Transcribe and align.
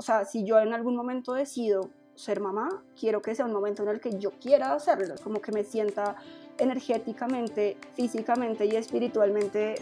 o 0.00 0.02
sea, 0.02 0.24
si 0.24 0.46
yo 0.46 0.58
en 0.58 0.72
algún 0.72 0.96
momento 0.96 1.34
decido 1.34 1.90
ser 2.14 2.40
mamá, 2.40 2.70
quiero 2.98 3.20
que 3.20 3.34
sea 3.34 3.44
un 3.44 3.52
momento 3.52 3.82
en 3.82 3.90
el 3.90 4.00
que 4.00 4.18
yo 4.18 4.30
quiera 4.30 4.72
hacerlo, 4.72 5.14
como 5.22 5.42
que 5.42 5.52
me 5.52 5.62
sienta 5.62 6.16
energéticamente, 6.56 7.76
físicamente 7.96 8.64
y 8.64 8.76
espiritualmente 8.76 9.74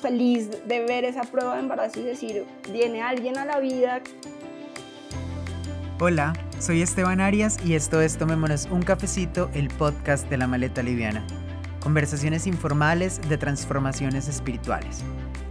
feliz 0.00 0.50
de 0.66 0.84
ver 0.86 1.04
esa 1.04 1.20
prueba 1.22 1.54
de 1.54 1.60
embarazo 1.60 2.00
y 2.00 2.02
decir, 2.02 2.44
viene 2.72 3.00
alguien 3.00 3.38
a 3.38 3.44
la 3.44 3.60
vida. 3.60 4.00
Hola, 6.00 6.32
soy 6.58 6.82
Esteban 6.82 7.20
Arias 7.20 7.64
y 7.64 7.76
esto 7.76 8.00
es 8.00 8.18
Tomémonos 8.18 8.66
un 8.72 8.82
cafecito, 8.82 9.50
el 9.54 9.68
podcast 9.68 10.28
de 10.28 10.36
la 10.36 10.48
maleta 10.48 10.82
liviana. 10.82 11.24
Conversaciones 11.80 12.48
informales 12.48 13.20
de 13.28 13.38
transformaciones 13.38 14.26
espirituales. 14.26 15.04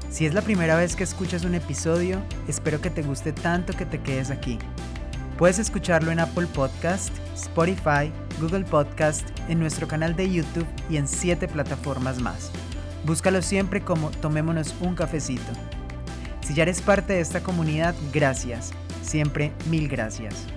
Si 0.10 0.26
es 0.26 0.34
la 0.34 0.42
primera 0.42 0.76
vez 0.76 0.96
que 0.96 1.04
escuchas 1.04 1.46
un 1.46 1.54
episodio, 1.54 2.18
espero 2.48 2.82
que 2.82 2.90
te 2.90 3.04
guste 3.04 3.32
tanto 3.32 3.74
que 3.74 3.86
te 3.86 4.02
quedes 4.02 4.32
aquí. 4.32 4.58
Puedes 5.38 5.60
escucharlo 5.60 6.12
en 6.12 6.20
Apple 6.20 6.48
Podcast, 6.48 7.16
Spotify, 7.36 8.12
Google 8.42 8.66
Podcast, 8.66 9.30
en 9.50 9.60
nuestro 9.60 9.88
canal 9.88 10.16
de 10.16 10.32
YouTube 10.32 10.66
y 10.90 10.98
en 10.98 11.08
siete 11.08 11.48
plataformas 11.48 12.20
más. 12.20 12.52
Búscalo 13.06 13.44
siempre 13.44 13.82
como 13.82 14.10
Tomémonos 14.10 14.74
un 14.82 14.96
cafecito. 14.96 15.52
Si 16.42 16.56
ya 16.56 16.64
eres 16.64 16.82
parte 16.82 17.14
de 17.14 17.20
esta 17.20 17.42
comunidad, 17.42 17.94
gracias. 18.12 18.72
Siempre 19.04 19.52
mil 19.70 19.88
gracias. 19.88 20.48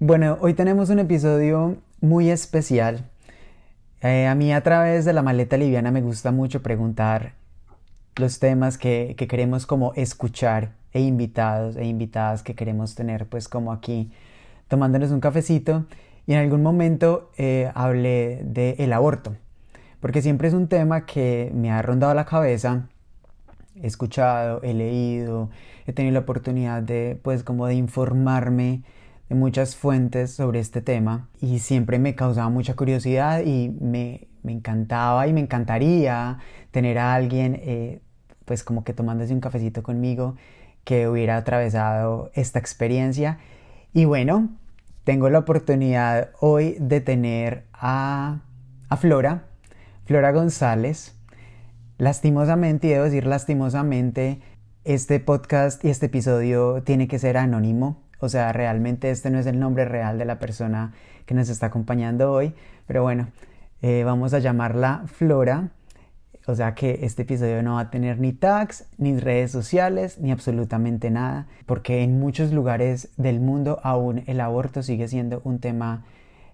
Bueno, 0.00 0.38
hoy 0.40 0.54
tenemos 0.54 0.88
un 0.88 1.00
episodio 1.00 1.76
muy 2.00 2.30
especial 2.30 3.04
eh, 4.02 4.26
a 4.26 4.34
mí 4.34 4.52
a 4.52 4.62
través 4.62 5.04
de 5.04 5.12
la 5.12 5.22
maleta 5.22 5.56
liviana 5.56 5.90
me 5.90 6.00
gusta 6.00 6.32
mucho 6.32 6.62
preguntar 6.62 7.32
los 8.16 8.38
temas 8.38 8.78
que, 8.78 9.14
queremos 9.16 9.66
como 9.66 9.92
escuchar 9.94 10.72
e 10.92 11.00
invitados 11.00 11.76
e 11.76 11.84
invitadas 11.84 12.42
que 12.42 12.54
queremos 12.54 12.94
tener 12.94 13.26
pues 13.26 13.48
como 13.48 13.72
aquí 13.72 14.10
tomándonos 14.68 15.10
un 15.10 15.20
cafecito. 15.20 15.86
Y 16.26 16.34
en 16.34 16.40
algún 16.40 16.62
momento 16.62 17.30
eh, 17.38 17.70
hablé 17.74 18.40
del 18.44 18.92
aborto 18.92 19.34
porque 20.00 20.22
siempre 20.22 20.48
es 20.48 20.54
un 20.54 20.68
tema 20.68 21.06
que 21.06 21.50
me 21.54 21.70
ha 21.70 21.82
rondado 21.82 22.14
la 22.14 22.24
cabeza. 22.24 22.88
He 23.80 23.86
escuchado, 23.86 24.60
he 24.62 24.74
leído, 24.74 25.50
he 25.86 25.92
tenido 25.92 26.14
la 26.14 26.20
oportunidad 26.20 26.82
de 26.82 27.18
pues 27.22 27.42
como 27.42 27.66
de 27.66 27.74
informarme 27.74 28.82
de 29.28 29.34
muchas 29.34 29.76
fuentes 29.76 30.32
sobre 30.32 30.60
este 30.60 30.80
tema 30.80 31.28
y 31.40 31.58
siempre 31.58 31.98
me 31.98 32.14
causaba 32.14 32.48
mucha 32.48 32.74
curiosidad 32.74 33.42
y 33.44 33.68
me, 33.80 34.28
encantaba 34.44 35.26
y 35.26 35.32
me 35.32 35.40
encantaría 35.40 36.38
tener 36.70 36.98
a 36.98 37.14
alguien 37.14 37.60
eh, 37.62 38.00
pues 38.44 38.64
como 38.64 38.84
que 38.84 38.94
tomándose 38.94 39.34
un 39.34 39.40
cafecito 39.40 39.82
conmigo 39.82 40.36
que 40.84 41.06
hubiera 41.06 41.36
atravesado 41.36 42.30
esta 42.32 42.58
experiencia. 42.58 43.38
Y 43.92 44.06
bueno 44.06 44.48
tengo 45.04 45.28
la 45.30 45.38
oportunidad 45.38 46.30
hoy 46.40 46.76
de 46.80 47.00
tener 47.00 47.66
a, 47.72 48.40
a 48.88 48.96
Flora 48.96 49.44
Flora 50.08 50.32
González. 50.32 51.14
Lastimosamente 51.98 52.86
y 52.86 52.90
debo 52.90 53.04
decir 53.04 53.26
lastimosamente 53.26 54.40
este 54.84 55.20
podcast 55.20 55.84
y 55.84 55.90
este 55.90 56.06
episodio 56.06 56.82
tiene 56.82 57.08
que 57.08 57.18
ser 57.18 57.36
anónimo 57.36 58.07
o 58.20 58.28
sea, 58.28 58.52
realmente 58.52 59.10
este 59.10 59.30
no 59.30 59.38
es 59.38 59.46
el 59.46 59.58
nombre 59.58 59.84
real 59.84 60.18
de 60.18 60.24
la 60.24 60.38
persona 60.38 60.92
que 61.26 61.34
nos 61.34 61.48
está 61.48 61.66
acompañando 61.66 62.32
hoy, 62.32 62.54
pero 62.86 63.02
bueno, 63.02 63.28
eh, 63.82 64.02
vamos 64.04 64.34
a 64.34 64.38
llamarla 64.38 65.04
Flora. 65.06 65.70
O 66.46 66.54
sea 66.54 66.74
que 66.74 67.00
este 67.02 67.22
episodio 67.22 67.62
no 67.62 67.74
va 67.74 67.80
a 67.80 67.90
tener 67.90 68.18
ni 68.18 68.32
tags, 68.32 68.86
ni 68.96 69.18
redes 69.18 69.50
sociales, 69.50 70.18
ni 70.18 70.32
absolutamente 70.32 71.10
nada, 71.10 71.46
porque 71.66 72.02
en 72.02 72.18
muchos 72.18 72.52
lugares 72.52 73.10
del 73.18 73.38
mundo 73.38 73.80
aún 73.82 74.24
el 74.26 74.40
aborto 74.40 74.82
sigue 74.82 75.08
siendo 75.08 75.42
un 75.44 75.58
tema 75.58 76.06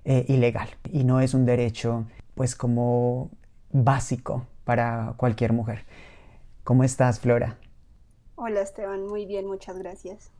eh, 0.04 0.24
ilegal 0.28 0.68
y 0.90 1.04
no 1.04 1.20
es 1.20 1.32
un 1.32 1.46
derecho 1.46 2.06
pues 2.34 2.56
como 2.56 3.30
básico 3.70 4.46
para 4.64 5.14
cualquier 5.16 5.52
mujer. 5.52 5.84
¿Cómo 6.64 6.82
estás, 6.82 7.20
Flora? 7.20 7.56
Hola, 8.34 8.62
Esteban. 8.62 9.06
Muy 9.06 9.26
bien, 9.26 9.46
muchas 9.46 9.78
gracias. 9.78 10.30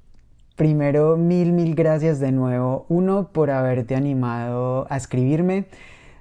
Primero, 0.57 1.17
mil, 1.17 1.53
mil 1.53 1.75
gracias 1.75 2.21
de 2.21 2.31
nuevo. 2.33 2.87
Uno, 2.89 3.33
por 3.33 3.51
haberte 3.51 3.97
animado 3.97 4.87
a 4.89 4.97
escribirme. 4.97 5.67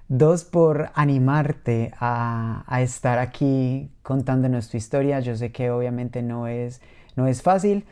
Dos, 0.08 0.44
por 0.44 0.90
animarte 0.96 1.92
a, 2.00 2.66
estar 2.82 3.20
aquí 3.20 3.92
contándonos 4.02 4.70
tu 4.70 4.78
historia. 4.78 5.20
Yo 5.20 5.36
sé 5.36 5.52
que 5.52 5.72
obviamente 5.72 6.22
no 6.22 6.48
es, 6.48 6.82
no 7.16 7.28
es 7.28 7.42
fácil 7.42 7.86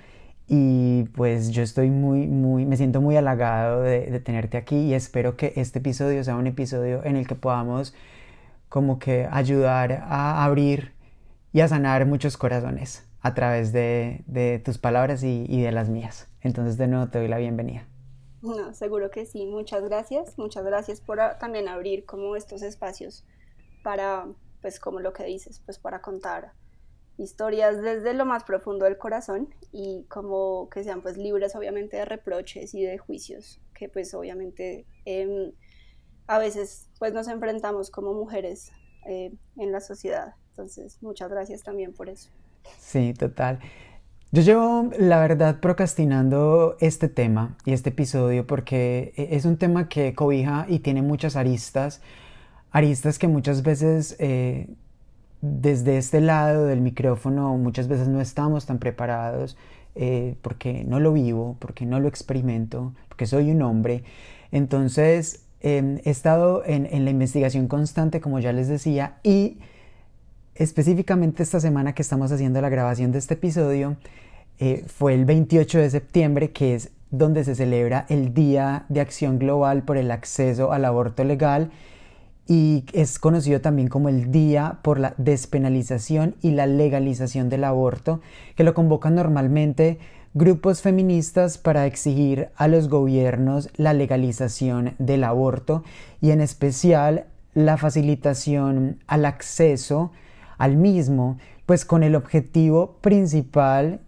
y 0.47 1.03
pues 1.16 1.52
yo 1.52 1.63
estoy 1.63 1.90
muy, 1.90 2.28
muy, 2.28 2.66
me 2.66 2.75
siento 2.78 3.02
muy 3.02 3.16
halagado 3.18 3.81
de, 3.81 4.12
de 4.12 4.19
tenerte 4.19 4.58
aquí 4.58 4.78
y 4.78 4.94
espero 4.94 5.38
que 5.38 5.53
este 5.56 5.79
episodio 5.79 6.23
sea 6.23 6.35
un 6.35 6.47
episodio 6.47 7.03
en 7.06 7.16
el 7.16 7.28
que 7.28 7.35
podamos 7.35 7.94
como 8.68 9.00
que 9.00 9.28
ayudar 9.31 10.03
a 10.08 10.44
abrir 10.44 10.94
y 11.53 11.62
a 11.62 11.68
sanar 11.68 12.06
muchos 12.06 12.38
corazones 12.38 13.06
a 13.22 13.34
través 13.34 13.72
de, 13.72 14.62
tus 14.66 14.78
palabras 14.78 15.23
y, 15.23 15.62
de 15.62 15.72
las 15.72 15.90
mías. 15.90 16.28
Entonces 16.41 16.78
de 16.78 16.88
nuevo 16.88 17.09
te 17.09 17.19
doy 17.19 17.28
la 17.28 17.38
bienvenida. 17.38 17.88
No, 18.41 18.74
seguro 18.74 19.12
que 19.12 19.25
sí. 19.25 19.46
Muchas 19.46 19.84
gracias. 19.84 20.38
Muchas 20.38 20.66
gracias 20.66 21.02
por 21.02 21.19
también 21.40 21.68
abrir 21.68 22.06
como 22.06 22.35
estos 22.35 22.63
espacios 22.63 23.24
para, 23.84 24.28
pues 24.62 24.79
como 24.79 25.00
lo 25.00 25.13
que 25.13 25.24
dices, 25.25 25.62
pues 25.66 25.78
para 25.78 26.02
contar 26.02 26.53
historias 27.18 27.81
desde 27.81 28.13
lo 28.13 28.25
más 28.25 28.44
profundo 28.44 28.85
del 28.85 28.97
corazón 28.97 29.53
y 29.72 30.06
como 30.09 30.69
que 30.69 30.84
sean 30.84 31.02
pues 31.02 31.18
libres 31.18 31.56
obviamente 31.56 31.97
de 31.97 32.06
reproches 32.06 32.73
y 32.73 32.84
de 32.84 32.97
juicios 32.97 33.59
que 33.75 33.90
pues 33.90 34.13
obviamente 34.13 34.85
em, 35.06 35.52
a 36.28 36.40
veces 36.40 36.90
pues 37.00 37.13
nos 37.13 37.28
enfrentamos 37.28 37.91
como 37.91 38.13
mujeres 38.13 38.72
eh, 39.06 39.34
en 39.58 39.72
la 39.72 39.81
sociedad. 39.81 40.35
Entonces 40.50 40.97
muchas 41.02 41.29
gracias 41.29 41.63
también 41.63 41.94
por 41.94 42.09
eso. 42.09 42.29
Sí, 42.79 43.13
total. 43.13 43.59
Yo 44.33 44.41
llevo, 44.43 44.89
la 44.97 45.19
verdad, 45.19 45.59
procrastinando 45.59 46.77
este 46.79 47.09
tema 47.09 47.57
y 47.65 47.73
este 47.73 47.89
episodio 47.89 48.47
porque 48.47 49.11
e-, 49.17 49.35
es 49.35 49.43
un 49.43 49.57
tema 49.57 49.89
que 49.89 50.13
cobija 50.13 50.65
y 50.69 50.79
tiene 50.79 51.01
muchas 51.01 51.35
aristas, 51.35 52.01
aristas 52.71 53.19
que 53.19 53.27
muchas 53.27 53.61
veces 53.61 54.15
eh, 54.19 54.69
desde 55.41 55.97
este 55.97 56.21
lado 56.21 56.65
del 56.65 56.79
micrófono 56.79 57.57
muchas 57.57 57.89
veces 57.89 58.07
no 58.07 58.21
estamos 58.21 58.65
tan 58.65 58.79
preparados 58.79 59.57
eh, 59.95 60.35
porque 60.41 60.85
no 60.85 61.01
lo 61.01 61.11
vivo, 61.11 61.57
porque 61.59 61.85
no 61.85 61.99
lo 61.99 62.07
experimento, 62.07 62.93
porque 63.09 63.25
soy 63.25 63.51
un 63.51 63.61
hombre. 63.61 64.05
Entonces, 64.53 65.43
em, 65.59 65.99
he 66.05 66.09
estado 66.09 66.63
en, 66.65 66.85
en 66.85 67.03
la 67.03 67.11
investigación 67.11 67.67
constante, 67.67 68.21
como 68.21 68.39
ya 68.39 68.53
les 68.53 68.69
decía, 68.69 69.17
y 69.23 69.57
específicamente 70.56 71.44
esta 71.44 71.59
semana 71.59 71.94
que 71.94 72.01
estamos 72.01 72.31
haciendo 72.31 72.62
la 72.62 72.69
grabación 72.69 73.12
de 73.12 73.19
este 73.19 73.35
episodio 73.35 73.97
eh, 74.59 74.84
fue 74.88 75.13
el 75.13 75.25
28 75.25 75.79
de 75.79 75.89
septiembre, 75.89 76.51
que 76.51 76.75
es 76.75 76.91
donde 77.09 77.44
se 77.44 77.56
celebra 77.56 78.06
el 78.09 78.34
Día 78.34 78.85
de 78.90 79.01
Acción 79.01 79.40
Global 79.40 79.84
por 79.84 79.97
el 79.97 80.11
Acceso 80.11 80.72
al 80.72 80.85
Aborto 80.85 81.23
Legal 81.23 81.72
y 82.47 82.85
es 82.94 83.19
conocido 83.19 83.61
también 83.61 83.88
como 83.88 84.09
el 84.09 84.31
Día 84.31 84.79
por 84.81 85.00
la 85.00 85.13
Despenalización 85.17 86.35
y 86.41 86.51
la 86.51 86.67
Legalización 86.67 87.50
del 87.50 87.63
Aborto, 87.63 88.22
que 88.56 88.63
lo 88.63 88.73
convocan 88.73 89.16
normalmente 89.16 90.00
grupos 90.34 90.81
feministas 90.81 91.57
para 91.57 91.85
exigir 91.85 92.50
a 92.56 92.67
los 92.67 92.88
gobiernos 92.88 93.69
la 93.75 93.94
legalización 93.94 94.95
del 94.97 95.25
aborto 95.25 95.84
y 96.22 96.31
en 96.31 96.40
especial 96.40 97.25
la 97.53 97.78
facilitación 97.78 99.00
al 99.07 99.25
acceso 99.25 100.11
al 100.61 100.77
mismo, 100.77 101.39
pues 101.66 101.85
con 101.85 102.03
el 102.03 102.13
objetivo 102.16 102.97
principal 103.01 103.99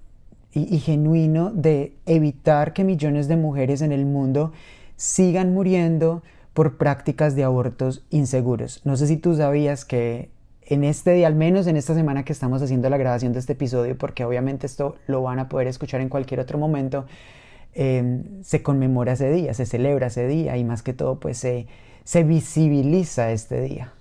y, 0.54 0.78
genuino 0.78 1.50
de 1.50 1.96
evitar 2.06 2.74
que 2.74 2.84
millones 2.84 3.28
de 3.28 3.38
mujeres 3.38 3.82
en 3.82 3.92
el 3.92 4.06
mundo 4.06 4.52
sigan 4.96 5.52
muriendo 5.52 6.22
por 6.54 6.78
prácticas 6.78 7.36
de 7.36 7.44
abortos 7.44 8.06
inseguros. 8.12 8.82
No 8.86 8.98
sé 8.98 9.08
si 9.08 9.18
tú 9.18 9.36
sabías 9.36 9.84
que 9.84 10.30
en 10.62 10.84
este 10.84 11.14
día, 11.14 11.26
al 11.26 11.34
menos 11.34 11.66
en 11.66 11.76
esta 11.76 11.96
semana 11.96 12.24
que 12.24 12.34
estamos 12.34 12.62
haciendo 12.62 12.88
la 12.88 12.98
grabación 12.98 13.34
de 13.34 13.40
este 13.40 13.54
episodio, 13.54 13.98
porque 13.98 14.24
obviamente 14.24 14.68
esto 14.68 14.96
lo 15.08 15.24
van 15.24 15.40
a 15.40 15.50
poder 15.50 15.66
escuchar 15.66 16.02
en 16.02 16.10
cualquier 16.10 16.40
otro 16.40 16.60
momento, 16.60 17.08
em, 17.74 18.44
se 18.44 18.62
conmemora 18.62 19.14
ese 19.14 19.32
día, 19.32 19.56
se 19.56 19.66
celebra 19.66 20.06
ese 20.06 20.28
día 20.28 20.56
y 20.56 20.64
más 20.64 20.84
que 20.84 20.94
todo 20.94 21.20
pues 21.20 21.40
se, 21.40 21.66
se 22.04 22.22
visibiliza 22.22 23.32
este 23.32 23.60
día. 23.60 23.92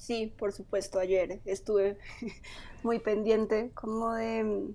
Sí, 0.00 0.32
por 0.38 0.52
supuesto, 0.52 0.98
ayer 0.98 1.40
estuve 1.44 1.98
muy 2.82 3.00
pendiente 3.00 3.70
como 3.74 4.14
de, 4.14 4.72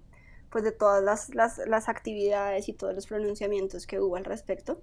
pues 0.51 0.63
de 0.63 0.72
todas 0.72 1.30
las, 1.33 1.89
actividades 1.89 2.69
y 2.69 2.74
todos 2.74 2.94
los 2.94 3.07
pronunciamientos 3.07 3.88
que 3.88 4.00
hubo 4.00 4.18
al 4.18 4.24
respecto 4.24 4.80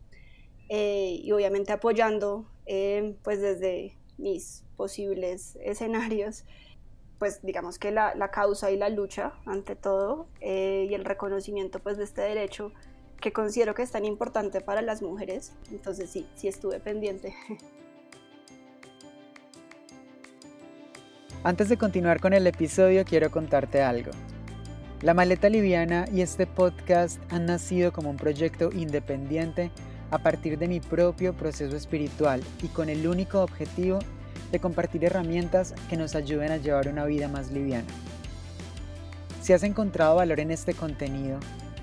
eh, 0.68 1.20
y 1.22 1.30
obviamente 1.30 1.72
apoyando 1.72 2.44
eh, 2.66 3.14
pues 3.22 3.40
desde 3.40 3.96
mis 4.18 4.64
posibles 4.76 5.56
escenarios 5.62 6.44
pues 7.20 7.40
digamos 7.42 7.78
que 7.78 7.92
la, 7.92 8.16
la, 8.16 8.32
causa 8.32 8.72
y 8.72 8.76
la 8.76 8.88
lucha 8.88 9.34
ante 9.46 9.76
todo 9.76 10.26
eh, 10.40 10.88
y 10.90 10.94
el 10.94 11.04
reconocimiento 11.04 11.78
pues 11.78 11.98
de 11.98 12.04
este 12.04 12.22
derecho 12.22 12.72
que 13.20 13.32
considero 13.32 13.76
que 13.76 13.82
es 13.82 13.92
tan 13.92 14.04
importante 14.04 14.60
para 14.60 14.82
las 14.82 15.02
mujeres. 15.02 15.52
Entonces 15.70 16.10
sí, 16.10 16.26
sí 16.34 16.48
estuve 16.48 16.80
pendiente. 16.80 17.32
Antes 21.44 21.68
de 21.68 21.76
continuar 21.76 22.20
con 22.20 22.34
el 22.34 22.46
episodio 22.46 23.04
quiero 23.04 23.32
contarte 23.32 23.82
algo. 23.82 24.12
La 25.00 25.12
Maleta 25.12 25.48
Liviana 25.48 26.04
y 26.12 26.20
este 26.20 26.46
podcast 26.46 27.20
han 27.32 27.46
nacido 27.46 27.92
como 27.92 28.10
un 28.10 28.16
proyecto 28.16 28.70
independiente 28.72 29.72
a 30.12 30.18
partir 30.18 30.56
de 30.56 30.68
mi 30.68 30.78
propio 30.78 31.34
proceso 31.34 31.74
espiritual 31.74 32.44
y 32.62 32.68
con 32.68 32.88
el 32.88 33.08
único 33.08 33.42
objetivo 33.42 33.98
de 34.52 34.60
compartir 34.60 35.04
herramientas 35.04 35.74
que 35.90 35.96
nos 35.96 36.14
ayuden 36.14 36.52
a 36.52 36.58
llevar 36.58 36.86
una 36.86 37.06
vida 37.06 37.26
más 37.26 37.50
liviana. 37.50 37.88
Si 39.40 39.52
has 39.52 39.64
encontrado 39.64 40.14
valor 40.14 40.38
en 40.38 40.52
este 40.52 40.74
contenido, 40.74 41.40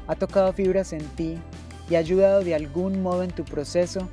ha 0.08 0.16
tocado 0.16 0.54
fibras 0.54 0.94
en 0.94 1.04
ti 1.18 1.38
y 1.90 1.96
ha 1.96 2.00
ayudado 2.00 2.46
de 2.46 2.56
algún 2.56 3.02
modo 3.02 3.24
en 3.24 3.32
tu 3.32 3.44
proceso, 3.44 4.08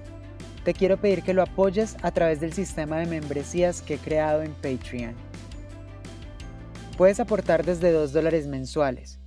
te 0.65 0.75
quiero 0.75 0.97
pedir 0.97 1.23
que 1.23 1.35
lo 1.35 1.43
apoyes 1.43 1.97
a 2.03 2.11
través 2.11 2.41
del 2.41 2.53
sistema 2.53 2.99
de 2.99 3.07
membresías 3.07 3.81
que 3.81 3.95
he 3.95 3.99
creado 3.99 4.43
en 4.43 4.53
Patreon. 4.55 5.26
Puedes 6.97 7.21
aportar 7.21 7.63
desde 7.63 7.93
2 7.93 8.15
dólares 8.15 8.47
mensuales, 8.47 9.21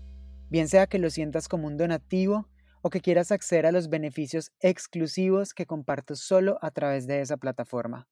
bien 0.50 0.68
sea 0.68 0.88
que 0.88 0.98
lo 0.98 1.12
sientas 1.12 1.48
como 1.48 1.68
un 1.68 1.78
donativo 1.78 2.50
o 2.82 2.90
que 2.90 3.00
quieras 3.00 3.32
acceder 3.32 3.68
a 3.68 3.72
los 3.72 3.90
beneficios 3.90 4.52
exclusivos 4.60 5.54
que 5.54 5.68
comparto 5.68 6.16
solo 6.16 6.58
a 6.64 6.72
través 6.72 7.06
de 7.06 7.22
esa 7.22 7.38
plataforma. 7.38 8.10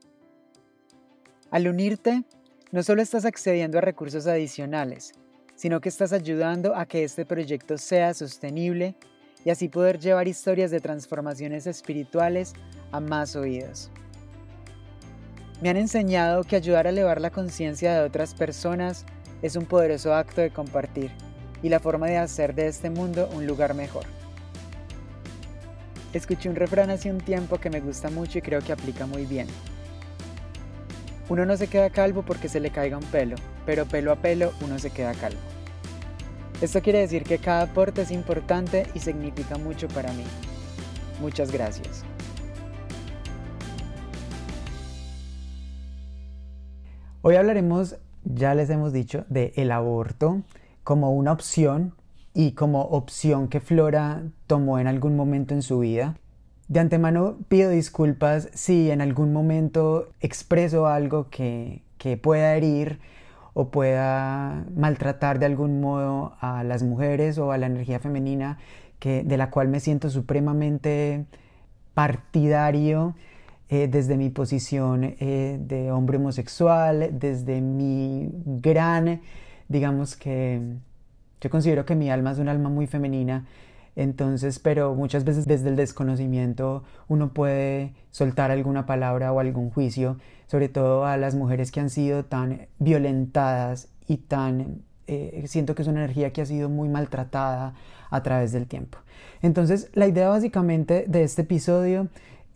Al 1.50 1.68
unirte, 1.68 2.26
no 2.72 2.84
solo 2.84 3.02
estás 3.02 3.26
accediendo 3.26 3.80
a 3.80 3.82
recursos 3.82 4.28
adicionales, 4.28 5.14
sino 5.56 5.82
que 5.82 5.90
estás 5.90 6.14
ayudando 6.14 6.76
a 6.76 6.86
que 6.86 7.04
este 7.04 7.26
proyecto 7.26 7.80
sea 7.80 8.14
sostenible 8.14 8.96
y 9.44 9.50
así 9.50 9.70
poder 9.70 9.98
llevar 9.98 10.28
historias 10.28 10.70
de 10.70 10.80
transformaciones 10.80 11.66
espirituales 11.66 12.54
a 12.92 13.00
más 13.00 13.36
oídos. 13.36 13.90
Me 15.60 15.72
han 15.72 15.78
enseñado 15.78 16.44
que 16.44 16.56
ayudar 16.56 16.86
a 16.86 16.92
elevar 16.92 17.20
la 17.20 17.32
conciencia 17.32 17.96
de 17.96 18.06
otras 18.06 18.36
personas 18.36 19.08
es 19.42 19.56
un 19.56 19.66
poderoso 19.66 20.14
acto 20.14 20.42
de 20.42 20.52
compartir 20.52 21.12
y 21.62 21.70
la 21.70 21.80
forma 21.80 22.08
de 22.08 22.18
hacer 22.18 22.56
de 22.56 22.68
este 22.68 22.90
mundo 22.90 23.30
un 23.34 23.46
lugar 23.46 23.74
mejor. 23.74 24.06
Escuché 26.14 26.50
un 26.50 26.56
refrán 26.56 26.90
hace 26.90 27.12
un 27.12 27.20
tiempo 27.20 27.60
que 27.60 27.70
me 27.70 27.82
gusta 27.82 28.10
mucho 28.10 28.40
y 28.40 28.42
creo 28.42 28.62
que 28.62 28.72
aplica 28.72 29.06
muy 29.06 29.26
bien. 29.26 29.48
Uno 31.30 31.46
no 31.46 31.58
se 31.58 31.68
queda 31.68 31.90
calvo 31.90 32.24
porque 32.24 32.48
se 32.48 32.60
le 32.60 32.72
caiga 32.72 32.98
un 32.98 33.04
pelo, 33.06 33.36
pero 33.66 33.86
pelo 33.86 34.12
a 34.12 34.16
pelo 34.16 34.54
uno 34.62 34.80
se 34.80 34.92
queda 34.92 35.14
calvo. 35.14 35.40
Esto 36.62 36.82
quiere 36.82 37.00
decir 37.00 37.24
que 37.24 37.38
cada 37.38 37.64
aporte 37.64 38.02
es 38.02 38.12
importante 38.12 38.88
y 38.94 39.00
significa 39.00 39.58
mucho 39.58 39.88
para 39.90 40.12
mí. 40.14 40.24
Muchas 41.22 41.52
gracias. 41.52 42.04
Hoy 47.22 47.36
hablaremos, 47.36 47.98
ya 48.34 48.54
les 48.56 48.70
hemos 48.70 48.94
dicho, 48.94 49.26
de 49.30 49.54
el 49.56 49.72
aborto 49.72 50.42
como 50.84 51.12
una 51.14 51.32
opción 51.32 51.94
y 52.34 52.52
como 52.52 52.82
opción 52.82 53.48
que 53.48 53.60
Flora 53.60 54.24
tomó 54.46 54.80
en 54.80 54.88
algún 54.88 55.16
momento 55.16 55.54
en 55.54 55.62
su 55.62 55.80
vida. 55.80 56.16
De 56.68 56.80
antemano 56.80 57.38
pido 57.48 57.70
disculpas 57.70 58.50
si 58.54 58.92
en 58.92 59.02
algún 59.02 59.34
momento 59.34 60.10
expreso 60.20 60.88
algo 60.88 61.30
que, 61.30 61.82
pueda 62.22 62.56
herir 62.56 63.00
o 63.54 63.70
pueda 63.70 64.66
maltratar 64.74 65.40
de 65.40 65.46
algún 65.46 65.82
modo 65.82 66.38
a 66.40 66.64
las 66.64 66.84
mujeres 66.84 67.38
o 67.38 67.52
a 67.52 67.58
la 67.58 67.66
energía 67.66 68.00
femenina 68.00 68.60
que, 69.00 69.24
de 69.24 69.36
la 69.36 69.50
cual 69.50 69.68
me 69.68 69.82
siento 69.82 70.10
supremamente 70.10 71.26
partidario 71.94 73.16
eh, 73.70 73.88
desde 73.88 74.18
mi 74.18 74.30
posición 74.30 75.04
eh, 75.04 75.60
de 75.60 75.92
hombre 75.92 76.18
homosexual, 76.18 77.10
desde 77.14 77.62
mi 77.62 78.30
gran, 78.46 79.22
digamos 79.68 80.16
que 80.16 80.62
yo 81.42 81.50
considero 81.50 81.86
que 81.86 81.96
mi 81.96 82.10
alma 82.10 82.32
es 82.32 82.40
un 82.40 82.50
alma 82.50 82.70
muy 82.70 82.88
femenina 82.88 83.46
entonces, 83.98 84.60
pero 84.60 84.94
muchas 84.94 85.24
veces 85.24 85.48
desde 85.48 85.70
el 85.70 85.76
desconocimiento 85.76 86.84
uno 87.08 87.34
puede 87.34 87.96
soltar 88.12 88.52
alguna 88.52 88.86
palabra 88.86 89.34
o 89.34 89.40
algún 89.40 89.72
juicio, 89.72 90.18
sobre 90.46 90.70
todo 90.70 91.08
a 91.08 91.18
las 91.18 91.34
mujeres 91.34 91.72
que 91.72 91.80
han 91.80 91.90
sido 91.90 92.24
tan 92.24 92.68
violentadas 92.78 93.90
y 94.08 94.18
tan... 94.18 94.84
Eh, 95.08 95.46
siento 95.48 95.74
que 95.74 95.82
es 95.82 95.88
una 95.88 96.02
energía 96.02 96.32
que 96.32 96.44
ha 96.44 96.46
sido 96.46 96.70
muy 96.70 96.90
maltratada 96.90 97.74
a 98.12 98.22
través 98.22 98.52
del 98.52 98.68
tiempo. 98.68 99.00
Entonces, 99.42 99.90
la 99.94 100.06
idea 100.06 100.30
básicamente 100.30 101.06
de 101.08 101.24
este 101.24 101.42
episodio 101.42 102.08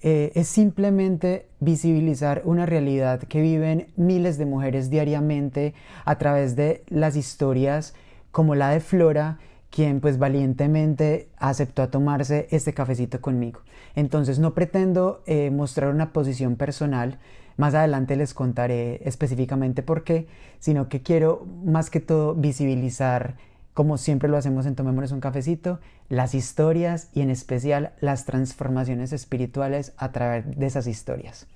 eh, 0.01 0.31
es 0.35 0.47
simplemente 0.47 1.47
visibilizar 1.59 2.41
una 2.45 2.65
realidad 2.65 3.21
que 3.21 3.41
viven 3.41 3.87
miles 3.95 4.37
de 4.37 4.45
mujeres 4.45 4.89
diariamente 4.89 5.73
a 6.05 6.17
través 6.17 6.55
de 6.55 6.83
las 6.87 7.15
historias 7.15 7.93
como 8.31 8.55
la 8.55 8.69
de 8.69 8.79
Flora 8.79 9.39
quien 9.71 10.01
pues 10.01 10.19
valientemente 10.19 11.29
aceptó 11.37 11.81
a 11.81 11.89
tomarse 11.89 12.47
este 12.51 12.73
cafecito 12.73 13.21
conmigo. 13.21 13.61
Entonces 13.95 14.37
no 14.37 14.53
pretendo 14.53 15.23
eh, 15.25 15.49
mostrar 15.49 15.93
una 15.93 16.11
posición 16.11 16.57
personal, 16.57 17.19
más 17.57 17.73
adelante 17.73 18.15
les 18.15 18.33
contaré 18.33 19.01
específicamente 19.07 19.81
por 19.81 20.03
qué, 20.03 20.27
sino 20.59 20.89
que 20.89 21.01
quiero 21.01 21.47
más 21.63 21.89
que 21.89 22.01
todo 22.01 22.35
visibilizar, 22.35 23.37
como 23.73 23.97
siempre 23.97 24.29
lo 24.29 24.37
hacemos 24.37 24.65
en 24.65 24.75
Tomémonos 24.75 25.11
un 25.11 25.21
cafecito, 25.21 25.79
las 26.09 26.35
historias 26.35 27.09
y 27.13 27.21
en 27.21 27.29
especial 27.29 27.93
las 27.99 28.25
transformaciones 28.25 29.13
espirituales 29.13 29.93
a 29.97 30.11
través 30.11 30.57
de 30.57 30.65
esas 30.65 30.87
historias. 30.87 31.47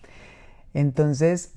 Entonces, 0.73 1.55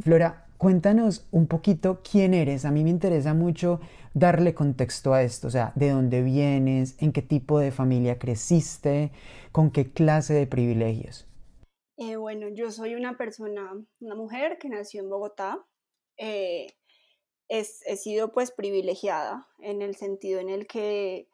Flora, 0.00 0.46
cuéntanos 0.58 1.26
un 1.30 1.46
poquito 1.46 2.00
quién 2.08 2.34
eres. 2.34 2.64
A 2.64 2.70
mí 2.70 2.84
me 2.84 2.90
interesa 2.90 3.34
mucho 3.34 3.80
darle 4.14 4.54
contexto 4.54 5.14
a 5.14 5.22
esto, 5.22 5.48
o 5.48 5.50
sea, 5.50 5.72
de 5.74 5.90
dónde 5.90 6.22
vienes, 6.22 7.00
en 7.00 7.12
qué 7.12 7.22
tipo 7.22 7.58
de 7.58 7.70
familia 7.70 8.18
creciste, 8.18 9.12
con 9.52 9.70
qué 9.70 9.92
clase 9.92 10.34
de 10.34 10.46
privilegios. 10.46 11.26
Eh, 11.96 12.16
bueno, 12.16 12.48
yo 12.48 12.70
soy 12.70 12.94
una 12.94 13.16
persona, 13.16 13.72
una 14.00 14.14
mujer 14.14 14.58
que 14.58 14.68
nació 14.68 15.02
en 15.02 15.10
Bogotá. 15.10 15.58
Eh, 16.16 16.66
he 17.50 17.96
sido 17.96 18.32
pues 18.32 18.52
privilegiada 18.52 19.48
en 19.58 19.82
el 19.82 19.96
sentido 19.96 20.40
en 20.40 20.48
el 20.48 20.66
que 20.66 21.28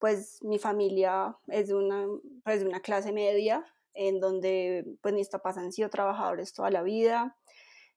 pues 0.00 0.42
mi 0.42 0.58
familia 0.58 1.36
es 1.46 1.68
de 1.68 1.74
una, 1.74 2.06
pues, 2.42 2.60
de 2.60 2.66
una 2.66 2.80
clase 2.80 3.12
media, 3.12 3.64
en 3.94 4.18
donde 4.18 4.84
pues 5.02 5.14
mis 5.14 5.28
papás 5.28 5.58
han 5.58 5.72
sido 5.72 5.90
trabajadores 5.90 6.52
toda 6.54 6.70
la 6.70 6.82
vida, 6.82 7.36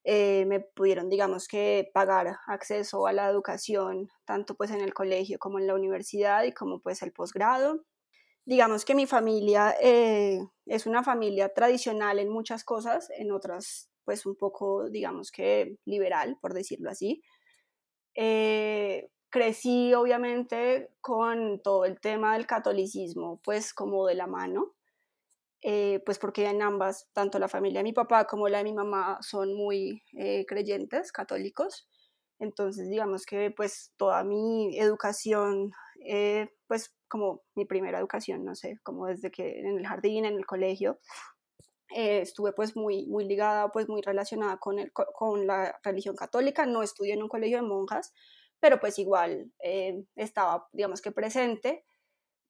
eh, 0.04 0.46
me 0.48 0.60
pudieron, 0.60 1.10
digamos 1.10 1.48
que, 1.48 1.90
pagar 1.94 2.38
acceso 2.48 3.08
a 3.08 3.14
la 3.14 3.30
educación, 3.30 4.10
tanto 4.26 4.56
pues 4.56 4.72
en 4.72 4.82
el 4.82 4.94
colegio 4.94 5.40
como 5.40 5.60
en 5.60 5.68
la 5.68 5.76
universidad 5.76 6.44
y 6.44 6.52
como 6.52 6.80
pues 6.82 7.02
el 7.04 7.14
posgrado. 7.14 7.86
Digamos 8.46 8.84
que 8.84 8.96
mi 8.96 9.08
familia 9.08 9.74
eh, 9.82 10.40
es 10.66 10.86
una 10.86 11.04
familia 11.04 11.54
tradicional 11.54 12.20
en 12.20 12.30
muchas 12.30 12.66
cosas, 12.66 13.10
en 13.18 13.32
otras 13.32 13.90
pues 14.04 14.26
un 14.26 14.36
poco, 14.36 14.90
digamos 14.90 15.32
que 15.32 15.78
liberal, 15.86 16.38
por 16.42 16.54
decirlo 16.54 16.90
así. 16.90 17.24
Eh, 18.16 19.10
crecí 19.30 19.94
obviamente 19.94 20.92
con 21.02 21.60
todo 21.62 21.86
el 21.86 22.00
tema 22.00 22.34
del 22.34 22.46
catolicismo 22.46 23.42
pues 23.44 23.74
como 23.74 24.06
de 24.06 24.14
la 24.14 24.28
mano 24.28 24.76
eh, 25.66 26.02
pues 26.06 26.20
porque 26.20 26.46
en 26.46 26.62
ambas, 26.62 27.08
tanto 27.14 27.40
la 27.40 27.48
familia 27.48 27.80
de 27.80 27.86
mi 27.86 27.94
papá 27.94 28.26
como 28.26 28.50
la 28.50 28.58
de 28.58 28.66
mi 28.66 28.74
mamá 28.74 29.18
son 29.22 29.56
muy 29.56 30.04
eh, 30.12 30.46
creyentes, 30.46 31.14
católicos. 31.14 31.88
Entonces, 32.38 32.90
digamos 32.90 33.26
que 33.26 33.50
pues 33.50 33.94
toda 33.96 34.26
mi 34.26 34.78
educación, 34.78 35.72
eh, 36.06 36.50
pues 36.68 36.94
como 37.08 37.44
mi 37.56 37.64
primera 37.64 38.00
educación, 38.00 38.44
no 38.44 38.56
sé, 38.56 38.78
como 38.84 39.08
desde 39.08 39.32
que 39.32 39.60
en 39.62 39.78
el 39.78 39.88
jardín, 39.88 40.26
en 40.26 40.36
el 40.36 40.46
colegio, 40.46 41.00
estuve 41.94 42.54
pues 42.54 42.76
muy, 42.76 43.06
muy 43.08 43.26
ligada, 43.26 43.72
pues 43.72 43.90
muy 43.90 44.02
relacionada 44.02 44.58
con, 44.58 44.80
el, 44.80 44.92
con 44.92 45.48
la 45.48 45.80
religión 45.84 46.16
católica. 46.16 46.66
No 46.66 46.84
estudié 46.84 47.14
en 47.14 47.24
un 47.24 47.30
colegio 47.30 47.58
de 47.58 47.68
monjas, 47.68 48.14
pero 48.60 48.80
pues 48.80 49.00
igual 49.00 49.52
estaba, 50.16 50.68
digamos 50.74 51.02
que 51.02 51.12
presente 51.12 51.86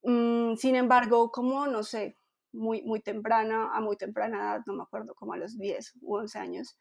Mm, 0.04 0.56
sin 0.58 0.76
embargo, 0.76 1.32
como, 1.32 1.66
no 1.68 1.84
sé, 1.84 2.18
muy, 2.52 2.82
muy 2.84 3.02
temprana, 3.02 3.72
a 3.74 3.80
muy 3.82 3.98
temprana 3.98 4.38
edad, 4.40 4.62
no 4.68 4.74
me 4.74 4.84
acuerdo, 4.84 5.16
como 5.16 5.34
a 5.34 5.38
los 5.38 5.58
10 5.58 5.94
u 6.02 6.18
11 6.18 6.40
años, 6.40 6.78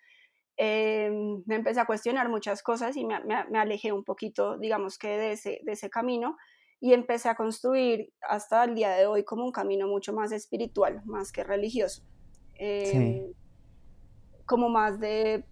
em, 0.56 1.42
me 1.46 1.56
empecé 1.56 1.80
a 1.80 1.86
cuestionar 1.86 2.28
muchas 2.28 2.62
cosas 2.62 2.96
y 2.96 3.04
me, 3.04 3.18
me, 3.24 3.58
alejé 3.58 3.92
un 3.92 4.04
poquito, 4.04 4.58
digamos 4.58 4.98
que 4.98 5.08
de 5.08 5.32
ese, 5.32 5.60
de 5.64 5.72
ese 5.72 5.90
camino 5.90 6.36
y 6.80 6.94
empecé 6.94 7.28
a 7.28 7.36
construir 7.36 8.12
hasta 8.22 8.64
el 8.64 8.74
día 8.74 8.90
de 8.90 9.06
hoy 9.06 9.24
como 9.24 9.44
un 9.44 9.52
camino 9.52 9.86
mucho 9.88 10.12
más 10.12 10.32
espiritual, 10.32 11.02
más 11.06 11.32
que 11.32 11.44
religioso. 11.44 12.02
Em, 12.64 13.32
como 14.46 14.68
más 14.68 15.00
de 15.00 15.44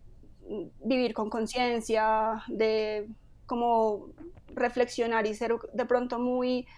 vivir 0.85 1.12
con 1.12 1.29
conciencia, 1.29 2.45
de 2.47 3.09
como 3.47 4.11
reflexionar 4.55 5.26
y 5.26 5.35
ser 5.35 5.57
de 5.73 5.87
pronto 5.87 6.21
muy, 6.21 6.69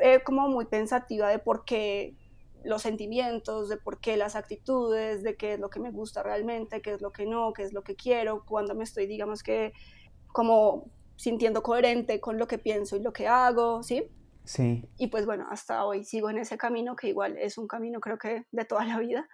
eh, 0.00 0.20
como 0.24 0.48
muy 0.48 0.66
pensativa 0.66 1.28
de 1.28 1.40
por 1.40 1.64
qué 1.64 2.14
los 2.62 2.82
sentimientos, 2.82 3.68
de 3.68 3.76
por 3.76 3.98
qué 3.98 4.16
las 4.16 4.36
actitudes, 4.36 5.24
de 5.24 5.36
qué 5.36 5.54
es 5.54 5.58
lo 5.58 5.68
que 5.68 5.80
me 5.80 5.90
gusta 5.90 6.22
realmente, 6.22 6.80
qué 6.80 6.92
es 6.92 7.00
lo 7.00 7.10
que 7.10 7.26
no, 7.26 7.52
qué 7.52 7.64
es 7.64 7.72
lo 7.72 7.82
que 7.82 7.96
quiero, 7.96 8.44
cuando 8.44 8.76
me 8.76 8.84
estoy, 8.84 9.08
digamos 9.08 9.42
que, 9.42 9.72
como 10.28 10.92
sintiendo 11.16 11.64
coherente 11.64 12.20
con 12.20 12.38
lo 12.38 12.46
que 12.46 12.58
pienso 12.58 12.94
y 12.94 13.00
lo 13.00 13.12
que 13.12 13.26
hago, 13.26 13.82
¿sí? 13.82 14.04
Sí. 14.44 14.88
Y 14.96 15.08
pues 15.08 15.26
bueno, 15.26 15.46
hasta 15.50 15.84
hoy 15.84 16.04
sigo 16.04 16.30
en 16.30 16.38
ese 16.38 16.56
camino, 16.56 16.94
que 16.94 17.08
igual 17.08 17.36
es 17.36 17.58
un 17.58 17.66
camino 17.66 17.98
creo 17.98 18.18
que 18.18 18.46
de 18.52 18.64
toda 18.64 18.84
la 18.84 19.00
vida. 19.00 19.28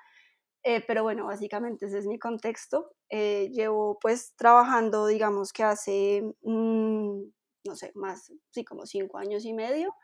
Eh, 0.64 0.82
pero 0.86 1.02
bueno, 1.02 1.26
básicamente 1.26 1.86
ese 1.86 1.98
es 1.98 2.06
mi 2.06 2.18
contexto. 2.18 2.92
Eh, 3.08 3.48
llevo 3.52 3.98
pues 4.00 4.34
trabajando, 4.36 5.06
digamos 5.06 5.52
que 5.52 5.62
hace, 5.62 6.22
mm, 6.42 7.22
no 7.64 7.76
sé, 7.76 7.92
más, 7.94 8.32
sí, 8.50 8.64
como 8.64 8.86
cinco 8.86 9.18
años 9.18 9.44
y 9.44 9.54
medio, 9.54 9.94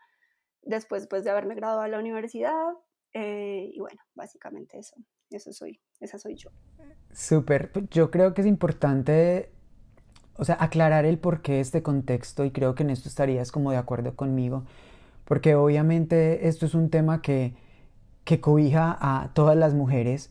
después 0.62 1.06
pues 1.08 1.24
de 1.24 1.30
haberme 1.30 1.54
graduado 1.54 1.82
a 1.82 1.88
la 1.88 1.98
universidad. 1.98 2.72
Eh, 3.12 3.70
y 3.72 3.78
bueno, 3.78 4.00
básicamente 4.14 4.78
eso, 4.78 4.96
eso 5.30 5.52
soy, 5.52 5.80
esa 6.00 6.18
soy 6.18 6.36
yo. 6.36 6.50
Súper, 7.12 7.70
yo 7.90 8.10
creo 8.10 8.34
que 8.34 8.40
es 8.40 8.46
importante 8.46 9.52
o 10.36 10.44
sea, 10.44 10.56
aclarar 10.60 11.04
el 11.04 11.18
porqué 11.18 11.52
de 11.52 11.60
este 11.60 11.82
contexto 11.82 12.44
y 12.44 12.50
creo 12.50 12.74
que 12.74 12.82
en 12.82 12.90
esto 12.90 13.08
estarías 13.08 13.52
como 13.52 13.70
de 13.70 13.76
acuerdo 13.76 14.14
conmigo, 14.16 14.64
porque 15.24 15.54
obviamente 15.54 16.48
esto 16.48 16.66
es 16.66 16.74
un 16.74 16.90
tema 16.90 17.22
que, 17.22 17.54
que 18.24 18.40
cobija 18.40 18.96
a 19.00 19.32
todas 19.34 19.56
las 19.56 19.74
mujeres, 19.74 20.30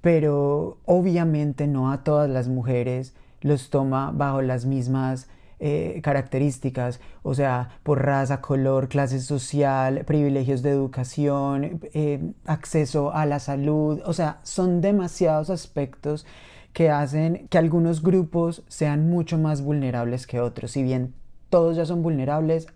pero 0.00 0.78
obviamente 0.84 1.66
no 1.66 1.90
a 1.90 2.04
todas 2.04 2.28
las 2.28 2.48
mujeres 2.48 3.14
los 3.40 3.70
toma 3.70 4.10
bajo 4.12 4.42
las 4.42 4.64
mismas 4.64 5.28
eh, 5.60 6.00
características, 6.04 7.00
o 7.24 7.34
sea, 7.34 7.70
por 7.82 8.04
raza, 8.04 8.40
color, 8.40 8.88
clase 8.88 9.20
social, 9.20 10.04
privilegios 10.04 10.62
de 10.62 10.70
educación, 10.70 11.80
eh, 11.94 12.32
acceso 12.44 13.12
a 13.12 13.26
la 13.26 13.40
salud, 13.40 14.00
o 14.04 14.12
sea, 14.12 14.38
son 14.44 14.80
demasiados 14.80 15.50
aspectos 15.50 16.26
que 16.72 16.90
hacen 16.90 17.48
que 17.48 17.58
algunos 17.58 18.02
grupos 18.04 18.62
sean 18.68 19.10
mucho 19.10 19.36
más 19.36 19.62
vulnerables 19.62 20.28
que 20.28 20.38
otros. 20.38 20.70
Si 20.70 20.84
bien 20.84 21.12
todos 21.50 21.76
ya 21.76 21.84
son 21.84 22.02
vulnerables, 22.02 22.68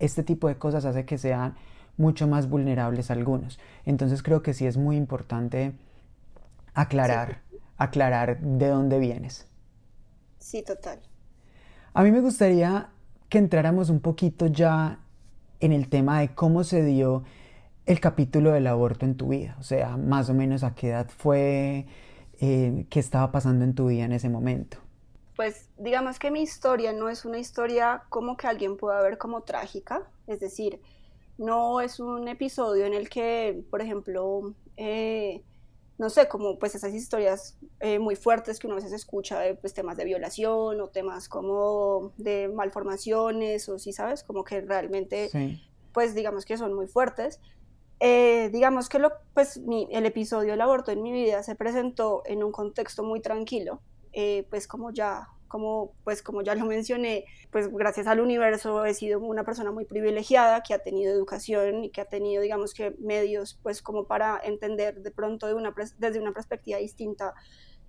este 0.00 0.24
tipo 0.24 0.48
de 0.48 0.56
cosas 0.56 0.84
hace 0.84 1.04
que 1.04 1.18
sean 1.18 1.54
mucho 1.96 2.26
más 2.26 2.48
vulnerables 2.48 3.12
algunos. 3.12 3.60
Entonces 3.84 4.24
creo 4.24 4.42
que 4.42 4.52
sí 4.52 4.66
es 4.66 4.76
muy 4.76 4.96
importante 4.96 5.74
aclarar, 6.74 7.42
aclarar 7.76 8.40
de 8.40 8.68
dónde 8.68 8.98
vienes. 8.98 9.46
Sí, 10.38 10.62
total. 10.62 11.00
A 11.94 12.02
mí 12.02 12.10
me 12.10 12.20
gustaría 12.20 12.90
que 13.28 13.38
entráramos 13.38 13.88
un 13.88 14.00
poquito 14.00 14.46
ya 14.46 15.00
en 15.60 15.72
el 15.72 15.88
tema 15.88 16.20
de 16.20 16.34
cómo 16.34 16.64
se 16.64 16.84
dio 16.84 17.24
el 17.86 18.00
capítulo 18.00 18.52
del 18.52 18.66
aborto 18.66 19.04
en 19.04 19.16
tu 19.16 19.28
vida, 19.28 19.56
o 19.58 19.62
sea, 19.62 19.96
más 19.96 20.28
o 20.30 20.34
menos 20.34 20.64
a 20.64 20.74
qué 20.74 20.88
edad 20.88 21.08
fue, 21.08 21.86
eh, 22.40 22.86
qué 22.88 23.00
estaba 23.00 23.30
pasando 23.30 23.64
en 23.64 23.74
tu 23.74 23.88
vida 23.88 24.04
en 24.04 24.12
ese 24.12 24.28
momento. 24.28 24.78
Pues 25.36 25.68
digamos 25.78 26.18
que 26.18 26.30
mi 26.30 26.42
historia 26.42 26.92
no 26.92 27.08
es 27.08 27.24
una 27.24 27.38
historia 27.38 28.04
como 28.08 28.36
que 28.36 28.46
alguien 28.46 28.76
pueda 28.76 29.02
ver 29.02 29.18
como 29.18 29.42
trágica, 29.42 30.02
es 30.26 30.40
decir, 30.40 30.80
no 31.38 31.80
es 31.80 32.00
un 32.00 32.28
episodio 32.28 32.86
en 32.86 32.94
el 32.94 33.08
que, 33.08 33.64
por 33.70 33.82
ejemplo, 33.82 34.54
eh, 34.76 35.42
no 35.96 36.10
sé, 36.10 36.28
como 36.28 36.58
pues 36.58 36.74
esas 36.74 36.92
historias 36.92 37.56
eh, 37.80 37.98
muy 37.98 38.16
fuertes 38.16 38.58
que 38.58 38.66
uno 38.66 38.74
a 38.74 38.76
veces 38.76 38.92
escucha 38.92 39.38
de 39.40 39.54
pues, 39.54 39.74
temas 39.74 39.96
de 39.96 40.04
violación 40.04 40.80
o 40.80 40.88
temas 40.88 41.28
como 41.28 42.12
de 42.16 42.48
malformaciones 42.48 43.68
o 43.68 43.78
si 43.78 43.92
sabes, 43.92 44.24
como 44.24 44.42
que 44.42 44.60
realmente, 44.60 45.30
pues 45.92 46.14
digamos 46.14 46.44
que 46.44 46.56
son 46.56 46.74
muy 46.74 46.88
fuertes. 46.88 47.40
Eh, 48.00 48.50
digamos 48.52 48.88
que 48.88 48.98
lo, 48.98 49.12
pues, 49.34 49.60
el 49.90 50.04
episodio 50.04 50.50
del 50.50 50.60
aborto 50.60 50.90
en 50.90 51.02
mi 51.02 51.12
vida 51.12 51.42
se 51.42 51.54
presentó 51.54 52.22
en 52.26 52.42
un 52.42 52.50
contexto 52.50 53.04
muy 53.04 53.20
tranquilo, 53.20 53.80
eh, 54.12 54.46
pues 54.50 54.66
como 54.66 54.90
ya, 54.90 55.28
como, 55.54 55.94
pues 56.02 56.20
como 56.20 56.42
ya 56.42 56.56
lo 56.56 56.66
mencioné, 56.66 57.26
pues 57.52 57.68
gracias 57.68 58.08
al 58.08 58.18
universo 58.18 58.84
he 58.86 58.92
sido 58.92 59.20
una 59.20 59.44
persona 59.44 59.70
muy 59.70 59.84
privilegiada 59.84 60.64
que 60.64 60.74
ha 60.74 60.80
tenido 60.80 61.12
educación 61.12 61.84
y 61.84 61.90
que 61.90 62.00
ha 62.00 62.06
tenido, 62.06 62.42
digamos 62.42 62.74
que 62.74 62.96
medios, 62.98 63.56
pues 63.62 63.80
como 63.80 64.08
para 64.08 64.40
entender 64.42 65.00
de 65.00 65.12
pronto 65.12 65.46
desde 65.46 66.18
una 66.18 66.32
perspectiva 66.32 66.78
distinta 66.80 67.34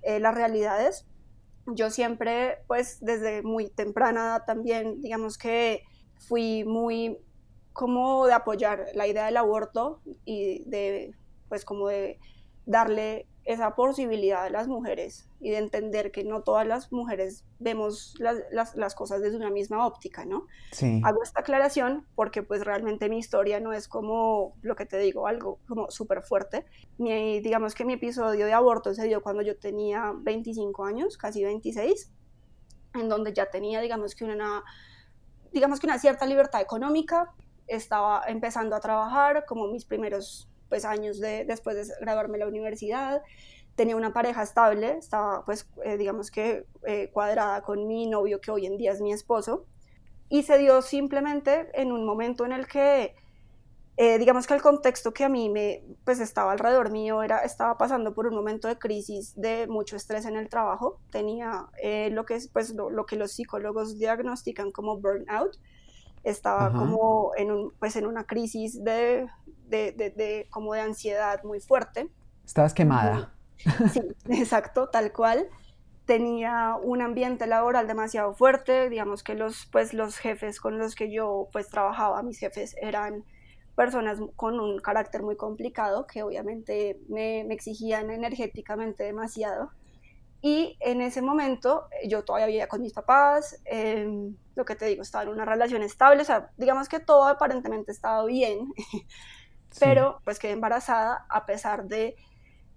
eh, 0.04 0.20
las 0.20 0.36
realidades. 0.36 1.08
Yo 1.66 1.90
siempre, 1.90 2.60
pues 2.68 3.00
desde 3.02 3.42
muy 3.42 3.72
temprana 3.72 4.44
también, 4.46 5.02
digamos 5.02 5.40
que 5.40 5.86
fui 6.20 6.66
muy 6.66 7.18
como 7.74 8.28
de 8.28 8.34
apoyar 8.34 8.86
la 8.94 9.08
idea 9.08 9.26
del 9.26 9.38
aborto 9.38 10.04
y 10.24 10.70
de, 10.70 11.16
pues 11.50 11.66
como 11.66 11.88
de 11.88 12.20
darle 12.68 13.26
esa 13.46 13.75
posibilidad 13.75 14.44
a 14.44 14.50
las 14.50 14.68
mujeres 14.68 15.30
y 15.40 15.52
de 15.52 15.60
entender 15.60 16.12
que 16.12 16.24
no 16.24 16.42
todas 16.42 16.66
las 16.66 16.92
mujeres 16.92 17.46
vemos 17.60 18.16
las, 18.18 18.75
las, 18.75 18.96
cosas 18.96 19.22
desde 19.22 19.38
una 19.38 19.52
misma 19.52 19.86
óptica, 19.86 20.25
¿no? 20.25 20.48
Sí. 20.72 21.00
Hago 21.04 21.22
esta 21.22 21.42
aclaración 21.42 22.08
porque 22.16 22.42
pues 22.42 22.66
realmente 22.66 23.08
mi 23.08 23.20
historia 23.20 23.60
no 23.60 23.72
es 23.72 23.88
como 23.88 24.56
lo 24.64 24.75
que 24.75 24.88
te 24.88 24.98
digo, 24.98 25.28
algo 25.28 25.60
como 25.68 25.92
súper 25.92 26.24
fuerte. 26.24 26.66
Mi, 26.98 27.40
digamos 27.40 27.75
que 27.75 27.86
mi 27.86 27.94
episodio 27.94 28.48
de 28.48 28.54
aborto 28.54 28.96
se 28.96 29.08
dio 29.08 29.22
cuando 29.22 29.44
yo 29.44 29.56
tenía 29.58 30.12
25 30.16 30.84
años, 30.84 31.16
casi 31.16 31.44
26, 31.44 32.12
en 32.96 33.10
donde 33.10 33.32
ya 33.32 33.52
tenía 33.52 33.80
digamos 33.80 34.16
que 34.16 34.25
una 34.25 34.64
digamos 35.52 35.80
que 35.80 35.88
una 35.88 36.00
cierta 36.00 36.25
libertad 36.25 36.62
económica, 36.62 37.34
estaba 37.68 38.24
empezando 38.28 38.75
a 38.75 38.80
trabajar, 38.80 39.46
como 39.46 39.68
mis 39.68 39.86
primeros 39.86 40.50
pues, 40.75 40.84
años 40.84 41.22
de, 41.22 41.46
después 41.46 41.88
de 41.88 41.94
graduarme 42.01 42.34
de 42.34 42.39
la 42.39 42.50
universidad. 42.50 43.22
Tenía 43.77 43.96
una 43.96 44.12
pareja 44.12 44.44
estable, 44.44 44.98
estaba 44.98 45.46
pues 45.46 45.70
eh, 45.86 45.96
digamos 45.96 46.32
que 46.32 46.65
eh, 46.86 47.10
cuadrada 47.13 47.62
con 47.62 47.88
mi 47.88 48.08
novio 48.08 48.41
que 48.41 48.51
hoy 48.51 48.65
en 48.65 48.75
día 48.75 48.91
es 48.91 49.00
mi 49.00 49.13
esposo. 49.13 49.65
Y 50.27 50.44
se 50.44 50.58
dio 50.58 50.82
simplemente 50.82 51.70
en 51.75 51.94
un 51.94 52.05
momento 52.05 52.46
en 52.46 52.51
el 52.51 52.67
que, 52.67 53.15
eh, 53.96 54.17
digamos 54.17 54.48
que 54.48 54.53
el 54.53 54.62
contexto 54.62 55.13
que 55.13 55.24
a 55.24 55.29
mí 55.29 55.48
me, 55.48 55.82
pues 56.03 56.20
estaba 56.20 56.51
alrededor 56.51 56.91
mío 56.91 57.24
era, 57.24 57.39
estaba 57.39 57.77
pasando 57.77 58.13
por 58.13 58.27
un 58.27 58.36
momento 58.36 58.67
de 58.67 58.77
crisis, 58.77 59.34
de 59.39 59.67
mucho 59.67 59.96
estrés 59.96 60.25
en 60.25 60.36
el 60.36 60.50
trabajo. 60.50 61.00
Tenía 61.10 61.67
lo 62.12 62.25
que 62.25 62.36
es, 62.36 62.50
pues 62.50 62.74
lo 62.74 63.05
que 63.05 63.15
los 63.15 63.32
psicólogos 63.32 63.98
diagnostican 63.98 64.72
como 64.72 64.98
burnout 64.98 65.58
estaba 66.25 66.74
como 66.74 67.32
en, 67.38 67.51
un, 67.51 67.72
pues 67.79 67.96
en 67.96 68.08
una 68.08 68.25
crisis 68.25 68.84
de, 68.84 69.29
de, 69.68 69.92
de, 69.92 70.48
como 70.50 70.74
de 70.74 70.82
ansiedad 70.82 71.44
muy 71.44 71.60
fuerte. 71.60 72.10
Estabas 72.46 72.74
quemada. 72.74 73.34
Sí, 73.92 74.02
exacto, 74.30 74.90
tal 74.90 75.12
cual. 75.12 75.48
Tenía 76.06 76.76
un 76.82 77.02
ambiente 77.02 77.48
laboral 77.48 77.88
demasiado 77.88 78.36
fuerte, 78.36 78.90
digamos 78.90 79.24
que 79.24 79.34
los, 79.34 79.66
pues, 79.72 79.94
los 79.94 80.18
jefes 80.18 80.60
con 80.60 80.78
los 80.78 80.94
que 80.94 81.12
yo 81.12 81.50
pues 81.52 81.68
trabajaba, 81.70 82.22
mis 82.22 82.38
jefes 82.38 82.76
eran 82.80 83.24
personas 83.76 84.20
con 84.36 84.60
un 84.60 84.80
carácter 84.80 85.24
muy 85.24 85.36
complicado 85.36 86.06
que 86.06 86.22
obviamente 86.22 87.00
me, 87.10 87.44
me 87.44 87.56
exigían 87.56 88.12
energéticamente 88.12 89.04
demasiado. 89.04 89.72
Y 90.42 90.78
en 90.80 91.02
ese 91.02 91.24
momento 91.24 91.88
eh, 91.90 92.08
yo 92.08 92.24
todavía 92.24 92.46
vivía 92.46 92.68
con 92.68 92.80
mis 92.80 92.94
papás, 92.94 93.60
em, 93.66 94.36
lo 94.56 94.64
que 94.64 94.76
te 94.76 94.86
digo, 94.86 95.02
estaba 95.02 95.24
en 95.24 95.30
una 95.30 95.44
relación 95.44 95.82
estable, 95.82 96.22
o 96.22 96.26
sea, 96.26 96.52
digamos 96.58 96.88
que 96.88 97.00
todo 97.00 97.24
aparentemente 97.28 97.92
estaba 97.92 98.24
bien, 98.26 98.72
pero 99.79 100.22
pues 100.24 100.39
quedé 100.39 100.51
embarazada 100.51 101.25
a 101.29 101.46
pesar 101.46 101.88
de, 101.88 102.15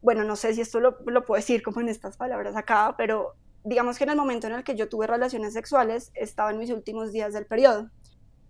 bueno, 0.00 0.24
no 0.24 0.36
sé 0.36 0.54
si 0.54 0.60
esto 0.60 0.80
lo, 0.80 0.98
lo 1.06 1.24
puedo 1.24 1.38
decir 1.38 1.62
como 1.62 1.80
en 1.80 1.88
estas 1.88 2.16
palabras 2.16 2.56
acá, 2.56 2.94
pero 2.96 3.34
digamos 3.64 3.98
que 3.98 4.04
en 4.04 4.10
el 4.10 4.16
momento 4.16 4.46
en 4.46 4.54
el 4.54 4.64
que 4.64 4.76
yo 4.76 4.88
tuve 4.88 5.06
relaciones 5.06 5.52
sexuales 5.52 6.10
estaba 6.14 6.50
en 6.50 6.58
mis 6.58 6.70
últimos 6.70 7.12
días 7.12 7.32
del 7.32 7.46
periodo 7.46 7.90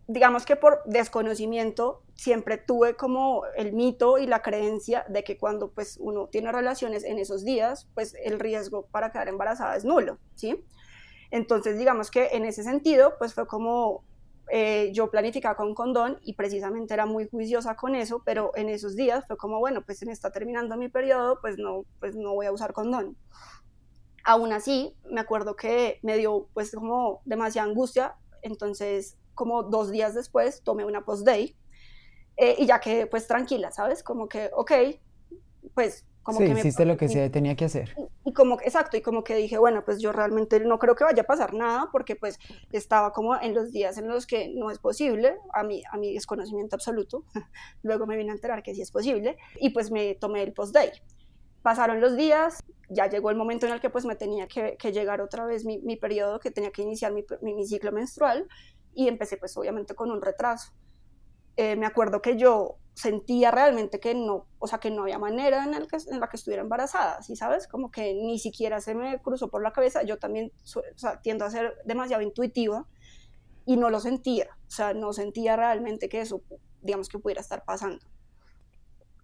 digamos 0.09 0.47
que 0.47 0.57
por 0.57 0.83
desconocimiento 0.87 2.03
siempre 2.15 2.57
tuve 2.57 2.97
como 2.97 3.43
el 3.57 3.75
mito 3.75 4.17
y 4.17 4.27
la 4.27 4.41
creencia 4.41 5.05
de 5.09 5.23
que 5.23 5.37
cuando 5.37 5.71
pues 5.71 5.99
uno 6.01 6.29
tiene 6.29 6.51
relaciones 6.51 7.05
en 7.05 7.19
esos 7.19 7.45
días, 7.45 7.87
pues 7.95 8.17
el 8.25 8.41
riesgo 8.41 8.87
para 8.87 9.13
quedar 9.13 9.29
embarazada 9.29 9.77
es 9.77 9.85
nulo, 9.85 10.19
¿sí? 10.35 10.65
Entonces 11.31 11.79
digamos 11.79 12.11
que 12.11 12.29
en 12.33 12.47
ese 12.47 12.63
sentido 12.63 13.17
pues 13.19 13.35
fue 13.35 13.47
como 13.47 14.03
eh, 14.51 14.91
yo 14.93 15.11
planificaba 15.11 15.57
con 15.57 15.75
condón 15.75 16.19
y 16.23 16.35
precisamente 16.35 16.95
era 16.95 17.07
muy 17.07 17.29
juiciosa 17.29 17.77
con 17.77 17.95
eso, 17.95 18.23
pero 18.25 18.53
en 18.55 18.69
esos 18.69 18.97
días 18.97 19.27
fue 19.27 19.37
como, 19.37 19.59
bueno, 19.59 19.83
pues 19.85 19.99
se 19.99 20.07
me 20.07 20.13
está 20.13 20.31
terminando 20.31 20.77
mi 20.77 20.89
periodo, 20.89 21.39
pues 21.41 21.59
no, 21.59 21.85
pues 22.01 22.17
no 22.17 22.35
voy 22.35 22.47
a 22.47 22.53
usar 22.53 22.73
condón. 22.73 23.17
Aún 24.25 24.53
así, 24.53 24.97
me 25.11 25.21
acuerdo 25.21 25.57
que 25.57 26.01
me 26.03 26.17
dio 26.17 26.49
pues 26.55 26.73
como 26.73 27.23
demasiada 27.25 27.69
angustia, 27.69 28.17
entonces 28.43 29.17
como 29.35 29.63
dos 29.63 29.91
días 29.91 30.15
después 30.15 30.63
tomé 30.63 30.85
una 30.85 31.05
post-day 31.05 31.57
eh, 32.37 32.57
y 32.59 32.67
ya 32.67 32.81
que 32.81 33.07
pues 33.07 33.27
tranquila, 33.27 33.71
¿sabes? 33.71 34.03
Como 34.03 34.29
que, 34.29 34.51
ok, 34.55 34.73
pues 35.75 36.08
como 36.29 36.41
sí, 36.41 36.45
que 36.45 36.61
hiciste 36.61 36.85
lo 36.85 36.99
que 36.99 37.09
se 37.09 37.31
tenía 37.31 37.57
que 37.57 37.65
hacer. 37.65 37.95
Y, 38.23 38.35
como, 38.35 38.61
exacto, 38.61 38.99
y 38.99 39.01
como 39.01 39.25
que 39.25 39.35
dije, 39.35 39.57
bueno, 39.57 39.83
pues 39.83 39.99
yo 39.99 40.13
realmente 40.13 40.61
no 40.61 40.79
creo 40.79 40.95
que 40.95 41.03
vaya 41.03 41.23
a 41.23 41.25
pasar 41.27 41.55
nada 41.55 41.89
porque 41.91 42.17
pues 42.17 42.39
estaba 42.71 43.15
como 43.15 43.35
en 43.41 43.55
los 43.55 43.73
días 43.73 43.97
en 43.97 44.09
los 44.09 44.27
que 44.27 44.53
no 44.55 44.71
es 44.71 44.79
posible, 44.79 45.37
a 45.55 45.63
mí 45.63 45.83
a 45.91 45.97
mi 45.97 46.13
desconocimiento 46.13 46.77
absoluto, 46.77 47.25
luego 47.83 48.07
me 48.07 48.19
vine 48.19 48.31
a 48.31 48.35
enterar 48.35 48.63
que 48.63 48.75
sí 48.75 48.83
es 48.83 48.91
posible, 48.91 49.39
y 49.59 49.71
pues 49.71 49.91
me 49.91 50.15
tomé 50.17 50.43
el 50.43 50.53
post-day. 50.53 50.91
Pasaron 51.63 52.03
los 52.03 52.15
días, 52.15 52.63
ya 52.91 53.09
llegó 53.09 53.31
el 53.31 53.37
momento 53.39 53.65
en 53.67 53.73
el 53.73 53.81
que 53.81 53.89
pues 53.89 54.05
me 54.05 54.15
tenía 54.15 54.49
que, 54.49 54.77
llegar 54.93 55.23
otra 55.23 55.47
vez 55.47 55.65
mi, 55.65 55.79
mi, 55.79 55.97
periodo, 55.97 56.41
que 56.41 56.51
tenía 56.51 56.73
que 56.73 56.83
iniciar 56.83 57.15
mi, 57.15 57.25
mi, 57.41 57.67
ciclo 57.67 57.91
menstrual, 57.91 58.47
y 58.93 59.09
empecé 59.09 59.39
pues 59.39 59.57
obviamente 59.57 59.95
con 59.95 60.11
un 60.11 60.21
retraso. 60.21 60.73
Eh, 61.57 61.75
me 61.75 61.87
acuerdo 61.87 62.21
que 62.21 62.37
yo 62.37 62.77
sentía 62.99 63.53
realmente 63.53 64.01
que 64.01 64.13
no, 64.13 64.49
o 64.59 64.67
sea, 64.67 64.81
que 64.81 64.91
no 64.91 65.03
había 65.03 65.21
manera 65.21 65.63
en, 65.63 65.73
el 65.73 65.87
que, 65.87 65.99
en 66.11 66.19
la 66.19 66.29
que 66.29 66.37
estuviera 66.37 66.65
embarazada, 66.65 67.23
¿sí 67.23 67.37
sabes? 67.37 67.69
Como 67.69 67.93
que 67.93 68.13
ni 68.13 68.41
siquiera 68.41 68.81
se 68.81 68.97
me 68.97 69.23
cruzó 69.23 69.47
por 69.47 69.63
la 69.63 69.73
cabeza, 69.73 70.03
yo 70.03 70.19
también 70.19 70.51
o 70.75 70.99
sea, 70.99 71.23
tiendo 71.23 71.45
a 71.45 71.51
ser 71.51 71.77
demasiado 71.85 72.25
intuitiva 72.25 72.89
y 73.65 73.77
no 73.77 73.89
lo 73.89 74.01
sentía, 74.01 74.49
o 74.67 74.71
sea, 74.71 74.95
no 74.95 75.13
sentía 75.13 75.55
realmente 75.55 76.09
que 76.09 76.21
eso, 76.21 76.43
digamos, 76.83 77.09
que 77.09 77.21
pudiera 77.21 77.41
estar 77.41 77.65
pasando. 77.65 78.05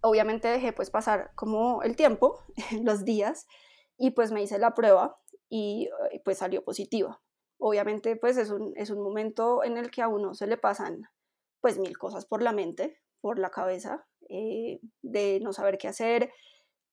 Obviamente 0.01 0.47
dejé 0.47 0.71
pues 0.71 0.89
pasar 0.89 1.31
como 1.35 1.83
el 1.83 1.97
tiempo, 1.97 2.39
los 2.81 3.03
días, 3.03 3.45
y 3.97 4.11
pues 4.11 4.31
me 4.31 4.41
hice 4.41 4.57
la 4.57 4.73
prueba 4.73 5.19
y, 5.49 5.89
y 6.13 6.19
pues 6.19 6.37
salió 6.37 6.63
positiva. 6.63 7.21
Obviamente 7.57 8.15
pues 8.15 8.37
es 8.37 8.51
un, 8.51 8.71
es 8.77 8.89
un 8.89 9.01
momento 9.01 9.65
en 9.65 9.75
el 9.75 9.91
que 9.91 10.01
a 10.01 10.07
uno 10.07 10.33
se 10.33 10.47
le 10.47 10.55
pasan 10.55 11.09
pues 11.59 11.77
mil 11.77 11.97
cosas 11.97 12.25
por 12.25 12.41
la 12.41 12.53
mente, 12.53 13.01
por 13.25 13.39
la 13.39 13.49
cabeza, 13.49 14.05
eh, 14.29 14.79
de 15.01 15.39
no 15.41 15.51
saber 15.51 15.79
qué 15.79 15.87
hacer. 15.87 16.29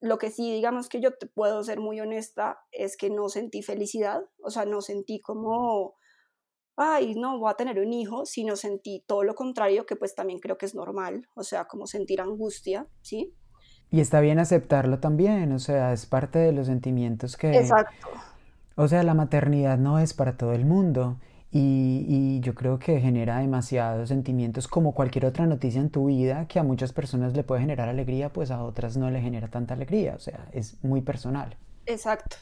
Lo 0.01 0.17
que 0.17 0.31
sí, 0.31 0.51
digamos 0.51 0.89
que 0.89 0.99
yo 0.99 1.13
te 1.13 1.27
puedo 1.27 1.63
ser 1.63 1.79
muy 1.79 2.01
honesta, 2.01 2.59
es 2.71 2.97
que 2.97 3.11
no 3.11 3.29
sentí 3.29 3.61
felicidad, 3.61 4.23
o 4.43 4.49
sea, 4.49 4.65
no 4.65 4.81
sentí 4.81 5.21
como, 5.21 5.95
ay, 6.75 7.17
no, 7.17 7.39
voy 7.39 7.51
a 7.51 7.57
tener 7.57 7.79
un 7.79 7.93
hijo, 7.93 8.25
sino 8.25 8.57
sentí 8.57 9.05
todo 9.07 9.25
lo 9.25 9.35
contrario, 9.35 9.85
que 9.85 9.95
pues 9.95 10.15
también 10.15 10.39
creo 10.39 10.57
que 10.57 10.65
es 10.65 10.75
normal, 10.75 11.29
o 11.35 11.43
sea, 11.43 11.67
como 11.67 11.87
sentir 11.87 12.23
angustia, 12.23 12.89
¿sí? 13.03 13.37
Y 13.91 14.01
está 14.01 14.23
bien 14.23 14.39
aceptarlo 14.39 15.01
también, 15.01 15.53
o 15.53 15.59
sea, 15.59 15.93
es 15.93 16.07
parte 16.07 16.39
de 16.39 16.53
los 16.53 16.67
sentimientos 16.67 17.37
que... 17.37 17.59
Exacto. 17.59 18.09
O 18.77 18.89
sea, 18.89 19.03
la 19.03 19.13
maternidad 19.13 19.77
no 19.77 19.99
es 19.99 20.15
para 20.15 20.39
todo 20.39 20.55
el 20.55 20.65
mundo 20.65 21.19
y, 21.55 22.41
yo 22.41 22.55
creo 22.55 22.79
que 22.79 22.99
genera 22.99 23.39
demasiados 23.39 24.09
sentimientos 24.09 24.67
como 24.67 24.95
cualquier 24.95 25.27
otra 25.27 25.47
noticia 25.47 25.81
en 25.81 25.91
tu 25.91 26.07
vida 26.07 26.49
que 26.49 26.59
a 26.59 26.63
muchas 26.63 26.93
personas 26.93 27.37
le 27.37 27.45
puede 27.45 27.61
generar 27.61 27.89
alegría, 27.89 28.33
pues 28.33 28.51
a 28.51 28.65
otras 28.65 28.97
no 28.97 29.11
le 29.11 29.21
genera 29.21 29.49
tanta 29.49 29.75
alegría, 29.75 30.15
o 30.17 30.19
sea, 30.19 30.49
es 30.53 30.83
muy 30.83 31.03
personal. 31.03 31.57
Exacto, 31.85 32.37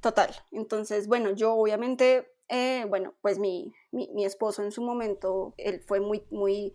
total. 0.00 0.34
Entonces, 0.50 1.06
bueno, 1.06 1.30
yo 1.30 1.54
obviamente, 1.54 2.28
eh, 2.48 2.84
bueno, 2.88 3.14
pues 3.22 3.38
mi, 3.38 3.72
mi, 3.92 4.24
esposo 4.24 4.64
en 4.64 4.72
su 4.72 4.82
momento, 4.82 5.54
él 5.56 5.80
fue 5.86 6.00
muy, 6.00 6.24
muy, 6.30 6.74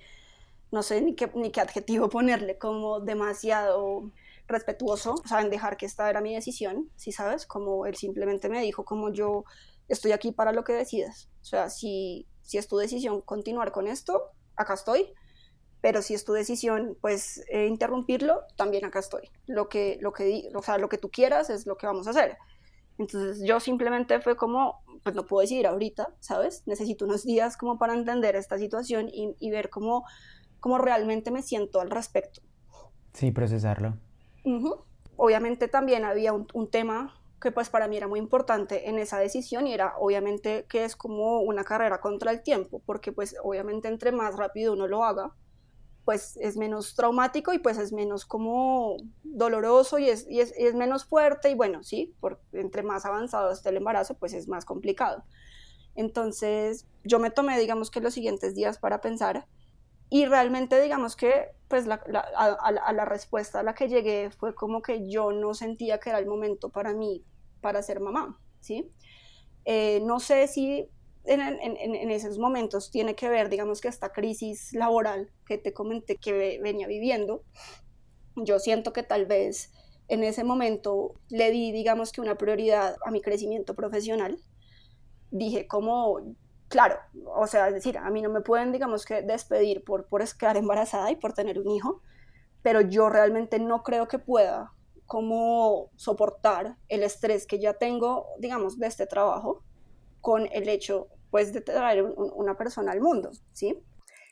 no 0.72 0.82
sé 0.84 1.02
ni 1.02 1.16
qué, 1.16 1.30
ni 1.36 1.52
qué 1.52 1.60
adjetivo 1.60 2.08
ponerle, 2.10 2.58
como 2.58 3.02
demasiado 3.02 4.10
respetuoso, 4.48 5.16
o 5.24 5.28
sea, 5.28 5.42
en 5.42 5.50
dejar 5.50 5.76
que 5.76 5.86
esta 5.86 6.10
era 6.10 6.22
mi 6.22 6.34
decisión, 6.34 6.90
si 6.96 7.12
sabes, 7.12 7.46
como 7.46 7.86
él 7.86 7.96
simplemente 7.96 8.48
me 8.48 8.62
dijo 8.62 8.86
como 8.86 9.12
yo 9.12 9.44
estoy 9.92 10.12
aquí 10.12 10.32
para 10.32 10.52
lo 10.52 10.64
que 10.64 10.74
decidas. 10.74 11.30
O 11.42 11.46
sea, 11.46 11.70
si, 11.70 12.28
si 12.42 12.58
es 12.58 12.68
tu 12.68 12.78
decisión 12.78 13.22
continuar 13.22 13.72
con 13.72 13.88
esto, 13.88 14.32
acá 14.56 14.74
estoy. 14.74 15.14
Pero 15.82 16.02
si 16.02 16.14
es 16.14 16.24
tu 16.24 16.34
decisión, 16.34 16.98
pues, 17.02 17.44
eh, 17.50 17.66
interrumpirlo, 17.66 18.42
también 18.56 18.86
acá 18.86 19.00
estoy. 19.00 19.32
Lo 19.48 19.68
que, 19.68 19.98
lo, 20.02 20.14
que, 20.14 20.50
o 20.54 20.62
sea, 20.62 20.78
lo 20.78 20.90
que 20.90 20.98
tú 20.98 21.10
quieras 21.10 21.50
es 21.50 21.66
lo 21.66 21.76
que 21.76 21.88
vamos 21.88 22.08
a 22.08 22.12
hacer. 22.12 22.38
Entonces 22.98 23.42
yo 23.44 23.60
simplemente 23.60 24.22
fue 24.22 24.36
como, 24.36 24.84
pues 25.04 25.16
no 25.16 25.26
puedo 25.26 25.42
decidir 25.42 25.66
ahorita, 25.66 26.14
¿sabes? 26.20 26.64
Necesito 26.68 27.06
unos 27.06 27.24
días 27.24 27.58
como 27.58 27.80
para 27.80 27.94
entender 27.96 28.36
esta 28.36 28.60
situación 28.60 29.10
y, 29.10 29.36
y 29.40 29.50
ver 29.50 29.70
cómo, 29.70 30.06
cómo 30.60 30.78
realmente 30.78 31.32
me 31.32 31.42
siento 31.42 31.82
al 31.82 31.90
respecto. 31.90 32.42
Sí, 33.14 33.32
procesarlo. 33.32 33.98
Obviamente 35.18 35.68
también 35.68 36.06
había 36.06 36.34
un, 36.34 36.48
un 36.54 36.70
tema 36.70 37.21
que 37.42 37.52
pues 37.52 37.70
para 37.70 37.88
mí 37.88 37.98
era 37.98 38.08
muy 38.08 38.20
importante 38.20 38.88
en 38.88 39.00
esa 39.00 39.20
decisión 39.20 39.68
y 39.68 39.74
era 39.74 39.96
obviamente 39.98 40.66
que 40.70 40.86
es 40.86 40.96
como 40.96 41.42
una 41.42 41.64
carrera 41.64 42.00
contra 42.00 42.32
el 42.32 42.44
tiempo, 42.44 42.82
porque 42.86 43.12
pues 43.12 43.36
obviamente 43.44 43.88
entre 43.88 44.12
más 44.12 44.38
rápido 44.38 44.74
uno 44.74 44.88
lo 44.88 45.04
haga, 45.04 45.34
pues 46.06 46.38
es 46.38 46.56
menos 46.56 46.96
traumático 46.96 47.52
y 47.54 47.60
pues 47.60 47.78
es 47.78 47.92
menos 47.92 48.26
como 48.26 48.98
doloroso 49.24 50.00
y 50.00 50.10
es, 50.10 50.26
es, 50.30 50.54
es 50.58 50.76
menos 50.76 51.06
fuerte 51.06 51.50
y 51.50 51.56
bueno, 51.56 51.84
sí, 51.84 52.16
por, 52.20 52.40
entre 52.54 52.84
más 52.84 53.06
avanzado 53.06 53.52
esté 53.52 53.70
el 53.70 53.78
embarazo, 53.78 54.16
pues 54.16 54.34
es 54.34 54.48
más 54.48 54.64
complicado. 54.64 55.24
Entonces 55.96 56.88
yo 57.04 57.20
me 57.20 57.32
tomé, 57.32 57.60
digamos 57.60 57.92
que 57.92 58.02
los 58.02 58.14
siguientes 58.14 58.56
días 58.56 58.78
para 58.78 59.02
pensar 59.02 59.48
y 60.14 60.26
realmente 60.26 60.80
digamos 60.82 61.16
que 61.16 61.52
pues 61.70 61.88
a, 61.88 62.92
la 62.94 63.06
respuesta 63.06 63.62
a 63.62 63.64
la 63.64 63.74
que 63.74 63.88
llegué 63.88 64.30
fue 64.30 64.54
como 64.54 64.82
que 64.82 65.10
yo 65.10 65.32
no 65.32 65.54
sentía 65.54 66.02
que 66.02 66.10
era 66.10 66.20
el 66.20 66.26
momento 66.26 66.70
para 66.70 66.94
mí 66.94 67.24
para 67.62 67.82
ser 67.82 68.02
mamá, 68.02 68.38
¿sí? 68.60 68.92
Eh, 69.64 70.02
no 70.04 70.20
sé 70.20 70.48
si 70.50 70.90
en, 71.24 71.40
en, 71.40 71.78
en, 71.78 72.12
esos 72.12 72.40
momentos 72.40 72.92
tiene 72.92 73.16
que 73.16 73.30
ver, 73.30 73.48
digamos 73.48 73.80
que 73.80 73.88
esta 73.88 74.12
crisis 74.12 74.74
laboral 74.74 75.32
que 75.46 75.58
te 75.58 75.72
comenté 75.72 76.18
que 76.18 76.60
venía 76.62 76.88
viviendo, 76.88 77.44
yo 78.36 78.60
siento 78.60 78.92
que 78.92 79.04
tal 79.04 79.28
vez 79.28 79.72
en 80.10 80.26
ese 80.26 80.44
momento 80.44 81.14
le 81.30 81.52
di, 81.52 81.72
digamos 81.72 82.12
que 82.12 82.20
una 82.20 82.38
prioridad 82.38 82.98
a 83.06 83.12
mi 83.12 83.22
crecimiento 83.22 83.76
profesional. 83.76 84.38
Dije 85.30 85.68
como, 85.68 86.36
claro, 86.72 86.96
o 87.36 87.46
sea, 87.46 87.68
es 87.68 87.74
decir, 87.76 87.98
a 87.98 88.10
mí 88.10 88.22
no 88.22 88.30
me 88.30 88.42
pueden, 88.42 88.72
digamos 88.72 89.06
que 89.06 89.22
despedir 89.22 89.84
por, 89.84 90.08
por 90.08 90.24
quedar 90.38 90.58
embarazada 90.58 91.12
y 91.12 91.18
por 91.18 91.34
tener 91.34 91.60
un 91.60 91.70
hijo, 91.70 92.02
pero 92.64 92.82
yo 92.82 93.10
realmente 93.10 93.60
no 93.60 93.84
creo 93.84 94.08
que 94.08 94.18
pueda 94.18 94.74
cómo 95.06 95.92
soportar 95.98 96.78
el 96.88 97.04
estrés 97.04 97.46
que 97.46 97.60
ya 97.60 97.74
tengo, 97.74 98.28
digamos, 98.40 98.80
de 98.80 98.88
este 98.88 99.06
trabajo 99.06 99.64
con 100.22 100.48
el 100.52 100.70
hecho, 100.70 101.10
pues, 101.30 101.52
de 101.52 101.62
traer 101.62 102.04
una 102.04 102.56
persona 102.56 102.94
al 102.94 103.02
mundo, 103.02 103.32
¿sí? 103.52 103.84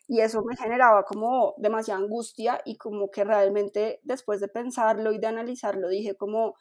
Y 0.07 0.21
eso 0.21 0.41
me 0.43 0.55
generaba 0.55 1.03
como 1.03 1.53
demasiada 1.57 1.99
angustia 1.99 2.61
y 2.65 2.77
como 2.77 3.11
que 3.11 3.25
realmente 3.25 3.99
después 4.03 4.39
de 4.39 4.47
pensarlo 4.47 5.11
y 5.11 5.19
de 5.19 5.27
analizarlo 5.27 5.89
dije 5.89 6.15
como, 6.15 6.55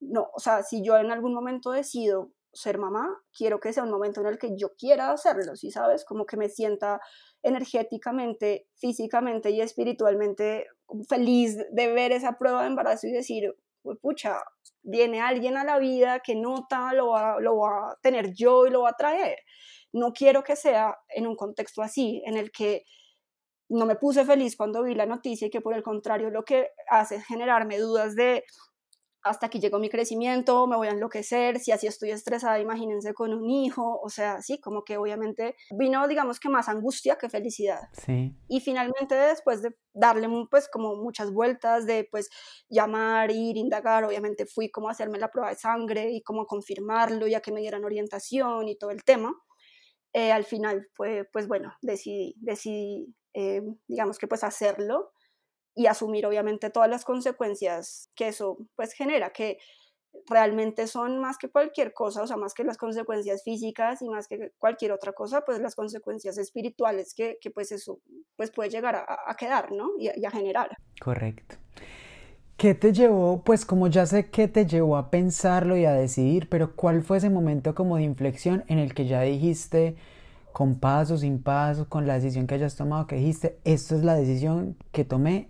no, 0.00 0.28
o 0.34 0.38
sea, 0.38 0.62
si 0.62 0.84
yo 0.84 0.98
en 0.98 1.10
algún 1.10 1.34
momento 1.34 1.70
decido 1.70 2.30
ser 2.54 2.78
mamá, 2.78 3.08
quiero 3.36 3.60
que 3.60 3.72
sea 3.72 3.82
un 3.82 3.90
momento 3.90 4.20
en 4.20 4.28
el 4.28 4.38
que 4.38 4.56
yo 4.56 4.70
quiera 4.78 5.10
hacerlo, 5.10 5.56
¿sí 5.56 5.70
sabes? 5.70 6.04
Como 6.04 6.24
que 6.24 6.36
me 6.36 6.48
sienta 6.48 7.00
energéticamente, 7.42 8.68
físicamente 8.76 9.50
y 9.50 9.60
espiritualmente 9.60 10.66
feliz 11.08 11.56
de 11.72 11.92
ver 11.92 12.12
esa 12.12 12.38
prueba 12.38 12.62
de 12.62 12.68
embarazo 12.68 13.06
y 13.06 13.12
decir, 13.12 13.54
pucha, 14.00 14.42
viene 14.82 15.20
alguien 15.20 15.56
a 15.56 15.64
la 15.64 15.78
vida 15.78 16.20
que 16.20 16.34
nota, 16.34 16.92
lo 16.94 17.10
va, 17.10 17.40
lo 17.40 17.58
va 17.58 17.92
a 17.92 17.96
tener 18.02 18.32
yo 18.32 18.66
y 18.66 18.70
lo 18.70 18.82
va 18.82 18.90
a 18.90 18.96
traer. 18.96 19.38
No 19.92 20.12
quiero 20.12 20.42
que 20.42 20.56
sea 20.56 20.96
en 21.08 21.26
un 21.26 21.36
contexto 21.36 21.82
así, 21.82 22.22
en 22.26 22.36
el 22.36 22.50
que 22.50 22.84
no 23.68 23.86
me 23.86 23.96
puse 23.96 24.24
feliz 24.24 24.56
cuando 24.56 24.82
vi 24.82 24.94
la 24.94 25.06
noticia 25.06 25.46
y 25.46 25.50
que 25.50 25.60
por 25.60 25.74
el 25.74 25.82
contrario 25.82 26.30
lo 26.30 26.44
que 26.44 26.70
hace 26.88 27.16
es 27.16 27.26
generarme 27.26 27.78
dudas 27.78 28.14
de 28.14 28.44
hasta 29.24 29.46
aquí 29.46 29.58
llegó 29.58 29.78
mi 29.78 29.88
crecimiento, 29.88 30.66
me 30.66 30.76
voy 30.76 30.88
a 30.88 30.90
enloquecer, 30.90 31.58
si 31.58 31.72
así 31.72 31.86
estoy 31.86 32.10
estresada, 32.10 32.60
imagínense 32.60 33.14
con 33.14 33.32
un 33.32 33.50
hijo, 33.50 33.98
o 34.00 34.10
sea, 34.10 34.42
sí, 34.42 34.60
como 34.60 34.84
que 34.84 34.98
obviamente 34.98 35.56
vino, 35.70 36.06
digamos 36.06 36.38
que 36.38 36.50
más 36.50 36.68
angustia 36.68 37.16
que 37.16 37.30
felicidad. 37.30 37.88
Sí. 37.92 38.36
Y 38.48 38.60
finalmente 38.60 39.14
después 39.14 39.62
de 39.62 39.74
darle 39.94 40.28
pues 40.50 40.68
como 40.68 40.94
muchas 40.96 41.32
vueltas, 41.32 41.86
de 41.86 42.06
pues 42.10 42.28
llamar, 42.68 43.30
ir, 43.30 43.56
indagar, 43.56 44.04
obviamente 44.04 44.44
fui 44.46 44.70
como 44.70 44.88
a 44.88 44.92
hacerme 44.92 45.18
la 45.18 45.30
prueba 45.30 45.48
de 45.48 45.56
sangre 45.56 46.10
y 46.12 46.22
como 46.22 46.42
a 46.42 46.46
confirmarlo, 46.46 47.26
ya 47.26 47.40
que 47.40 47.52
me 47.52 47.60
dieran 47.60 47.84
orientación 47.84 48.68
y 48.68 48.76
todo 48.76 48.90
el 48.90 49.04
tema. 49.04 49.32
Eh, 50.12 50.32
al 50.32 50.44
final 50.44 50.86
fue, 50.92 51.28
pues 51.32 51.48
bueno, 51.48 51.72
decidí, 51.82 52.34
decidí 52.38 53.14
eh, 53.34 53.62
digamos 53.88 54.18
que 54.18 54.28
pues 54.28 54.44
hacerlo 54.44 55.12
y 55.74 55.86
asumir 55.86 56.26
obviamente 56.26 56.70
todas 56.70 56.88
las 56.88 57.04
consecuencias 57.04 58.10
que 58.14 58.28
eso 58.28 58.58
pues 58.76 58.92
genera, 58.92 59.30
que 59.30 59.58
realmente 60.28 60.86
son 60.86 61.18
más 61.18 61.38
que 61.38 61.48
cualquier 61.48 61.92
cosa, 61.92 62.22
o 62.22 62.26
sea, 62.26 62.36
más 62.36 62.54
que 62.54 62.64
las 62.64 62.76
consecuencias 62.76 63.42
físicas 63.42 64.00
y 64.00 64.08
más 64.08 64.28
que 64.28 64.52
cualquier 64.58 64.92
otra 64.92 65.12
cosa, 65.12 65.42
pues 65.42 65.58
las 65.60 65.74
consecuencias 65.74 66.38
espirituales 66.38 67.14
que, 67.14 67.38
que 67.40 67.50
pues 67.50 67.72
eso 67.72 68.00
pues 68.36 68.50
puede 68.50 68.70
llegar 68.70 68.94
a, 68.94 69.34
quedar, 69.36 69.72
¿no? 69.72 69.90
Y, 69.98 70.08
y 70.14 70.24
a 70.24 70.30
generar. 70.30 70.76
Correcto. 71.02 71.56
¿Qué 72.56 72.74
te 72.74 72.92
llevó, 72.92 73.42
pues 73.42 73.66
como 73.66 73.88
ya 73.88 74.06
sé 74.06 74.30
qué 74.30 74.46
te 74.46 74.64
llevó 74.64 74.96
a 74.96 75.10
pensarlo 75.10 75.76
y 75.76 75.84
a 75.84 75.92
decidir, 75.92 76.48
pero 76.48 76.76
cuál 76.76 77.02
fue 77.02 77.16
ese 77.18 77.28
momento 77.28 77.74
como 77.74 77.96
de 77.96 78.04
inflexión 78.04 78.64
en 78.68 78.78
el 78.78 78.94
que 78.94 79.06
ya 79.06 79.22
dijiste, 79.22 79.96
con 80.52 80.78
paso, 80.78 81.18
sin 81.18 81.42
paso, 81.42 81.88
con 81.88 82.06
la 82.06 82.14
decisión 82.14 82.46
que 82.46 82.54
hayas 82.54 82.76
tomado, 82.76 83.08
que 83.08 83.16
dijiste, 83.16 83.58
esto 83.64 83.96
es 83.96 84.04
la 84.04 84.14
decisión 84.14 84.76
que 84.92 85.04
tomé 85.04 85.48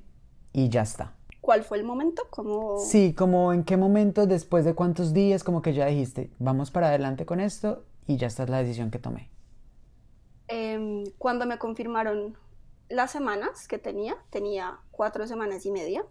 y 0.54 0.70
ya 0.70 0.80
está? 0.82 1.12
¿Cuál 1.42 1.62
fue 1.62 1.76
el 1.76 1.84
momento? 1.84 2.22
Como... 2.30 2.78
Sí, 2.78 3.12
como 3.12 3.52
en 3.52 3.64
qué 3.64 3.76
momento, 3.76 4.26
después 4.26 4.64
de 4.64 4.74
cuántos 4.74 5.12
días, 5.12 5.44
como 5.44 5.60
que 5.60 5.74
ya 5.74 5.84
dijiste, 5.84 6.30
vamos 6.38 6.70
para 6.70 6.88
adelante 6.88 7.26
con 7.26 7.40
esto 7.40 7.84
y 8.06 8.16
ya 8.16 8.28
está 8.28 8.46
la 8.46 8.62
decisión 8.62 8.90
que 8.90 8.98
tomé. 8.98 9.28
Eh, 10.48 11.04
cuando 11.18 11.44
me 11.44 11.58
confirmaron 11.58 12.38
las 12.88 13.10
semanas 13.10 13.68
que 13.68 13.78
tenía, 13.78 14.16
tenía 14.30 14.78
cuatro 14.90 15.26
semanas 15.26 15.66
y 15.66 15.70
media 15.70 16.06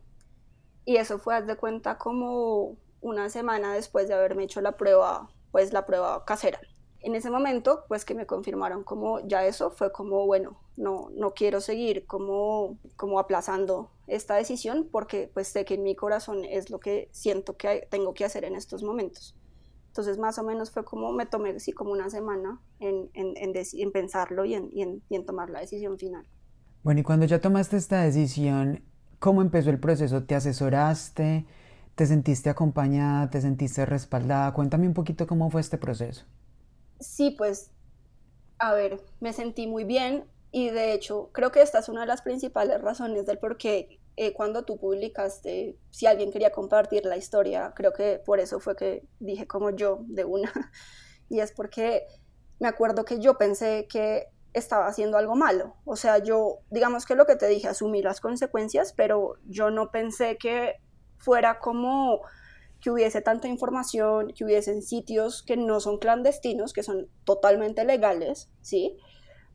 y 0.85 0.97
eso 0.97 1.17
fue, 1.17 1.35
haz 1.35 1.47
de 1.47 1.55
cuenta, 1.55 1.97
como 1.97 2.75
una 3.01 3.29
semana 3.29 3.73
después 3.73 4.07
de 4.07 4.13
haberme 4.13 4.43
hecho 4.43 4.61
la 4.61 4.73
prueba, 4.73 5.29
pues 5.51 5.73
la 5.73 5.85
prueba 5.85 6.25
casera. 6.25 6.59
En 7.03 7.15
ese 7.15 7.29
momento, 7.29 7.83
pues 7.87 8.05
que 8.05 8.15
me 8.15 8.25
confirmaron 8.25 8.83
como 8.83 9.19
ya 9.27 9.45
eso, 9.45 9.71
fue 9.71 9.91
como, 9.91 10.25
bueno, 10.25 10.57
no, 10.77 11.09
no 11.15 11.33
quiero 11.33 11.61
seguir 11.61 12.05
como, 12.07 12.77
como 12.95 13.19
aplazando 13.19 13.91
esta 14.07 14.35
decisión 14.35 14.87
porque 14.91 15.29
pues 15.33 15.47
sé 15.49 15.65
que 15.65 15.75
en 15.75 15.83
mi 15.83 15.95
corazón 15.95 16.45
es 16.45 16.69
lo 16.69 16.79
que 16.79 17.09
siento 17.11 17.57
que 17.57 17.87
tengo 17.91 18.13
que 18.13 18.25
hacer 18.25 18.45
en 18.45 18.55
estos 18.55 18.83
momentos. 18.83 19.35
Entonces 19.87 20.17
más 20.17 20.39
o 20.39 20.43
menos 20.43 20.71
fue 20.71 20.83
como 20.83 21.11
me 21.11 21.25
tomé 21.25 21.51
así 21.51 21.71
como 21.73 21.91
una 21.91 22.09
semana 22.09 22.59
en, 22.79 23.09
en, 23.13 23.37
en, 23.37 23.53
en 23.55 23.91
pensarlo 23.91 24.45
y, 24.45 24.55
y 24.55 25.15
en 25.15 25.25
tomar 25.25 25.49
la 25.49 25.59
decisión 25.59 25.97
final. 25.99 26.25
Bueno, 26.83 27.01
y 27.01 27.03
cuando 27.03 27.25
ya 27.25 27.39
tomaste 27.41 27.77
esta 27.77 28.01
decisión, 28.01 28.83
¿Cómo 29.23 29.41
empezó 29.41 29.69
el 29.69 29.79
proceso? 29.79 30.25
¿Te 30.25 30.35
asesoraste? 30.35 31.45
¿Te 31.95 32.05
sentiste 32.05 32.49
acompañada? 32.49 33.29
¿Te 33.29 33.39
sentiste 33.39 33.85
respaldada? 33.85 34.51
Cuéntame 34.53 34.85
un 34.85 34.93
poquito 34.93 35.27
cómo 35.27 35.49
fue 35.49 35.61
este 35.61 35.77
proceso. 35.77 36.25
Sí, 37.03 37.31
pues, 37.31 37.71
a 38.59 38.73
ver, 38.73 39.01
me 39.19 39.33
sentí 39.33 39.67
muy 39.67 39.83
bien 39.83 40.25
y 40.51 40.69
de 40.69 40.93
hecho 40.93 41.29
creo 41.33 41.51
que 41.51 41.61
esta 41.61 41.79
es 41.79 41.89
una 41.89 42.01
de 42.01 42.07
las 42.07 42.21
principales 42.21 42.81
razones 42.81 43.25
del 43.25 43.39
por 43.39 43.57
qué 43.57 43.99
eh, 44.15 44.33
cuando 44.33 44.63
tú 44.63 44.77
publicaste, 44.77 45.77
si 45.89 46.05
alguien 46.05 46.31
quería 46.31 46.51
compartir 46.51 47.05
la 47.05 47.17
historia, 47.17 47.73
creo 47.75 47.93
que 47.93 48.21
por 48.23 48.39
eso 48.39 48.59
fue 48.59 48.75
que 48.75 49.07
dije 49.19 49.47
como 49.47 49.71
yo 49.71 49.99
de 50.07 50.25
una. 50.25 50.51
Y 51.29 51.39
es 51.39 51.51
porque 51.51 52.05
me 52.59 52.67
acuerdo 52.67 53.05
que 53.05 53.19
yo 53.19 53.37
pensé 53.39 53.87
que 53.89 54.27
estaba 54.53 54.85
haciendo 54.87 55.17
algo 55.17 55.35
malo. 55.35 55.75
O 55.85 55.95
sea, 55.95 56.19
yo, 56.19 56.59
digamos 56.69 57.05
que 57.05 57.15
lo 57.15 57.25
que 57.25 57.35
te 57.37 57.47
dije, 57.47 57.67
asumí 57.69 58.03
las 58.03 58.21
consecuencias, 58.21 58.93
pero 58.93 59.35
yo 59.45 59.71
no 59.71 59.89
pensé 59.89 60.37
que 60.37 60.75
fuera 61.17 61.59
como 61.59 62.21
que 62.83 62.91
hubiese 62.91 63.21
tanta 63.21 63.47
información, 63.47 64.33
que 64.33 64.43
hubiesen 64.43 64.81
sitios 64.81 65.41
que 65.41 65.55
no 65.55 65.79
son 65.79 65.99
clandestinos, 65.99 66.73
que 66.73 66.83
son 66.83 67.07
totalmente 67.23 67.85
legales, 67.85 68.49
¿sí? 68.61 68.97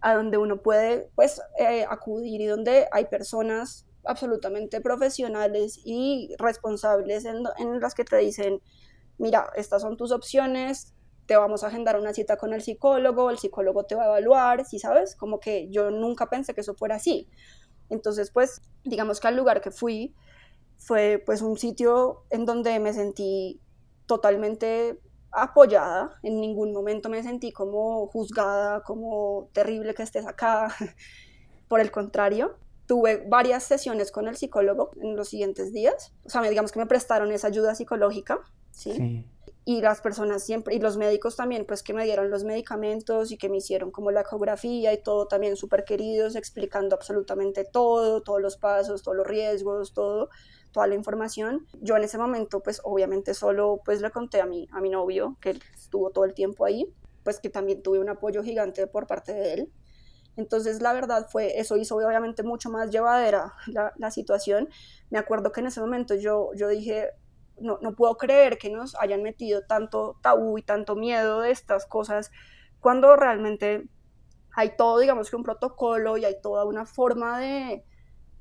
A 0.00 0.14
donde 0.14 0.38
uno 0.38 0.62
puede, 0.62 1.10
pues, 1.14 1.42
eh, 1.58 1.84
acudir 1.90 2.40
y 2.40 2.46
donde 2.46 2.88
hay 2.90 3.04
personas 3.04 3.86
absolutamente 4.06 4.80
profesionales 4.80 5.78
y 5.84 6.34
responsables 6.38 7.26
en, 7.26 7.42
en 7.58 7.80
las 7.80 7.94
que 7.94 8.04
te 8.04 8.16
dicen, 8.16 8.62
mira, 9.18 9.50
estas 9.56 9.82
son 9.82 9.98
tus 9.98 10.10
opciones, 10.10 10.94
te 11.26 11.36
vamos 11.36 11.62
a 11.62 11.66
agendar 11.66 12.00
una 12.00 12.14
cita 12.14 12.38
con 12.38 12.54
el 12.54 12.62
psicólogo, 12.62 13.28
el 13.28 13.36
psicólogo 13.36 13.84
te 13.84 13.94
va 13.94 14.04
a 14.04 14.06
evaluar, 14.06 14.64
¿sí 14.64 14.78
sabes? 14.78 15.14
Como 15.14 15.38
que 15.38 15.68
yo 15.68 15.90
nunca 15.90 16.30
pensé 16.30 16.54
que 16.54 16.62
eso 16.62 16.74
fuera 16.74 16.94
así. 16.94 17.28
Entonces, 17.90 18.30
pues, 18.30 18.62
digamos 18.84 19.20
que 19.20 19.28
al 19.28 19.36
lugar 19.36 19.60
que 19.60 19.70
fui 19.70 20.14
fue 20.78 21.22
pues 21.24 21.42
un 21.42 21.58
sitio 21.58 22.24
en 22.30 22.46
donde 22.46 22.78
me 22.80 22.92
sentí 22.92 23.60
totalmente 24.06 25.00
apoyada, 25.30 26.18
en 26.22 26.40
ningún 26.40 26.72
momento 26.72 27.08
me 27.08 27.22
sentí 27.22 27.52
como 27.52 28.06
juzgada, 28.06 28.82
como 28.82 29.50
terrible 29.52 29.94
que 29.94 30.02
estés 30.02 30.26
acá, 30.26 30.74
por 31.68 31.80
el 31.80 31.90
contrario, 31.90 32.56
tuve 32.86 33.24
varias 33.28 33.64
sesiones 33.64 34.10
con 34.10 34.28
el 34.28 34.36
psicólogo 34.36 34.90
en 35.02 35.14
los 35.14 35.28
siguientes 35.28 35.72
días, 35.72 36.14
o 36.24 36.30
sea, 36.30 36.40
digamos 36.42 36.72
que 36.72 36.78
me 36.78 36.86
prestaron 36.86 37.30
esa 37.32 37.48
ayuda 37.48 37.74
psicológica, 37.74 38.40
¿sí? 38.70 38.92
sí. 38.94 39.26
Y 39.66 39.82
las 39.82 40.00
personas 40.00 40.42
siempre, 40.44 40.74
y 40.74 40.78
los 40.78 40.96
médicos 40.96 41.36
también, 41.36 41.66
pues 41.66 41.82
que 41.82 41.92
me 41.92 42.04
dieron 42.04 42.30
los 42.30 42.42
medicamentos 42.42 43.30
y 43.30 43.36
que 43.36 43.50
me 43.50 43.58
hicieron 43.58 43.90
como 43.90 44.10
la 44.10 44.22
ecografía 44.22 44.94
y 44.94 45.02
todo 45.02 45.26
también 45.26 45.56
súper 45.56 45.84
queridos, 45.84 46.36
explicando 46.36 46.96
absolutamente 46.96 47.66
todo, 47.70 48.22
todos 48.22 48.40
los 48.40 48.56
pasos, 48.56 49.02
todos 49.02 49.18
los 49.18 49.26
riesgos, 49.26 49.92
todo, 49.92 50.30
toda 50.78 50.86
la 50.86 50.94
información. 50.94 51.66
Yo 51.80 51.96
en 51.96 52.04
ese 52.04 52.18
momento, 52.18 52.60
pues 52.60 52.80
obviamente 52.84 53.34
solo 53.34 53.80
pues 53.84 54.00
le 54.00 54.12
conté 54.12 54.40
a 54.40 54.46
mi, 54.46 54.68
a 54.70 54.80
mi 54.80 54.90
novio, 54.90 55.36
que 55.40 55.58
estuvo 55.74 56.10
todo 56.10 56.24
el 56.24 56.34
tiempo 56.34 56.64
ahí, 56.64 56.86
pues 57.24 57.40
que 57.40 57.50
también 57.50 57.82
tuve 57.82 57.98
un 57.98 58.08
apoyo 58.08 58.44
gigante 58.44 58.86
por 58.86 59.08
parte 59.08 59.34
de 59.34 59.54
él. 59.54 59.72
Entonces, 60.36 60.80
la 60.80 60.92
verdad 60.92 61.26
fue, 61.28 61.58
eso 61.58 61.76
hizo 61.76 61.96
obviamente 61.96 62.44
mucho 62.44 62.70
más 62.70 62.92
llevadera 62.92 63.54
la, 63.66 63.92
la 63.96 64.12
situación. 64.12 64.68
Me 65.10 65.18
acuerdo 65.18 65.50
que 65.50 65.58
en 65.62 65.66
ese 65.66 65.80
momento 65.80 66.14
yo, 66.14 66.50
yo 66.54 66.68
dije, 66.68 67.08
no, 67.58 67.80
no 67.82 67.96
puedo 67.96 68.16
creer 68.16 68.56
que 68.56 68.70
nos 68.70 68.94
hayan 69.00 69.24
metido 69.24 69.62
tanto 69.66 70.16
tabú 70.22 70.58
y 70.58 70.62
tanto 70.62 70.94
miedo 70.94 71.40
de 71.40 71.50
estas 71.50 71.86
cosas 71.86 72.30
cuando 72.78 73.16
realmente 73.16 73.88
hay 74.54 74.76
todo, 74.76 75.00
digamos 75.00 75.28
que 75.28 75.34
un 75.34 75.42
protocolo 75.42 76.16
y 76.18 76.24
hay 76.24 76.40
toda 76.40 76.64
una 76.66 76.86
forma 76.86 77.40
de, 77.40 77.84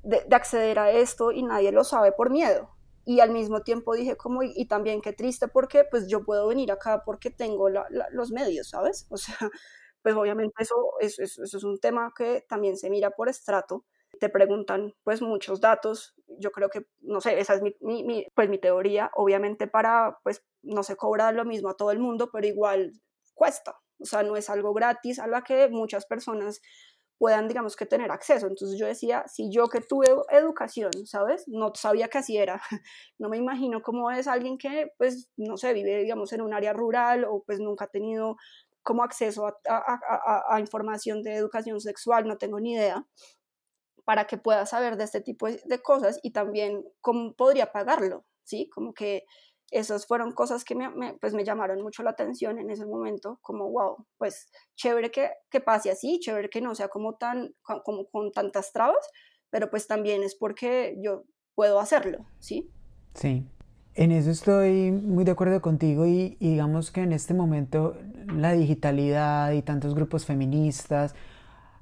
de, 0.02 0.24
acceder 0.34 0.78
a 0.78 0.90
esto 0.90 1.32
y 1.32 1.42
nadie 1.42 1.72
lo 1.72 1.84
sabe 1.84 2.12
por 2.12 2.30
miedo. 2.30 2.70
Y 3.04 3.20
al 3.20 3.30
mismo 3.30 3.62
tiempo 3.62 3.94
dije 3.94 4.16
como, 4.16 4.42
y, 4.42 4.66
también 4.66 5.00
qué 5.00 5.12
triste 5.12 5.48
porque 5.48 5.84
pues 5.84 6.08
yo 6.08 6.24
puedo 6.24 6.46
venir 6.48 6.70
acá 6.72 7.02
porque 7.04 7.30
tengo 7.30 7.68
los 7.68 8.30
medios, 8.30 8.70
¿sabes? 8.70 9.06
O 9.10 9.16
sea, 9.16 9.36
pues 10.02 10.14
obviamente 10.14 10.54
eso, 10.62 10.74
eso, 11.00 11.22
eso, 11.22 11.42
es 11.42 11.64
un 11.64 11.78
tema 11.78 12.12
que 12.16 12.44
también 12.48 12.76
se 12.76 12.90
mira 12.90 13.10
por 13.10 13.28
estrato 13.28 13.84
te 14.18 14.28
preguntan 14.28 14.94
pues 15.04 15.22
muchos 15.22 15.60
datos. 15.60 16.14
Yo 16.38 16.50
creo 16.50 16.68
que, 16.68 16.86
no 17.00 17.20
sé, 17.20 17.38
esa 17.38 17.54
es 17.54 17.62
mi, 17.62 17.74
mi, 17.80 18.26
pues 18.34 18.48
mi 18.48 18.58
teoría. 18.58 19.10
Obviamente 19.14 19.66
para, 19.66 20.18
pues 20.22 20.44
no 20.62 20.82
se 20.82 20.96
cobra 20.96 21.32
lo 21.32 21.44
mismo 21.44 21.70
a 21.70 21.76
todo 21.76 21.90
el 21.90 21.98
mundo, 21.98 22.30
pero 22.32 22.46
igual 22.46 22.92
cuesta. 23.34 23.76
O 24.00 24.04
sea, 24.04 24.22
no 24.22 24.36
es 24.36 24.48
algo 24.50 24.72
gratis 24.74 25.18
a 25.18 25.26
la 25.26 25.42
que 25.42 25.68
muchas 25.68 26.06
personas 26.06 26.60
puedan, 27.18 27.48
digamos, 27.48 27.76
que 27.76 27.86
tener 27.86 28.10
acceso. 28.10 28.46
Entonces 28.46 28.78
yo 28.78 28.86
decía, 28.86 29.24
si 29.28 29.50
yo 29.50 29.68
que 29.68 29.80
tuve 29.80 30.06
educación, 30.30 30.90
¿sabes? 31.04 31.44
No 31.48 31.72
sabía 31.74 32.08
que 32.08 32.18
así 32.18 32.36
era. 32.38 32.60
No 33.18 33.28
me 33.28 33.36
imagino 33.36 33.82
cómo 33.82 34.10
es 34.10 34.28
alguien 34.28 34.58
que, 34.58 34.92
pues, 34.98 35.28
no 35.36 35.56
sé, 35.56 35.72
vive, 35.74 36.02
digamos, 36.02 36.32
en 36.32 36.42
un 36.42 36.54
área 36.54 36.72
rural 36.72 37.24
o 37.24 37.42
pues 37.44 37.58
nunca 37.60 37.86
ha 37.86 37.88
tenido 37.88 38.36
como 38.82 39.02
acceso 39.02 39.46
a, 39.46 39.58
a, 39.68 40.00
a, 40.08 40.54
a 40.56 40.60
información 40.60 41.22
de 41.22 41.34
educación 41.34 41.80
sexual, 41.80 42.26
no 42.26 42.38
tengo 42.38 42.60
ni 42.60 42.74
idea 42.74 43.04
para 44.04 44.26
que 44.26 44.38
pueda 44.38 44.64
saber 44.64 44.96
de 44.96 45.04
este 45.04 45.20
tipo 45.20 45.48
de 45.48 45.82
cosas 45.82 46.18
y 46.22 46.30
también 46.32 46.82
cómo 47.02 47.34
podría 47.34 47.72
pagarlo, 47.72 48.24
¿sí? 48.42 48.70
Como 48.70 48.94
que 48.94 49.24
esas 49.70 50.06
fueron 50.06 50.32
cosas 50.32 50.64
que 50.64 50.74
me, 50.74 51.14
pues 51.20 51.34
me 51.34 51.44
llamaron 51.44 51.82
mucho 51.82 52.02
la 52.02 52.10
atención 52.10 52.58
en 52.58 52.70
ese 52.70 52.86
momento, 52.86 53.38
como, 53.42 53.70
wow, 53.70 54.06
pues 54.16 54.50
chévere 54.76 55.10
que, 55.10 55.30
que 55.50 55.60
pase 55.60 55.90
así, 55.90 56.18
chévere 56.20 56.48
que 56.48 56.60
no 56.60 56.74
sea 56.74 56.88
como, 56.88 57.16
tan, 57.16 57.54
como 57.84 58.08
con 58.10 58.32
tantas 58.32 58.72
trabas, 58.72 59.08
pero 59.50 59.70
pues 59.70 59.86
también 59.86 60.22
es 60.22 60.34
porque 60.34 60.96
yo 61.00 61.24
puedo 61.54 61.80
hacerlo, 61.80 62.26
¿sí? 62.38 62.70
Sí, 63.14 63.44
en 63.94 64.12
eso 64.12 64.30
estoy 64.30 64.92
muy 64.92 65.24
de 65.24 65.32
acuerdo 65.32 65.60
contigo 65.60 66.06
y, 66.06 66.36
y 66.40 66.50
digamos 66.50 66.90
que 66.90 67.02
en 67.02 67.12
este 67.12 67.34
momento 67.34 67.96
la 68.26 68.52
digitalidad 68.52 69.52
y 69.52 69.62
tantos 69.62 69.94
grupos 69.94 70.24
feministas, 70.24 71.14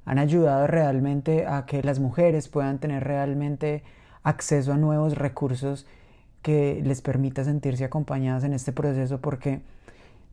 han 0.06 0.18
ayudado 0.18 0.68
realmente 0.68 1.46
a 1.46 1.66
que 1.66 1.82
las 1.82 1.98
mujeres 1.98 2.48
puedan 2.48 2.78
tener 2.78 3.02
realmente 3.02 3.82
acceso 4.22 4.72
a 4.72 4.76
nuevos 4.76 5.18
recursos 5.18 5.86
que 6.46 6.80
les 6.84 7.02
permita 7.02 7.42
sentirse 7.42 7.84
acompañadas 7.84 8.44
en 8.44 8.52
este 8.52 8.70
proceso 8.70 9.20
porque 9.20 9.62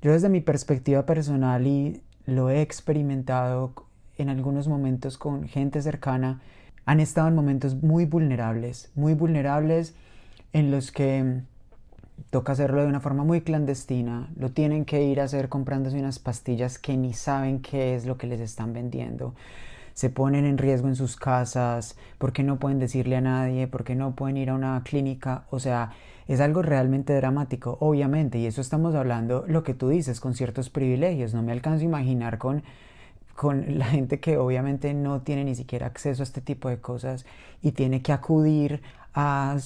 yo 0.04 0.12
desde 0.12 0.30
mi 0.30 0.42
perspectiva 0.42 1.08
personal 1.08 1.66
y 1.66 2.04
lo 2.28 2.52
he 2.52 2.62
experimentado 2.62 3.74
en 4.20 4.30
algunos 4.30 4.68
momentos 4.68 5.18
con 5.18 5.48
gente 5.48 5.82
cercana, 5.82 6.40
han 6.86 7.00
estado 7.00 7.30
en 7.30 7.34
momentos 7.34 7.82
muy 7.82 8.06
vulnerables, 8.06 8.92
muy 8.94 9.16
vulnerables 9.16 9.96
en 10.52 10.70
los 10.70 10.92
que 10.92 11.42
toca 12.30 12.52
hacerlo 12.52 12.84
de 12.84 12.90
una 12.90 13.00
forma 13.00 13.24
muy 13.24 13.42
clandestina, 13.42 14.30
lo 14.36 14.52
tienen 14.52 14.86
que 14.86 15.02
ir 15.02 15.20
a 15.20 15.24
hacer 15.24 15.50
comprándose 15.50 15.98
unas 15.98 16.20
pastillas 16.20 16.78
que 16.78 16.96
ni 16.96 17.14
saben 17.14 17.60
qué 17.60 17.96
es 17.96 18.06
lo 18.06 18.20
que 18.20 18.28
les 18.28 18.40
están 18.40 18.72
vendiendo. 18.72 19.34
Se 19.94 20.10
ponen 20.10 20.46
en 20.46 20.58
riesgo 20.58 20.88
en 20.88 20.96
sus 20.96 21.16
casas, 21.16 21.98
por 22.18 22.34
qué 22.34 22.44
no 22.44 22.60
pueden 22.60 22.80
decirle 22.80 23.16
a 23.16 23.22
nadie, 23.22 23.68
por 23.68 23.84
qué 23.84 23.96
no 23.96 24.16
pueden 24.16 24.38
ir 24.38 24.50
a 24.50 24.56
una 24.56 24.82
clínica, 24.84 25.46
o 25.50 25.60
sea, 25.60 25.92
es 26.28 26.40
algo 26.40 26.62
realmente 26.62 27.14
dramático, 27.14 27.78
obviamente, 27.82 28.40
y 28.40 28.46
eso 28.46 28.62
estamos 28.62 28.96
hablando, 28.96 29.46
lo 29.48 29.64
que 29.64 29.74
tú 29.74 29.90
dices, 29.90 30.20
con 30.20 30.34
ciertos 30.34 30.70
privilegios, 30.70 31.34
no 31.34 31.44
me 31.44 31.52
alcanzo 31.52 31.82
a 31.82 31.86
imaginar 31.86 32.38
con 32.38 32.64
con 33.36 33.80
la 33.80 33.86
gente 33.86 34.20
que 34.20 34.38
obviamente 34.38 34.94
no 34.94 35.22
tiene 35.22 35.44
ni 35.44 35.56
siquiera 35.56 35.88
acceso 35.88 36.22
a 36.22 36.26
este 36.26 36.42
tipo 36.42 36.70
de 36.70 36.80
cosas 36.80 37.26
y 37.62 37.72
tiene 37.72 38.02
que 38.02 38.12
acudir 38.12 38.82
a, 39.14 39.58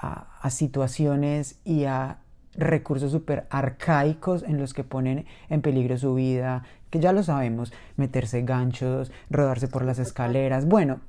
a, 0.00 0.50
situaciones 0.50 1.58
y 1.64 1.84
a 1.84 2.18
recursos 2.56 3.12
súper 3.12 3.46
arcaicos 3.50 4.42
en 4.42 4.58
los 4.58 4.74
que 4.74 4.84
ponen 4.84 5.26
en 5.48 5.62
peligro 5.62 5.96
su 5.98 6.14
vida, 6.14 6.64
que 6.90 7.00
ya 7.00 7.12
lo 7.12 7.22
sabemos, 7.22 7.72
meterse 7.96 8.42
ganchos, 8.42 9.10
rodarse 9.30 9.68
por 9.68 9.84
las 9.84 9.98
escaleras, 9.98 10.66
bueno, 10.66 11.00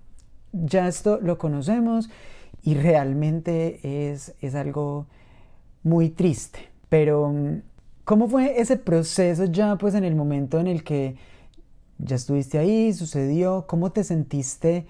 ya 0.51 0.87
esto 0.87 1.19
lo 1.21 1.37
conocemos 1.37 2.09
y 2.63 2.75
realmente 2.75 4.11
es, 4.11 4.33
es 4.41 4.55
algo 4.55 5.07
muy 5.83 6.09
triste. 6.09 6.71
Pero, 6.89 7.33
¿cómo 8.03 8.27
fue 8.27 8.59
ese 8.59 8.77
proceso 8.77 9.45
ya 9.45 9.77
pues 9.77 9.93
en 9.95 10.03
el 10.03 10.15
momento 10.15 10.59
en 10.59 10.67
el 10.67 10.83
que 10.83 11.15
ya 11.97 12.15
estuviste 12.15 12.57
ahí, 12.57 12.93
sucedió? 12.93 13.65
¿Cómo 13.67 13.91
te 13.91 14.03
sentiste 14.03 14.87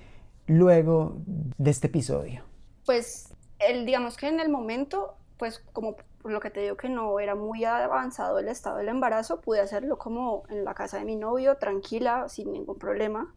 luego 0.48 1.18
de 1.58 1.72
este 1.72 1.88
episodio? 1.88 2.44
Pues, 2.86 3.34
el, 3.60 3.86
digamos 3.86 4.18
que 4.18 4.28
en 4.28 4.40
el 4.40 4.50
momento, 4.50 5.16
pues 5.38 5.60
como 5.74 5.98
por 6.26 6.32
lo 6.32 6.40
que 6.40 6.50
te 6.50 6.62
digo 6.62 6.76
que 6.76 6.90
no 6.90 7.20
era 7.20 7.36
muy 7.36 7.66
avanzado 7.66 8.40
el 8.40 8.48
estado 8.48 8.78
del 8.78 8.88
embarazo, 8.88 9.42
pude 9.42 9.60
hacerlo 9.60 10.00
como 10.00 10.42
en 10.50 10.66
la 10.66 10.74
casa 10.74 10.98
de 10.98 11.06
mi 11.06 11.16
novio, 11.16 11.58
tranquila, 11.58 12.28
sin 12.30 12.52
ningún 12.52 12.80
problema. 12.80 13.36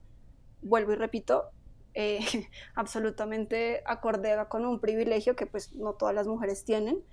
Vuelvo 0.63 0.95
y 0.95 0.97
repito, 0.97 1.51
eh, 1.93 2.21
absolutamente 2.75 3.83
acorde 3.85 4.35
con 4.49 4.65
un 4.65 4.81
privilegio 4.81 5.37
que 5.37 5.45
pues 5.45 5.75
no 5.75 5.97
todas 5.97 6.15
las 6.15 6.27
mujeres 6.27 6.65
tienen, 6.65 7.05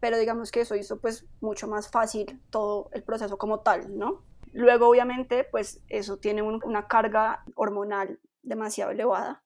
pero 0.00 0.16
digamos 0.16 0.50
que 0.50 0.62
eso 0.62 0.76
hizo 0.76 0.98
pues 0.98 1.26
mucho 1.42 1.68
más 1.68 1.90
fácil 1.90 2.40
todo 2.48 2.88
el 2.94 3.02
proceso 3.02 3.36
como 3.36 3.60
tal, 3.60 3.98
¿no? 3.98 4.24
Luego 4.54 4.88
obviamente 4.88 5.44
pues 5.44 5.82
eso 5.90 6.16
tiene 6.16 6.40
una 6.40 6.88
carga 6.88 7.44
hormonal 7.54 8.18
demasiado 8.42 8.92
elevada, 8.92 9.44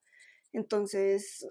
entonces 0.53 1.45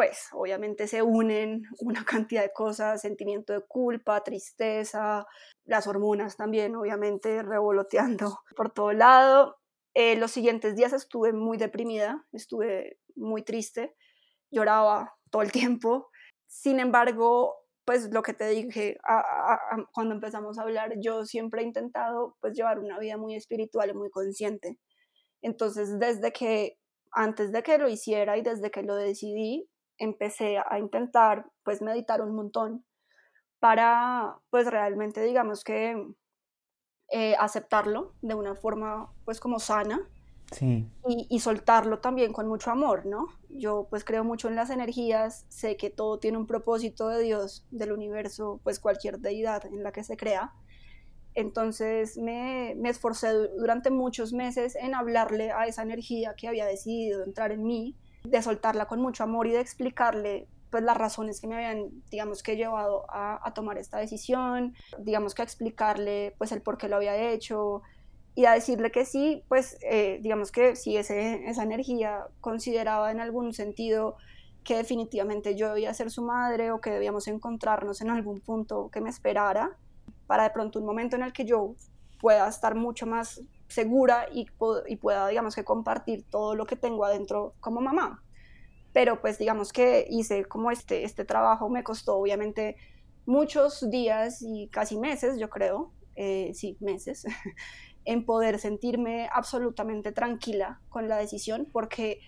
pues 0.00 0.28
obviamente 0.32 0.86
se 0.86 1.02
unen 1.02 1.64
una 1.80 2.06
cantidad 2.06 2.40
de 2.40 2.54
cosas, 2.54 3.02
sentimiento 3.02 3.52
de 3.52 3.60
culpa, 3.60 4.24
tristeza, 4.24 5.26
las 5.66 5.86
hormonas 5.86 6.38
también 6.38 6.74
obviamente 6.74 7.42
revoloteando 7.42 8.38
por 8.56 8.72
todo 8.72 8.92
lado 8.94 9.58
eh, 9.92 10.16
los 10.16 10.30
siguientes 10.30 10.74
días 10.74 10.94
estuve 10.94 11.34
muy 11.34 11.58
deprimida, 11.58 12.26
estuve 12.32 12.98
muy 13.14 13.42
triste, 13.42 13.94
lloraba 14.50 15.14
todo 15.30 15.42
el 15.42 15.52
tiempo. 15.52 16.08
Sin 16.46 16.80
embargo, 16.80 17.56
pues 17.84 18.10
lo 18.10 18.22
que 18.22 18.32
te 18.32 18.48
dije 18.48 18.96
cuando 19.92 20.14
empezamos 20.14 20.58
a 20.58 20.62
hablar, 20.62 20.94
yo 20.98 21.26
siempre 21.26 21.60
he 21.60 21.66
intentado 21.66 22.38
pues 22.40 22.54
llevar 22.54 22.78
una 22.78 22.98
vida 22.98 23.18
muy 23.18 23.34
espiritual 23.34 23.90
y 23.90 23.94
muy 23.94 24.08
consciente. 24.08 24.78
Entonces, 25.42 25.98
desde 25.98 26.32
que, 26.32 26.78
antes 27.12 27.52
de 27.52 27.62
que 27.62 27.76
lo 27.76 27.88
hiciera 27.90 28.38
y 28.38 28.42
desde 28.42 28.70
que 28.70 28.82
lo 28.82 28.94
decidí, 28.94 29.68
empecé 30.00 30.58
a 30.58 30.78
intentar 30.78 31.46
pues 31.62 31.82
meditar 31.82 32.22
un 32.22 32.34
montón 32.34 32.84
para 33.60 34.38
pues 34.48 34.66
realmente 34.66 35.22
digamos 35.22 35.62
que 35.62 35.94
eh, 37.12 37.36
aceptarlo 37.38 38.14
de 38.22 38.34
una 38.34 38.56
forma 38.56 39.12
pues 39.24 39.38
como 39.38 39.58
sana 39.58 40.00
sí. 40.52 40.88
y, 41.06 41.26
y, 41.28 41.40
soltarlo 41.40 41.98
también 41.98 42.32
con 42.32 42.48
mucho 42.48 42.70
amor, 42.70 43.04
¿no? 43.04 43.26
Yo 43.50 43.86
pues 43.90 44.04
creo 44.04 44.24
mucho 44.24 44.48
en 44.48 44.56
las 44.56 44.70
energías, 44.70 45.44
sé 45.48 45.76
que 45.76 45.90
todo 45.90 46.18
tiene 46.18 46.38
un 46.38 46.46
propósito 46.46 47.08
de 47.08 47.22
Dios, 47.22 47.66
del 47.70 47.92
universo, 47.92 48.60
pues 48.64 48.80
cualquier 48.80 49.18
deidad 49.18 49.66
en 49.66 49.82
la 49.82 49.92
que 49.92 50.02
se 50.02 50.16
crea. 50.16 50.52
Entonces 51.34 52.16
me, 52.16 52.74
me 52.76 52.88
esforcé 52.88 53.32
durante 53.58 53.90
muchos 53.90 54.32
meses 54.32 54.74
en 54.76 54.94
hablarle 54.94 55.52
a 55.52 55.66
esa 55.66 55.82
energía 55.82 56.34
que 56.36 56.48
había 56.48 56.66
decidido 56.66 57.22
entrar 57.24 57.52
en 57.52 57.64
mí, 57.64 57.96
de 58.24 58.42
soltarla 58.42 58.86
con 58.86 59.00
mucho 59.00 59.24
amor 59.24 59.46
y 59.46 59.52
de 59.52 59.60
explicarle 59.60 60.46
pues 60.70 60.84
las 60.84 60.96
razones 60.96 61.40
que 61.40 61.48
me 61.48 61.56
habían, 61.56 61.90
digamos 62.10 62.42
que 62.42 62.56
llevado 62.56 63.04
a, 63.08 63.52
tomar 63.54 63.76
esta 63.76 63.98
decisión, 63.98 64.74
digamos 64.98 65.34
que 65.34 65.42
a 65.42 65.44
explicarle 65.44 66.34
pues 66.38 66.52
el 66.52 66.62
por 66.62 66.78
qué 66.78 66.88
lo 66.88 66.96
había 66.96 67.16
hecho 67.16 67.82
y 68.36 68.44
a 68.44 68.52
decirle 68.52 68.92
que 68.92 69.04
sí, 69.04 69.42
pues 69.48 69.76
eh, 69.82 70.20
digamos 70.22 70.52
que 70.52 70.76
si 70.76 70.96
ese, 70.96 71.48
esa 71.48 71.64
energía 71.64 72.26
consideraba 72.40 73.10
en 73.10 73.20
algún 73.20 73.52
sentido 73.52 74.16
que 74.62 74.76
definitivamente 74.76 75.56
yo 75.56 75.70
debía 75.70 75.92
ser 75.94 76.10
su 76.10 76.22
madre 76.22 76.70
o 76.70 76.80
que 76.80 76.90
debíamos 76.90 77.26
encontrarnos 77.26 78.00
en 78.00 78.10
algún 78.10 78.40
punto 78.40 78.90
que 78.92 79.00
me 79.00 79.10
esperara 79.10 79.76
para 80.26 80.44
de 80.44 80.50
pronto 80.50 80.78
un 80.78 80.86
momento 80.86 81.16
en 81.16 81.22
el 81.22 81.32
que 81.32 81.44
yo 81.44 81.74
pueda 82.20 82.48
estar 82.48 82.76
mucho 82.76 83.06
más 83.06 83.42
segura 83.70 84.26
y, 84.32 84.46
y 84.88 84.96
pueda 84.96 85.28
digamos 85.28 85.54
que 85.54 85.64
compartir 85.64 86.24
todo 86.28 86.54
lo 86.54 86.66
que 86.66 86.76
tengo 86.76 87.04
adentro 87.04 87.54
como 87.60 87.80
mamá. 87.80 88.22
Pero 88.92 89.20
pues 89.20 89.38
digamos 89.38 89.72
que 89.72 90.06
hice 90.10 90.44
como 90.44 90.70
este, 90.70 91.04
este 91.04 91.24
trabajo, 91.24 91.68
me 91.68 91.84
costó 91.84 92.16
obviamente 92.16 92.76
muchos 93.26 93.88
días 93.88 94.42
y 94.42 94.68
casi 94.68 94.98
meses, 94.98 95.38
yo 95.38 95.48
creo, 95.48 95.92
eh, 96.16 96.50
sí, 96.54 96.76
meses, 96.80 97.24
en 98.04 98.24
poder 98.24 98.58
sentirme 98.58 99.28
absolutamente 99.32 100.10
tranquila 100.10 100.80
con 100.88 101.08
la 101.08 101.16
decisión, 101.16 101.68
porque 101.72 102.20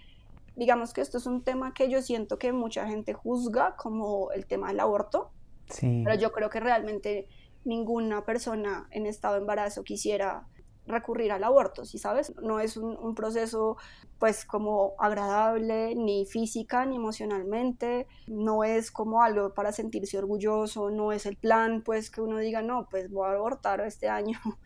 digamos 0.54 0.92
que 0.92 1.00
esto 1.00 1.18
es 1.18 1.26
un 1.26 1.42
tema 1.42 1.74
que 1.74 1.90
yo 1.90 2.00
siento 2.02 2.38
que 2.38 2.52
mucha 2.52 2.86
gente 2.86 3.14
juzga 3.14 3.74
como 3.74 4.30
el 4.30 4.46
tema 4.46 4.68
del 4.68 4.78
aborto, 4.78 5.32
sí. 5.68 6.02
pero 6.04 6.16
yo 6.16 6.30
creo 6.30 6.50
que 6.50 6.60
realmente 6.60 7.26
ninguna 7.64 8.24
persona 8.24 8.86
en 8.92 9.06
estado 9.06 9.34
de 9.34 9.40
embarazo 9.40 9.82
quisiera 9.82 10.46
recurrir 10.86 11.32
al 11.32 11.44
aborto, 11.44 11.84
¿sí 11.84 11.98
sabes? 11.98 12.34
No 12.42 12.60
es 12.60 12.76
un, 12.76 13.14
proceso 13.14 13.76
pues 14.18 14.44
como 14.44 14.94
agradable 14.98 15.94
ni 15.94 16.26
física 16.26 16.84
ni 16.86 16.96
emocionalmente, 16.96 18.06
no 18.26 18.64
es 18.64 18.90
como 18.90 19.22
algo 19.22 19.54
para 19.54 19.72
sentirse 19.72 20.18
orgulloso, 20.18 20.90
no 20.90 21.12
es 21.12 21.26
el 21.26 21.36
plan 21.36 21.82
pues 21.84 22.10
que 22.10 22.20
uno 22.20 22.38
diga, 22.38 22.62
no, 22.62 22.88
pues 22.90 23.10
voy 23.10 23.28
a 23.28 23.32
abortar 23.32 23.80
este 23.80 24.08
año. 24.08 24.38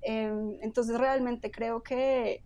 Em, 0.00 0.56
entonces 0.62 0.96
realmente 0.96 1.50
creo 1.50 1.82
que, 1.82 2.44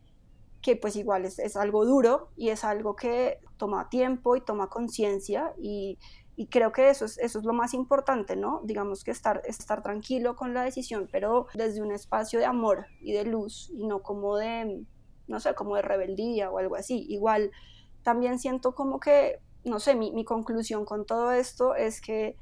que 0.62 0.74
pues 0.74 0.96
igual 0.96 1.26
es, 1.26 1.38
es 1.38 1.54
algo 1.54 1.84
duro 1.84 2.30
y 2.34 2.48
es 2.48 2.64
algo 2.64 2.96
que 2.96 3.40
toma 3.58 3.90
tiempo 3.90 4.36
y 4.36 4.40
toma 4.40 4.68
conciencia 4.68 5.52
y 5.60 5.98
y 6.34 6.46
creo 6.46 6.72
que 6.72 6.88
eso 6.88 7.04
es, 7.04 7.18
eso 7.18 7.38
es 7.38 7.44
lo 7.44 7.52
más 7.52 7.74
importante, 7.74 8.36
¿no? 8.36 8.62
Digamos 8.64 9.04
que 9.04 9.10
estar, 9.10 9.42
estar 9.44 9.82
tranquilo 9.82 10.34
con 10.34 10.54
la 10.54 10.62
decisión, 10.62 11.08
pero 11.12 11.46
desde 11.54 11.82
un 11.82 11.92
espacio 11.92 12.38
de 12.38 12.46
amor 12.46 12.86
y 13.00 13.12
de 13.12 13.24
luz 13.24 13.70
y 13.70 13.86
no 13.86 14.02
como 14.02 14.36
de, 14.36 14.84
no 15.26 15.40
sé, 15.40 15.54
como 15.54 15.76
de 15.76 15.82
rebeldía 15.82 16.50
o 16.50 16.58
algo 16.58 16.76
así. 16.76 17.04
Igual 17.08 17.50
también 18.02 18.38
siento 18.38 18.74
como 18.74 18.98
que, 18.98 19.40
no 19.64 19.78
sé, 19.78 19.94
mi, 19.94 20.10
mi 20.12 20.24
conclusión 20.24 20.86
con 20.86 21.04
todo 21.04 21.32
esto 21.32 21.74
es 21.74 22.00
que 22.00 22.36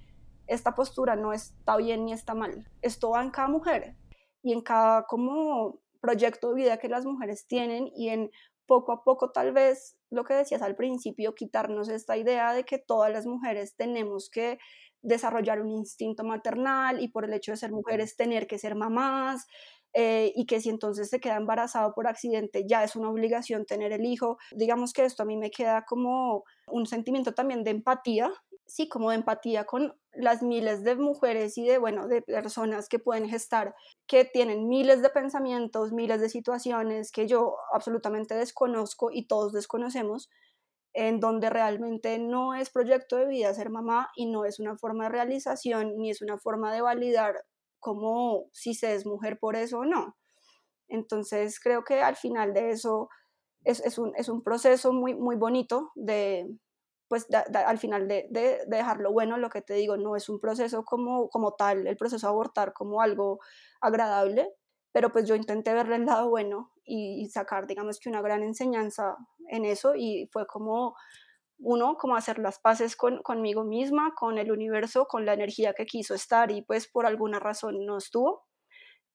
esta 0.47 0.75
postura 0.75 1.17
no 1.17 1.33
está 1.33 1.77
bien 1.77 2.05
ni 2.05 2.13
está 2.13 2.35
mal. 2.35 2.69
Esto 2.83 3.11
va 3.11 3.23
en 3.23 3.31
cada 3.31 3.49
mujer 3.49 3.97
y 4.43 4.53
en 4.53 4.63
cada 4.63 5.07
como 5.07 5.81
proyecto 6.01 6.51
de 6.51 6.55
vida 6.55 6.79
que 6.79 6.89
las 6.89 7.05
mujeres 7.05 7.47
tienen 7.47 7.91
y 7.95 8.09
en 8.09 8.31
poco 8.67 8.93
a 8.93 9.03
poco 9.03 9.31
tal 9.33 9.53
vez 9.53 9.97
lo 10.11 10.25
que 10.25 10.35
decías 10.35 10.63
al 10.63 10.77
principio, 10.77 11.35
quitarnos 11.35 11.89
esta 11.89 12.17
idea 12.17 12.53
de 12.53 12.65
que 12.65 12.79
todas 12.79 13.13
las 13.13 13.27
mujeres 13.27 13.75
tenemos 13.77 14.29
que 14.31 14.59
desarrollar 15.03 15.61
un 15.63 15.71
instinto 15.71 16.25
maternal 16.25 17.03
y 17.03 17.09
por 17.09 17.25
el 17.25 17.33
hecho 17.33 17.53
de 17.53 17.57
ser 17.57 17.73
mujeres 17.73 18.17
tener 18.17 18.47
que 18.47 18.59
ser 18.59 18.75
mamás 18.75 19.47
eh, 19.95 20.33
y 20.37 20.47
que 20.47 20.61
si 20.61 20.69
entonces 20.69 21.09
se 21.09 21.21
queda 21.21 21.37
embarazado 21.37 21.95
por 21.95 22.07
accidente 22.07 22.65
ya 22.69 22.85
es 22.85 22.97
una 22.97 23.11
obligación 23.11 23.65
tener 23.65 23.93
el 23.93 24.05
hijo. 24.05 24.39
Digamos 24.53 24.93
que 24.93 25.05
esto 25.05 25.23
a 25.23 25.27
mí 25.27 25.37
me 25.37 25.51
queda 25.51 25.85
como 25.85 26.45
un 26.67 26.87
sentimiento 26.87 27.33
también 27.33 27.65
de 27.65 27.71
empatía 27.71 28.31
sí, 28.71 28.89
como 28.89 29.11
de 29.11 29.17
empatía 29.17 29.65
con 29.65 29.95
las 30.13 30.43
miles 30.43 30.85
de 30.85 30.97
mujeres 30.97 31.59
y 31.59 31.67
de, 31.67 31.79
bueno, 31.79 32.09
de 32.09 32.23
personas 32.23 32.89
que 32.89 32.99
pueden 32.99 33.29
gestar, 33.29 33.75
que 34.07 34.25
tienen 34.25 34.69
miles 34.69 35.03
de 35.03 35.11
pensamientos, 35.11 35.93
miles 35.93 36.21
de 36.21 36.29
situaciones 36.29 37.13
que 37.13 37.27
yo 37.27 37.57
absolutamente 37.73 38.35
desconozco 38.35 39.11
y 39.13 39.27
todos 39.27 39.53
desconocemos, 39.53 40.31
en 40.93 41.21
donde 41.21 41.51
realmente 41.51 42.19
no 42.19 42.55
es 42.55 42.71
proyecto 42.71 43.17
de 43.17 43.27
vida 43.27 43.55
ser 43.55 43.71
mamá 43.71 44.11
y 44.17 44.27
no 44.27 44.45
es 44.45 44.59
una 44.59 44.77
forma 44.77 45.05
de 45.05 45.11
realización 45.11 45.97
ni 45.99 46.11
es 46.11 46.23
una 46.23 46.39
forma 46.39 46.73
de 46.73 46.81
validar 46.81 47.45
como 47.79 48.47
si 48.53 48.75
se 48.75 48.95
es 48.95 49.07
mujer 49.07 49.39
por 49.39 49.57
eso 49.57 49.81
o 49.81 49.85
no. 49.85 50.17
Entonces 50.89 51.61
creo 51.61 51.85
que 51.85 52.03
al 52.03 52.17
final 52.17 52.53
de 52.53 52.71
eso 52.71 53.09
es, 53.65 53.81
es, 53.81 53.99
un, 53.99 54.13
es 54.17 54.29
un 54.29 54.43
proceso 54.43 54.93
muy, 54.93 55.15
muy 55.15 55.37
bonito 55.37 55.93
de, 55.95 56.49
pues 57.11 57.27
al 57.67 57.79
final 57.79 58.07
de, 58.07 58.29
de, 58.31 58.61
dejarlo 58.69 59.11
bueno, 59.11 59.37
lo 59.37 59.51
que 59.51 59.63
te 59.63 59.75
digo, 59.75 59.97
no 59.97 60.15
es 60.15 60.29
un 60.29 60.39
proceso 60.39 60.85
como, 60.85 61.29
como 61.29 61.55
tal, 61.55 61.89
el 61.89 61.97
proceso 61.97 62.29
de 62.29 62.31
abortar 62.31 62.73
como 62.73 63.03
algo 63.03 63.41
agradable, 63.81 64.49
pero 64.93 65.11
pues 65.11 65.27
yo 65.27 65.35
intenté 65.35 65.75
verle 65.75 65.97
el 65.97 66.07
lado 66.07 66.29
bueno 66.29 66.71
y, 66.85 67.29
sacar, 67.31 67.67
digamos 67.67 67.99
que 67.99 68.09
una 68.09 68.23
gran 68.23 68.45
enseñanza 68.45 69.17
en 69.49 69.65
eso 69.65 69.97
y 69.97 70.29
fue 70.33 70.47
como 70.47 70.95
uno, 71.59 71.97
como 71.97 72.15
hacer 72.15 72.39
las 72.39 72.61
paces 72.61 72.95
con, 72.95 73.21
conmigo 73.23 73.65
misma, 73.65 74.15
con 74.17 74.39
el 74.39 74.53
universo, 74.53 75.07
con 75.07 75.27
la 75.27 75.35
energía 75.35 75.73
que 75.73 75.87
quiso 75.87 76.15
estar 76.15 76.53
y 76.53 76.63
pues 76.63 76.87
por 76.87 77.07
alguna 77.07 77.41
razón 77.41 77.85
no 77.85 77.99
estuvo. 77.99 78.45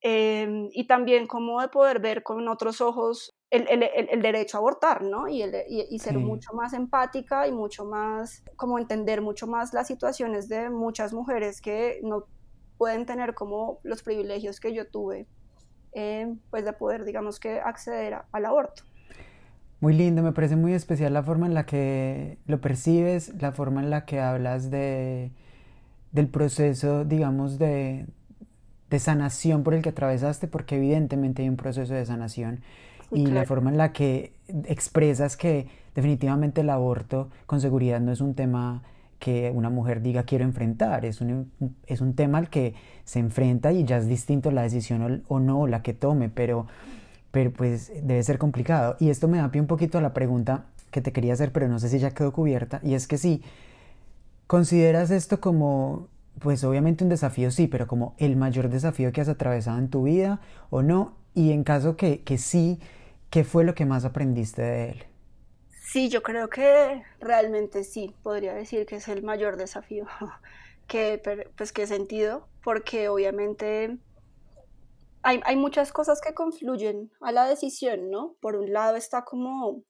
Em, 0.01 0.67
y 0.71 0.85
también 0.85 1.27
como 1.27 1.61
de 1.61 1.69
poder 1.69 1.99
ver 1.99 2.23
con 2.23 2.47
otros 2.49 2.81
ojos 2.81 3.34
el, 3.51 3.67
el, 3.69 4.09
el, 4.09 4.21
derecho 4.21 4.57
a 4.57 4.59
abortar, 4.59 5.03
¿no? 5.03 5.27
Y, 5.27 5.43
y 5.43 5.99
ser 5.99 6.17
mucho 6.17 6.53
más 6.53 6.73
empática 6.73 7.47
y 7.47 7.51
mucho 7.51 7.85
más, 7.85 8.43
como 8.55 8.79
entender 8.79 9.21
mucho 9.21 9.47
más 9.47 9.73
las 9.73 9.87
situaciones 9.87 10.49
de 10.49 10.69
muchas 10.69 11.13
mujeres 11.13 11.61
que 11.61 11.99
no 12.03 12.25
pueden 12.77 13.05
tener 13.05 13.33
como 13.33 13.79
los 13.83 14.03
privilegios 14.03 14.59
que 14.59 14.73
yo 14.73 14.87
tuve, 14.87 15.27
eh, 15.93 16.33
pues 16.49 16.65
de 16.65 16.73
poder, 16.73 17.05
digamos 17.05 17.39
que, 17.39 17.59
acceder 17.59 18.17
al 18.31 18.45
aborto. 18.45 18.83
Muy 19.79 19.93
lindo, 19.93 20.23
me 20.23 20.31
parece 20.31 20.55
muy 20.55 20.73
especial 20.73 21.13
la 21.13 21.23
forma 21.23 21.45
en 21.45 21.53
la 21.53 21.65
que 21.65 22.37
lo 22.47 22.59
percibes, 22.59 23.33
la 23.41 23.51
forma 23.51 23.81
en 23.81 23.89
la 23.89 24.05
que 24.05 24.19
hablas 24.19 24.71
de, 24.71 25.31
del 26.11 26.27
proceso, 26.27 27.05
digamos, 27.05 27.59
de, 27.59 28.07
de 28.89 28.99
sanación 28.99 29.63
por 29.63 29.73
el 29.73 29.81
que 29.81 29.89
atravesaste, 29.89 30.47
porque 30.47 30.77
evidentemente 30.77 31.43
hay 31.43 31.49
un 31.49 31.57
proceso 31.57 31.93
de 31.93 32.05
sanación, 32.05 32.61
y 33.11 33.27
la 33.27 33.45
forma 33.45 33.69
en 33.69 33.77
la 33.77 33.91
que 33.91 34.33
expresas 34.65 35.37
que 35.37 35.67
definitivamente 35.95 36.61
el 36.61 36.69
aborto 36.69 37.29
con 37.45 37.61
seguridad 37.61 37.99
no 37.99 38.11
es 38.11 38.21
un 38.21 38.35
tema 38.35 38.83
que 39.19 39.51
una 39.53 39.69
mujer 39.69 40.01
diga 40.01 40.23
quiero 40.23 40.43
enfrentar, 40.43 41.05
es 41.05 41.21
un, 41.21 41.51
es 41.87 42.01
un 42.01 42.13
tema 42.13 42.37
al 42.37 42.49
que 42.49 42.75
se 43.05 43.19
enfrenta 43.19 43.71
y 43.71 43.85
ya 43.85 43.97
es 43.97 44.07
distinto 44.07 44.51
la 44.51 44.63
decisión 44.63 45.23
o, 45.27 45.39
no 45.39 45.67
la 45.67 45.81
que 45.81 45.93
tome, 45.93 46.29
pero, 46.29 46.67
pero 47.31 47.51
pues 47.51 47.91
debe 48.03 48.21
ser 48.23 48.37
complicado. 48.37 48.97
Y 48.99 49.09
esto 49.09 49.27
me 49.27 49.37
da 49.37 49.51
pie 49.51 49.61
un 49.61 49.67
poquito 49.67 49.97
a 49.97 50.01
la 50.01 50.13
pregunta 50.13 50.65
que 50.91 51.01
te 51.01 51.11
quería 51.11 51.33
hacer, 51.33 51.51
pero 51.51 51.67
no 51.67 51.79
sé 51.79 51.89
si 51.89 51.99
ya 51.99 52.11
quedó 52.11 52.31
cubierta, 52.33 52.79
y 52.83 52.93
es 52.93 53.07
que 53.07 53.17
si 53.17 53.41
consideras 54.47 55.11
esto 55.11 55.41
como, 55.41 56.07
pues 56.39 56.63
obviamente 56.63 57.03
un 57.03 57.09
desafío 57.09 57.51
sí, 57.51 57.67
pero 57.67 57.87
como 57.87 58.13
el 58.17 58.35
mayor 58.35 58.69
desafío 58.69 59.11
que 59.11 59.21
has 59.21 59.29
atravesado 59.29 59.77
en 59.79 59.89
tu 59.89 60.03
vida 60.03 60.39
o 60.69 60.81
no, 60.81 61.13
y 61.35 61.51
en 61.51 61.63
caso 61.63 61.97
que, 61.97 62.23
que 62.23 62.37
sí, 62.37 62.79
¿qué 63.29 63.43
fue 63.43 63.65
lo 63.65 63.75
que 63.75 63.85
más 63.85 64.05
aprendiste 64.05 64.61
de 64.61 64.89
él? 64.91 65.05
Sí, 65.81 66.09
yo 66.09 66.23
creo 66.23 66.49
que 66.49 67.03
realmente 67.19 67.83
sí, 67.83 68.15
podría 68.23 68.53
decir 68.53 68.85
que 68.85 68.95
es 68.95 69.07
el 69.07 69.21
mayor 69.21 69.57
desafío 69.57 70.07
que, 70.87 71.21
pues, 71.57 71.71
que 71.73 71.83
he 71.83 71.87
sentido, 71.87 72.47
porque 72.63 73.09
obviamente 73.09 73.97
hay, 75.21 75.41
hay, 75.43 75.55
muchas 75.57 75.91
cosas 75.91 76.21
que 76.21 76.33
confluyen 76.33 77.11
a 77.21 77.31
la 77.31 77.47
decisión, 77.47 78.09
¿no? 78.09 78.35
Por 78.41 78.55
un 78.55 78.71
lado 78.71 78.95
está 78.95 79.25
como, 79.25 79.83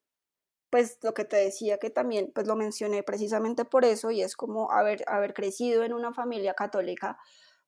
pues 0.69 0.97
lo 1.03 1.13
que 1.13 1.25
te 1.25 1.37
decía 1.37 1.77
que 1.77 1.89
también, 1.89 2.31
pues 2.33 2.47
lo 2.47 2.55
mencioné 2.55 3.03
precisamente 3.03 3.65
por 3.65 3.85
eso, 3.85 4.11
y 4.11 4.21
es 4.21 4.35
como 4.35 4.71
haber, 4.71 5.03
haber 5.07 5.33
crecido 5.33 5.83
en 5.83 5.93
una 5.93 6.13
familia 6.13 6.55
católica, 6.55 7.19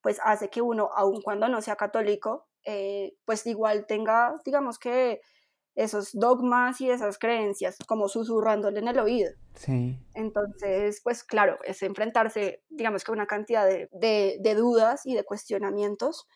pues 0.01 0.19
hace 0.23 0.49
que 0.49 0.61
uno, 0.61 0.89
aun 0.95 1.21
cuando 1.21 1.47
no 1.47 1.61
sea 1.61 1.75
católico, 1.75 2.46
eh, 2.69 3.15
pues 3.23 3.47
igual 3.47 3.86
tenga, 3.88 4.36
digamos 4.43 4.77
que 4.77 5.21
esos 5.73 6.10
dogmas 6.12 6.82
y 6.82 6.89
esas 6.89 7.17
creencias 7.17 7.77
como 7.88 8.10
susurrándole 8.10 8.80
en 8.80 8.89
el 8.89 8.99
oído. 8.99 9.32
Sí. 9.53 9.97
Entonces, 10.15 10.99
pues 11.01 11.23
claro, 11.23 11.58
es 11.63 11.82
enfrentarse, 11.82 12.63
digamos 12.67 13.06
que 13.06 13.13
una 13.13 13.25
cantidad 13.25 13.65
de, 13.65 13.88
de, 13.93 14.56
dudas 14.56 15.06
y 15.06 15.15
de 15.15 15.23
cuestionamientos, 15.23 16.27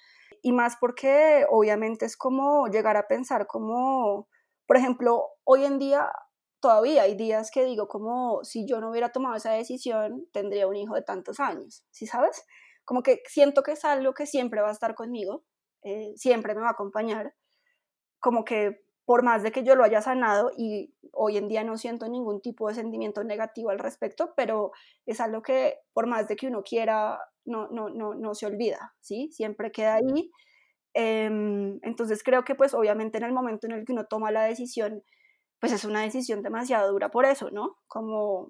y 0.42 0.54
más 0.54 0.78
porque 0.80 1.46
obviamente 1.50 2.06
es 2.06 2.16
como 2.16 2.68
llegar 2.68 2.96
a 2.96 3.08
pensar 3.08 3.46
como, 3.46 4.30
por 4.68 4.78
ejemplo, 4.78 5.26
hoy 5.44 5.66
en 5.66 5.80
día 5.80 6.10
todavía 6.62 7.02
hay 7.04 7.16
días 7.16 7.52
que 7.52 7.66
digo 7.66 7.90
como 7.90 8.44
si 8.46 8.66
yo 8.66 8.80
no 8.80 8.90
hubiera 8.92 9.12
tomado 9.12 9.36
esa 9.36 9.52
decisión, 9.52 10.28
tendría 10.32 10.68
un 10.68 10.78
hijo 10.78 10.96
de 10.96 11.02
tantos 11.02 11.42
años, 11.42 11.84
¿sí 11.90 12.08
sabes? 12.08 12.46
Como 12.86 13.04
que 13.04 13.22
siento 13.26 13.64
que 13.64 13.74
es 13.74 13.84
algo 13.84 14.14
que 14.14 14.28
siempre 14.28 14.62
va 14.62 14.70
a 14.70 14.74
estar 14.74 14.96
conmigo, 14.96 15.44
eh, 15.84 16.14
siempre 16.16 16.56
me 16.56 16.62
va 16.62 16.70
a 16.70 16.72
acompañar, 16.72 17.34
como 18.20 18.46
que 18.46 18.82
por 19.06 19.24
más 19.24 19.44
de 19.44 19.52
que 19.52 19.64
yo 19.64 19.76
lo 19.76 19.84
haya 19.84 20.02
sanado 20.02 20.52
y 20.58 20.94
hoy 21.12 21.38
en 21.38 21.48
día 21.48 21.64
no 21.64 21.78
siento 21.78 22.08
ningún 22.08 22.42
tipo 22.42 22.70
de 22.70 22.76
sentimiento 22.76 23.24
negativo 23.24 23.70
al 23.70 23.80
respecto, 23.80 24.34
pero 24.38 24.72
es 25.06 25.20
algo 25.20 25.42
que 25.42 25.80
por 25.94 26.08
más 26.08 26.28
de 26.28 26.36
que 26.36 26.48
uno 26.48 26.64
quiera, 26.64 27.20
no, 27.46 27.68
no, 27.70 27.90
no, 27.90 28.14
no 28.14 28.36
se 28.36 28.46
olvida, 28.46 28.94
¿sí? 29.02 29.30
Siempre 29.34 29.72
queda 29.72 29.96
ahí. 29.96 30.32
Em, 30.94 31.80
entonces 31.84 32.24
creo 32.24 32.44
que 32.44 32.56
pues 32.56 32.74
obviamente 32.74 33.18
en 33.18 33.24
el 33.24 33.34
momento 33.34 33.68
en 33.68 33.74
el 33.74 33.86
que 33.86 33.94
uno 33.94 34.06
toma 34.06 34.32
la 34.32 34.44
decisión, 34.44 35.04
pues 35.60 35.74
es 35.74 35.86
una 35.86 36.02
decisión 36.04 36.44
demasiado 36.44 36.92
dura 36.92 37.10
por 37.12 37.26
eso, 37.26 37.52
¿no? 37.52 37.78
Como, 37.88 38.50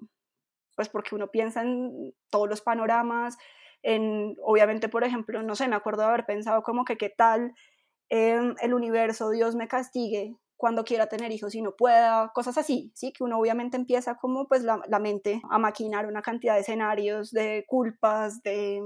pues 0.76 0.88
porque 0.88 1.14
uno 1.14 1.28
piensa 1.30 1.62
en 1.62 2.14
todos 2.30 2.48
los 2.48 2.62
panoramas, 2.62 3.36
en, 3.82 4.36
obviamente, 4.42 4.88
por 4.88 5.04
ejemplo, 5.04 5.42
no 5.42 5.54
sé, 5.56 5.68
me 5.68 5.76
acuerdo 5.76 6.02
de 6.02 6.08
haber 6.08 6.26
pensado 6.26 6.62
como 6.62 6.84
que 6.84 6.96
qué 6.96 7.10
tal 7.10 7.54
em, 8.08 8.54
el 8.60 8.74
universo, 8.74 9.30
Dios 9.30 9.54
me 9.56 9.68
castigue 9.68 10.36
cuando 10.56 10.84
quiera 10.84 11.08
tener 11.08 11.32
hijos 11.32 11.56
y 11.56 11.62
no 11.62 11.74
pueda, 11.74 12.30
cosas 12.34 12.56
así, 12.56 12.92
¿sí? 12.94 13.12
Que 13.12 13.24
uno 13.24 13.38
obviamente 13.38 13.76
empieza 13.76 14.16
como 14.16 14.46
pues 14.46 14.62
la, 14.62 14.78
mente 15.00 15.42
a 15.50 15.58
maquinar 15.58 16.06
una 16.06 16.22
cantidad 16.22 16.54
de 16.54 16.60
escenarios, 16.60 17.32
de 17.32 17.64
culpas, 17.66 18.42
de 18.42 18.80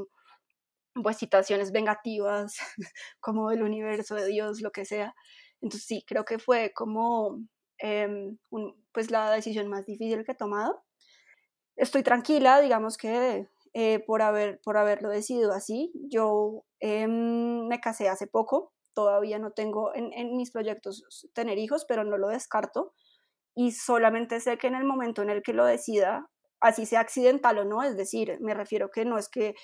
pues 1.03 1.19
situaciones 1.19 1.73
vengativas, 1.73 2.57
como 3.21 3.51
del 3.51 3.63
universo, 3.63 4.15
de 4.15 4.27
Dios, 4.27 4.63
lo 4.63 4.73
que 4.73 4.87
sea. 4.87 5.15
Entonces 5.61 5.87
sí, 5.87 6.03
creo 6.07 6.25
que 6.25 6.39
fue 6.39 6.73
como 6.75 7.43
em, 7.79 8.39
pues 8.93 9.11
la 9.11 9.31
decisión 9.31 9.69
más 9.69 9.85
difícil 9.85 10.25
que 10.25 10.33
he 10.33 10.35
tomado. 10.35 10.83
Estoy 11.77 12.03
tranquila, 12.03 12.61
digamos 12.63 12.97
que 12.97 13.49
eh, 13.79 14.03
por, 14.07 14.23
haber, 14.23 14.59
por 14.65 14.79
haberlo 14.79 15.11
decidido 15.11 15.53
así. 15.53 15.93
Yo 16.09 16.65
em, 16.81 17.67
me 17.69 17.79
casé 17.79 18.09
hace 18.09 18.27
poco, 18.27 18.73
todavía 18.95 19.39
no 19.39 19.51
tengo 19.51 19.95
en, 19.95 20.35
mis 20.35 20.51
proyectos 20.51 21.29
tener 21.35 21.59
hijos, 21.59 21.85
pero 21.87 22.03
no 22.03 22.17
lo 22.17 22.29
descarto. 22.29 22.95
Y 23.55 23.73
solamente 23.73 24.41
sé 24.41 24.57
que 24.57 24.69
en 24.69 24.77
el 24.77 24.85
momento 24.85 25.21
en 25.21 25.29
el 25.29 25.43
que 25.43 25.53
lo 25.53 25.67
decida, 25.67 26.27
así 26.59 26.87
sea 26.87 27.01
accidental 27.01 27.59
o 27.59 27.65
no, 27.67 27.83
es 27.83 27.99
decir, 27.99 28.39
me 28.41 28.55
refiero 28.55 28.91
que 28.91 29.05
no 29.05 29.19
es 29.19 29.29
que 29.29 29.55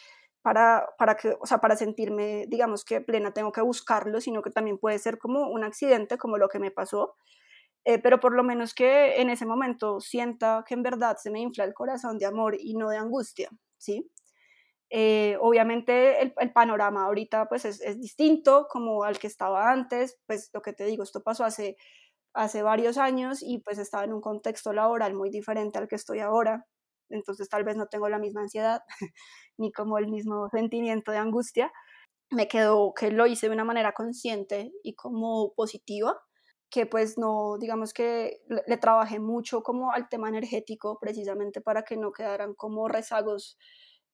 para, 0.43 0.91
para, 0.99 1.17
que, 1.17 1.35
o 1.41 1.47
sea, 1.47 1.63
para 1.63 1.77
sentirme, 1.77 2.45
digamos 2.49 2.85
que 2.85 3.01
plena, 3.01 3.33
tengo 3.33 3.51
que 3.51 3.63
buscarlo, 3.63 4.21
sino 4.21 4.43
que 4.43 4.51
también 4.51 4.77
puede 4.77 4.99
ser 4.99 5.17
como 5.17 5.49
un 5.49 5.65
accidente, 5.65 6.19
como 6.19 6.37
lo 6.37 6.51
que 6.51 6.59
me 6.59 6.71
pasó, 6.71 7.15
eh, 7.87 7.99
pero 7.99 8.21
por 8.21 8.35
lo 8.35 8.45
menos 8.45 8.75
que 8.75 9.23
en 9.23 9.31
ese 9.31 9.47
momento 9.47 10.01
sienta 10.01 10.65
que 10.69 10.75
en 10.75 10.83
verdad 10.83 11.17
se 11.17 11.31
me 11.31 11.41
infla 11.41 11.65
el 11.65 11.73
corazón 11.73 12.19
de 12.19 12.27
amor 12.27 12.57
y 12.61 12.75
no 12.75 12.91
de 12.91 12.99
angustia, 12.99 13.49
¿sí? 13.83 14.11
Eh, 14.91 15.39
obviamente 15.41 16.21
el, 16.23 16.53
panorama 16.53 17.05
ahorita 17.07 17.49
pues 17.49 17.65
es, 17.65 17.81
distinto 17.99 18.67
como 18.71 19.05
al 19.05 19.19
que 19.19 19.27
estaba 19.27 19.73
antes, 19.73 20.19
pues 20.27 20.51
lo 20.53 20.61
que 20.61 20.75
te 20.75 20.85
digo, 20.85 21.03
esto 21.03 21.23
pasó 21.23 21.45
hace, 21.45 21.77
hace 22.35 22.63
varios 22.63 22.99
años 22.99 23.43
y 23.43 23.59
pues 23.61 23.79
estaba 23.79 24.05
en 24.05 24.13
un 24.13 24.21
contexto 24.21 24.73
laboral 24.75 25.15
muy 25.15 25.31
diferente 25.31 25.79
al 25.79 25.89
que 25.89 25.97
estoy 25.97 26.21
ahora, 26.21 26.67
entonces 27.09 27.49
tal 27.49 27.65
vez 27.65 27.77
no 27.77 27.87
tengo 27.87 28.09
la 28.11 28.19
misma 28.19 28.43
ansiedad 28.43 28.83
ni 29.59 29.73
como 29.73 29.99
el 29.99 30.09
mismo 30.09 30.49
sentimiento 30.51 31.11
de 31.13 31.19
angustia. 31.19 31.73
Me 32.31 32.49
quedó 32.49 32.93
que 32.95 33.11
lo 33.11 33.27
hice 33.27 33.49
de 33.49 33.55
una 33.55 33.65
manera 33.65 33.93
consciente 33.93 34.73
y 34.83 34.95
como 34.95 35.55
positiva, 35.55 36.21
que 36.73 36.87
pues 36.87 37.19
no, 37.19 37.59
digamos 37.59 37.93
que 37.93 38.43
le, 38.49 38.63
le 38.67 38.77
trabajé 38.79 39.21
mucho 39.21 39.63
como 39.63 39.93
al 39.93 40.09
tema 40.09 40.29
energético 40.29 40.99
precisamente 41.01 41.61
para 41.61 41.85
que 41.85 41.97
no 41.97 42.13
quedaran 42.13 42.55
como 42.55 42.89
rezagos 42.89 43.59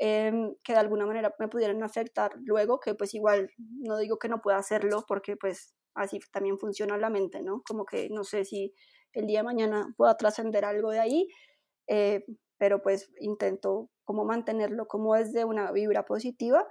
Em, 0.00 0.54
que 0.62 0.74
de 0.74 0.78
alguna 0.78 1.06
manera 1.06 1.34
me 1.40 1.48
pudieran 1.48 1.82
afectar 1.82 2.30
luego, 2.44 2.78
que 2.78 2.94
pues 2.94 3.14
igual 3.14 3.50
no 3.58 3.98
digo 3.98 4.16
que 4.16 4.28
no 4.28 4.40
pueda 4.40 4.56
hacerlo 4.56 5.04
porque 5.08 5.36
pues 5.36 5.74
así 5.94 6.20
también 6.32 6.56
funciona 6.56 6.96
la 6.96 7.10
mente, 7.10 7.42
¿no? 7.42 7.62
Como 7.66 7.84
que 7.84 8.08
no 8.08 8.22
sé 8.22 8.44
si 8.44 8.72
el 9.12 9.26
día 9.26 9.40
de 9.40 9.44
mañana 9.44 9.92
pueda 9.96 10.16
trascender 10.16 10.64
algo 10.64 10.92
de 10.92 11.00
ahí, 11.00 11.28
eh, 11.88 12.24
pero 12.58 12.80
pues 12.80 13.10
intento 13.18 13.90
como 14.04 14.24
mantenerlo 14.24 14.86
como 14.86 15.14
desde 15.16 15.44
una 15.44 15.72
vibra 15.72 16.04
positiva 16.04 16.64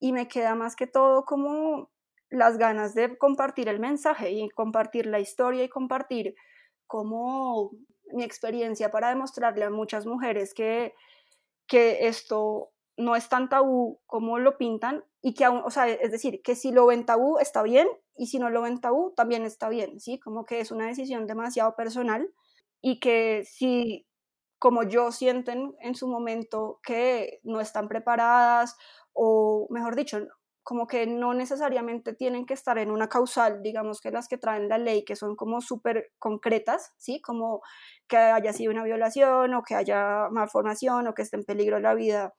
y 0.00 0.12
me 0.12 0.26
queda 0.26 0.56
más 0.56 0.74
que 0.74 0.88
todo 0.88 1.24
como 1.24 1.92
las 2.30 2.58
ganas 2.58 2.94
de 2.94 3.16
compartir 3.18 3.68
el 3.68 3.80
mensaje 3.80 4.30
y 4.32 4.48
compartir 4.50 5.06
la 5.06 5.20
historia 5.20 5.64
y 5.64 5.68
compartir 5.68 6.34
como 6.86 7.72
mi 8.12 8.24
experiencia 8.24 8.90
para 8.90 9.08
demostrarle 9.10 9.64
a 9.64 9.70
muchas 9.70 10.06
mujeres 10.06 10.54
que 10.54 10.94
que 11.66 12.08
esto 12.08 12.70
no 12.96 13.16
es 13.16 13.28
tan 13.28 13.48
tabú 13.48 14.00
como 14.06 14.38
lo 14.38 14.56
pintan 14.58 15.04
y 15.22 15.34
que 15.34 15.44
aún, 15.44 15.62
o 15.64 15.70
sea, 15.70 15.88
es 15.88 16.10
decir, 16.12 16.42
que 16.42 16.54
si 16.54 16.70
lo 16.72 16.86
ven 16.86 17.06
tabú 17.06 17.38
está 17.38 17.62
bien 17.62 17.88
y 18.16 18.26
si 18.28 18.38
no 18.38 18.50
lo 18.50 18.62
ven 18.62 18.80
tabú 18.80 19.12
también 19.16 19.44
está 19.44 19.68
bien, 19.68 19.98
¿sí? 20.00 20.20
Como 20.20 20.44
que 20.44 20.60
es 20.60 20.70
una 20.70 20.86
decisión 20.86 21.26
demasiado 21.26 21.74
personal 21.74 22.30
y 22.80 23.00
que 23.00 23.44
si 23.44 24.06
como 24.58 24.84
yo 24.84 25.12
sienten 25.12 25.74
en 25.80 25.94
su 25.94 26.08
momento 26.08 26.80
que 26.82 27.40
no 27.42 27.60
están 27.60 27.88
preparadas 27.88 28.76
o 29.12 29.66
mejor 29.70 29.96
dicho, 29.96 30.26
como 30.64 30.86
que 30.86 31.06
no 31.06 31.34
necesariamente 31.34 32.14
tienen 32.14 32.46
que 32.46 32.54
estar 32.54 32.78
en 32.78 32.90
una 32.90 33.08
causal, 33.08 33.62
digamos 33.62 34.00
que 34.00 34.10
las 34.10 34.28
que 34.28 34.38
traen 34.38 34.68
la 34.68 34.78
ley, 34.78 35.04
que 35.04 35.14
son 35.14 35.36
como 35.36 35.60
súper 35.60 36.10
concretas, 36.18 36.94
¿sí? 36.96 37.20
Como 37.20 37.60
que 38.08 38.16
haya 38.16 38.52
sido 38.54 38.72
una 38.72 38.82
violación 38.82 39.52
o 39.54 39.62
que 39.62 39.74
haya 39.74 40.28
malformación 40.30 41.06
o 41.06 41.14
que 41.14 41.20
esté 41.22 41.36
en 41.36 41.44
peligro 41.44 41.78
la 41.80 41.94
vida 41.94 42.34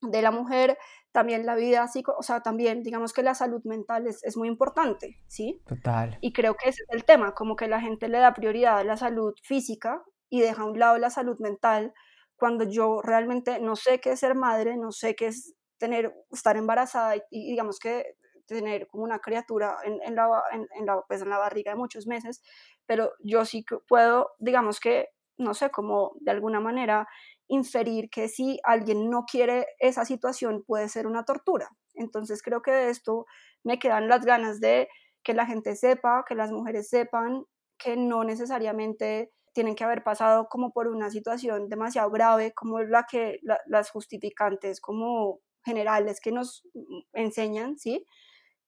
de 0.00 0.22
la 0.22 0.30
mujer, 0.30 0.78
también 1.12 1.44
la 1.44 1.54
vida 1.54 1.82
así, 1.82 2.02
o 2.06 2.22
sea, 2.22 2.40
también 2.40 2.82
digamos 2.82 3.12
que 3.12 3.22
la 3.22 3.34
salud 3.34 3.62
mental 3.64 4.06
es, 4.06 4.24
es, 4.24 4.36
muy 4.36 4.48
importante, 4.48 5.20
¿sí? 5.28 5.62
Total. 5.66 6.18
Y 6.22 6.32
creo 6.32 6.56
que 6.56 6.70
ese 6.70 6.82
es 6.88 6.94
el 6.94 7.04
tema, 7.04 7.34
como 7.34 7.54
que 7.54 7.68
la 7.68 7.80
gente 7.82 8.08
le 8.08 8.18
da 8.18 8.32
prioridad 8.32 8.78
a 8.78 8.84
la 8.84 8.96
salud 8.96 9.34
física 9.42 10.02
y 10.30 10.40
deja 10.40 10.62
a 10.62 10.64
un 10.66 10.78
lado 10.78 10.96
la 10.96 11.10
salud 11.10 11.38
mental, 11.38 11.92
cuando 12.36 12.64
yo 12.64 13.02
realmente 13.02 13.60
no 13.60 13.76
sé 13.76 14.00
qué 14.00 14.12
es 14.12 14.20
ser 14.20 14.34
madre, 14.34 14.76
no 14.78 14.90
sé 14.90 15.14
qué 15.14 15.26
es 15.26 15.54
tener, 15.82 16.14
estar 16.30 16.56
embarazada 16.56 17.16
y, 17.16 17.50
digamos 17.50 17.80
que 17.80 18.14
tener 18.46 18.86
como 18.86 19.02
una 19.02 19.18
criatura 19.18 19.78
en, 19.82 20.00
en, 20.02 20.14
la, 20.14 20.28
en, 20.52 20.86
la, 20.86 21.02
pues 21.08 21.22
en 21.22 21.28
la 21.28 21.38
barriga 21.38 21.72
de 21.72 21.76
muchos 21.76 22.06
meses, 22.06 22.40
pero 22.86 23.10
yo 23.18 23.44
sí 23.44 23.64
puedo, 23.88 24.30
digamos 24.38 24.78
que, 24.78 25.08
no 25.38 25.54
sé, 25.54 25.70
como 25.70 26.12
de 26.20 26.30
alguna 26.30 26.60
manera 26.60 27.08
inferir 27.48 28.10
que 28.10 28.28
si 28.28 28.60
alguien 28.62 29.10
no 29.10 29.24
quiere 29.24 29.66
esa 29.80 30.04
situación 30.04 30.62
puede 30.64 30.88
ser 30.88 31.08
una 31.08 31.24
tortura. 31.24 31.68
Entonces 31.94 32.42
creo 32.42 32.62
que 32.62 32.70
de 32.70 32.90
esto 32.90 33.26
me 33.64 33.80
quedan 33.80 34.06
las 34.06 34.24
ganas 34.24 34.60
de 34.60 34.88
que 35.24 35.34
la 35.34 35.46
gente 35.46 35.74
sepa, 35.74 36.24
que 36.28 36.36
las 36.36 36.52
mujeres 36.52 36.88
sepan 36.88 37.44
que 37.76 37.96
no 37.96 38.22
necesariamente 38.22 39.32
tienen 39.52 39.74
que 39.74 39.82
haber 39.82 40.04
pasado 40.04 40.46
como 40.48 40.72
por 40.72 40.86
una 40.86 41.10
situación 41.10 41.68
demasiado 41.68 42.08
grave 42.12 42.52
como 42.52 42.80
la 42.82 43.04
que 43.10 43.40
las 43.66 43.90
justificantes 43.90 44.80
como 44.80 45.40
generales 45.64 46.20
que 46.20 46.32
nos 46.32 46.66
enseñan, 47.12 47.78
¿sí? 47.78 48.06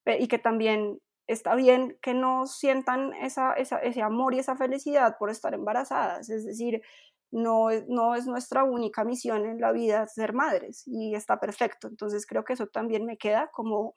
Y 0.06 0.28
que 0.28 0.38
también 0.38 1.00
está 1.26 1.54
bien 1.54 1.98
que 2.02 2.14
no 2.14 2.46
sientan 2.46 3.14
esa, 3.14 3.54
ese 3.54 4.02
amor 4.02 4.34
y 4.34 4.40
esa 4.40 4.56
felicidad 4.56 5.16
por 5.18 5.30
estar 5.30 5.54
embarazadas, 5.54 6.28
es 6.28 6.44
decir, 6.44 6.82
no, 7.30 7.68
no 7.88 8.14
es 8.14 8.26
nuestra 8.26 8.62
única 8.64 9.04
misión 9.04 9.44
en 9.46 9.60
la 9.60 9.72
vida 9.72 10.06
ser 10.06 10.34
madres 10.34 10.84
y 10.86 11.14
está 11.14 11.40
perfecto, 11.40 11.88
entonces 11.88 12.26
creo 12.26 12.44
que 12.44 12.52
eso 12.52 12.66
también 12.66 13.06
me 13.06 13.16
queda 13.16 13.50
como 13.52 13.94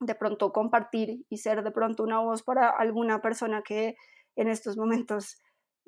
de 0.00 0.14
pronto 0.14 0.52
compartir 0.52 1.24
y 1.28 1.38
ser 1.38 1.62
de 1.62 1.70
pronto 1.70 2.02
una 2.02 2.20
voz 2.20 2.42
para 2.42 2.70
alguna 2.70 3.20
persona 3.20 3.62
que 3.62 3.96
en 4.36 4.48
estos 4.48 4.76
momentos 4.76 5.36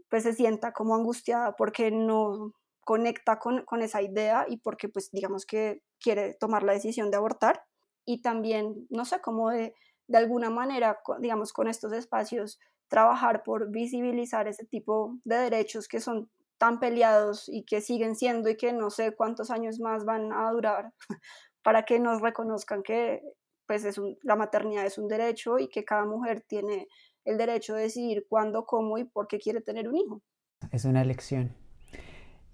pues 0.08 0.22
se 0.24 0.32
sienta 0.32 0.72
como 0.72 0.94
angustiada 0.94 1.56
porque 1.56 1.90
no 1.90 2.52
conecta 2.86 3.40
con, 3.40 3.82
esa 3.82 4.00
idea 4.00 4.46
y 4.48 4.58
porque 4.58 4.88
pues 4.88 5.10
digamos 5.10 5.44
que 5.44 5.82
quiere 5.98 6.34
tomar 6.34 6.62
la 6.62 6.72
decisión 6.72 7.10
de 7.10 7.16
abortar 7.16 7.64
y 8.04 8.22
también, 8.22 8.86
no 8.90 9.04
sé, 9.04 9.20
cómo 9.20 9.50
de, 9.50 9.74
de 10.06 10.18
alguna 10.18 10.50
manera, 10.50 11.00
digamos, 11.18 11.52
con 11.52 11.66
estos 11.66 11.92
espacios, 11.92 12.60
trabajar 12.86 13.42
por 13.42 13.72
visibilizar 13.72 14.46
ese 14.46 14.64
tipo 14.64 15.18
de 15.24 15.36
derechos 15.36 15.88
que 15.88 15.98
son 15.98 16.30
tan 16.58 16.78
peleados 16.78 17.48
y 17.48 17.64
que 17.64 17.80
siguen 17.80 18.14
siendo 18.14 18.48
y 18.48 18.56
que 18.56 18.72
no 18.72 18.90
sé 18.90 19.16
cuántos 19.16 19.50
años 19.50 19.80
más 19.80 20.04
van 20.04 20.32
a 20.32 20.48
durar 20.52 20.92
para 21.64 21.84
que 21.84 21.98
nos 21.98 22.22
reconozcan 22.22 22.84
que 22.84 23.20
pues 23.66 23.84
es 23.84 24.00
la 24.22 24.36
maternidad 24.36 24.86
es 24.86 24.96
un 24.96 25.08
derecho 25.08 25.58
y 25.58 25.68
que 25.68 25.84
cada 25.84 26.04
mujer 26.04 26.44
tiene 26.46 26.86
el 27.24 27.36
derecho 27.36 27.74
de 27.74 27.82
decidir 27.82 28.26
cuándo, 28.28 28.64
cómo 28.64 28.96
y 28.96 29.04
por 29.04 29.26
qué 29.26 29.40
quiere 29.40 29.60
tener 29.60 29.88
un 29.88 29.96
hijo. 29.96 30.22
Es 30.70 30.84
una 30.84 31.02
elección. 31.02 31.65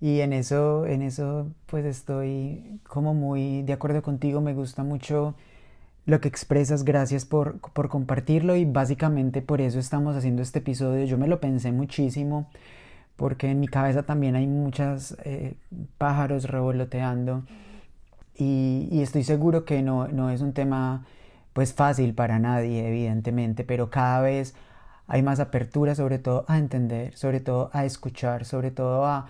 Y 0.03 0.21
en 0.21 0.33
eso, 0.33 0.85
en 0.85 1.01
eso, 1.01 1.53
pues 1.67 1.85
estoy 1.85 2.81
como 2.89 3.15
muy 3.15 3.63
de 3.63 3.73
acuerdo 3.73 4.03
contigo. 4.03 4.41
Me 4.41 4.53
gusta 4.53 4.83
mucho 4.83 5.37
lo 6.07 6.21
que 6.21 6.27
expresas. 6.27 6.85
Gracias 6.85 7.25
por, 7.25 7.61
por 7.61 7.89
compartirlo 7.89 8.57
y 8.57 8.65
básicamente 8.65 9.43
por 9.43 9.61
eso 9.61 9.79
estamos 9.79 10.17
haciendo 10.17 10.43
este 10.43 10.59
episodio. 10.59 11.05
Yo 11.05 11.19
me 11.19 11.29
lo 11.29 11.39
pensé 11.39 11.71
muchísimo 11.71 12.51
porque 13.15 13.49
en 13.53 13.61
mi 13.61 13.69
cabeza 13.69 14.03
también 14.03 14.35
hay 14.35 14.49
muchos 14.49 15.17
eh, 15.25 15.55
pájaros 15.99 16.47
revoloteando 16.51 17.45
y, 18.37 19.01
estoy 19.03 19.23
seguro 19.23 19.65
que 19.65 19.83
no, 19.83 20.09
no 20.09 20.31
es 20.31 20.41
un 20.41 20.53
tema 20.53 21.07
pues 21.53 21.75
fácil 21.75 22.13
para 22.15 22.41
nadie, 22.41 22.89
evidentemente, 22.89 23.63
pero 23.63 23.89
cada 23.91 24.21
vez 24.21 24.57
hay 25.07 25.23
más 25.23 25.39
apertura 25.39 25.95
sobre 25.95 26.19
todo 26.19 26.45
a 26.49 26.59
entender, 26.59 27.17
sobre 27.17 27.39
todo 27.39 27.71
a 27.73 27.85
escuchar, 27.85 28.45
sobre 28.45 28.73
todo 28.73 29.07
a 29.07 29.29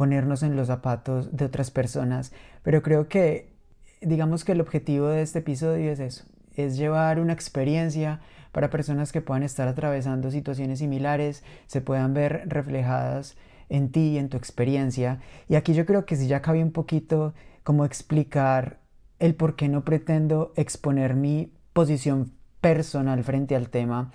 ponernos 0.00 0.42
en 0.42 0.56
los 0.56 0.68
zapatos 0.68 1.36
de 1.36 1.44
otras 1.44 1.70
personas. 1.70 2.32
Pero 2.62 2.82
creo 2.82 3.06
que, 3.06 3.52
digamos 4.00 4.46
que 4.46 4.52
el 4.52 4.62
objetivo 4.62 5.08
de 5.08 5.20
este 5.20 5.40
episodio 5.40 5.92
es 5.92 6.00
eso, 6.00 6.24
es 6.56 6.78
llevar 6.78 7.20
una 7.20 7.34
experiencia 7.34 8.20
para 8.50 8.70
personas 8.70 9.12
que 9.12 9.20
puedan 9.20 9.42
estar 9.42 9.68
atravesando 9.68 10.30
situaciones 10.30 10.78
similares, 10.78 11.44
se 11.66 11.82
puedan 11.82 12.14
ver 12.14 12.44
reflejadas 12.46 13.36
en 13.68 13.92
ti, 13.92 14.16
en 14.16 14.30
tu 14.30 14.38
experiencia. 14.38 15.20
Y 15.50 15.56
aquí 15.56 15.74
yo 15.74 15.84
creo 15.84 16.06
que 16.06 16.16
si 16.16 16.28
ya 16.28 16.40
cabe 16.40 16.62
un 16.62 16.72
poquito 16.72 17.34
como 17.62 17.84
explicar 17.84 18.78
el 19.18 19.34
por 19.34 19.54
qué 19.54 19.68
no 19.68 19.84
pretendo 19.84 20.54
exponer 20.56 21.14
mi 21.14 21.52
posición 21.74 22.32
personal 22.62 23.22
frente 23.22 23.54
al 23.54 23.68
tema, 23.68 24.10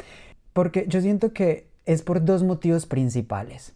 porque 0.52 0.88
yo 0.88 1.00
siento 1.00 1.32
que 1.32 1.70
es 1.86 2.02
por 2.02 2.26
dos 2.26 2.42
motivos 2.42 2.88
principales. 2.88 3.76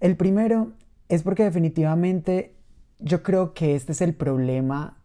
El 0.00 0.16
primero 0.16 0.72
es 1.08 1.22
porque 1.22 1.44
definitivamente 1.44 2.54
yo 2.98 3.22
creo 3.22 3.54
que 3.54 3.74
este 3.74 3.92
es 3.92 4.00
el 4.00 4.14
problema 4.14 4.96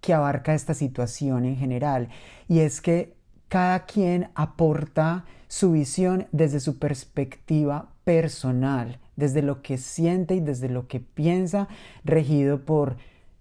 que 0.00 0.14
abarca 0.14 0.54
esta 0.54 0.74
situación 0.74 1.44
en 1.44 1.56
general 1.56 2.08
y 2.48 2.60
es 2.60 2.80
que 2.80 3.14
cada 3.48 3.86
quien 3.86 4.28
aporta 4.34 5.24
su 5.48 5.72
visión 5.72 6.26
desde 6.32 6.60
su 6.60 6.78
perspectiva 6.78 7.92
personal, 8.04 8.98
desde 9.16 9.42
lo 9.42 9.62
que 9.62 9.78
siente 9.78 10.34
y 10.34 10.40
desde 10.40 10.68
lo 10.68 10.88
que 10.88 11.00
piensa, 11.00 11.68
regido 12.04 12.64
por 12.64 12.96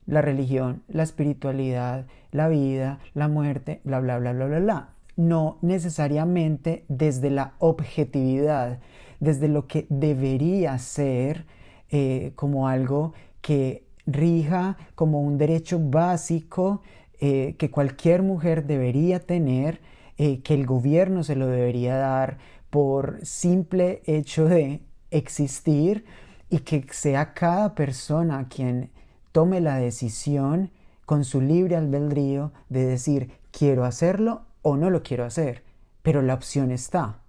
la 0.06 0.22
religión, 0.22 0.84
la 0.88 1.04
espiritualidad, 1.04 2.06
la 2.32 2.48
vida, 2.48 3.00
la 3.14 3.28
muerte, 3.28 3.82
bla, 3.84 4.00
bla, 4.00 4.20
bla, 4.20 4.34
bla, 4.34 4.46
bla, 4.46 4.60
bla. 4.60 4.90
No 5.18 5.58
necesariamente 5.62 6.86
desde 6.88 7.30
la 7.30 7.54
objetividad, 7.60 8.80
desde 9.20 9.48
lo 9.48 9.68
que 9.68 9.88
debería 9.90 10.78
ser 10.78 11.46
eh, 11.90 12.32
como 12.36 12.68
algo 12.68 13.14
que 13.42 13.86
rija 14.06 14.78
como 14.96 15.22
un 15.22 15.38
derecho 15.38 15.80
básico 15.80 16.82
eh, 17.20 17.56
que 17.58 17.72
cualquier 17.72 18.24
mujer 18.24 18.66
debería 18.66 19.20
tener, 19.20 19.80
eh, 20.18 20.42
que 20.42 20.54
el 20.54 20.66
gobierno 20.66 21.24
se 21.24 21.36
lo 21.36 21.48
debería 21.48 21.96
dar 21.96 22.38
por 22.70 23.26
simple 23.26 24.02
hecho 24.06 24.46
de 24.46 24.82
existir 25.12 26.06
y 26.50 26.60
que 26.60 26.86
sea 26.92 27.34
cada 27.34 27.74
persona 27.74 28.48
quien 28.50 28.92
tome 29.32 29.62
la 29.62 29.78
decisión 29.78 30.72
con 31.06 31.24
su 31.24 31.40
libre 31.40 31.78
albedrío 31.78 32.52
de 32.70 32.86
decir 32.86 33.32
quiero 33.52 33.86
hacerlo 33.86 34.42
o 34.62 34.76
no 34.76 34.90
lo 34.90 35.02
quiero 35.02 35.24
hacer, 35.24 35.64
pero 36.02 36.22
la 36.22 36.34
opción 36.34 36.72
está, 36.72 37.20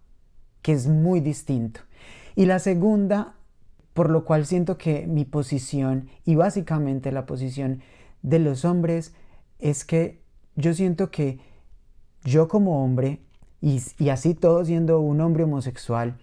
que 0.62 0.72
es 0.72 0.88
muy 0.88 1.20
distinto. 1.20 1.80
Y 2.34 2.46
la 2.46 2.58
segunda 2.58 3.35
por 3.96 4.10
lo 4.10 4.26
cual 4.26 4.44
siento 4.44 4.76
que 4.76 5.06
mi 5.06 5.24
posición 5.24 6.10
y 6.26 6.34
básicamente 6.34 7.10
la 7.12 7.24
posición 7.24 7.80
de 8.20 8.38
los 8.38 8.66
hombres 8.66 9.14
es 9.58 9.86
que 9.86 10.20
yo 10.54 10.74
siento 10.74 11.10
que 11.10 11.40
yo 12.22 12.46
como 12.46 12.84
hombre, 12.84 13.22
y, 13.62 13.80
así 14.10 14.34
todo 14.34 14.62
siendo 14.66 15.00
un 15.00 15.22
hombre 15.22 15.44
homosexual, 15.44 16.18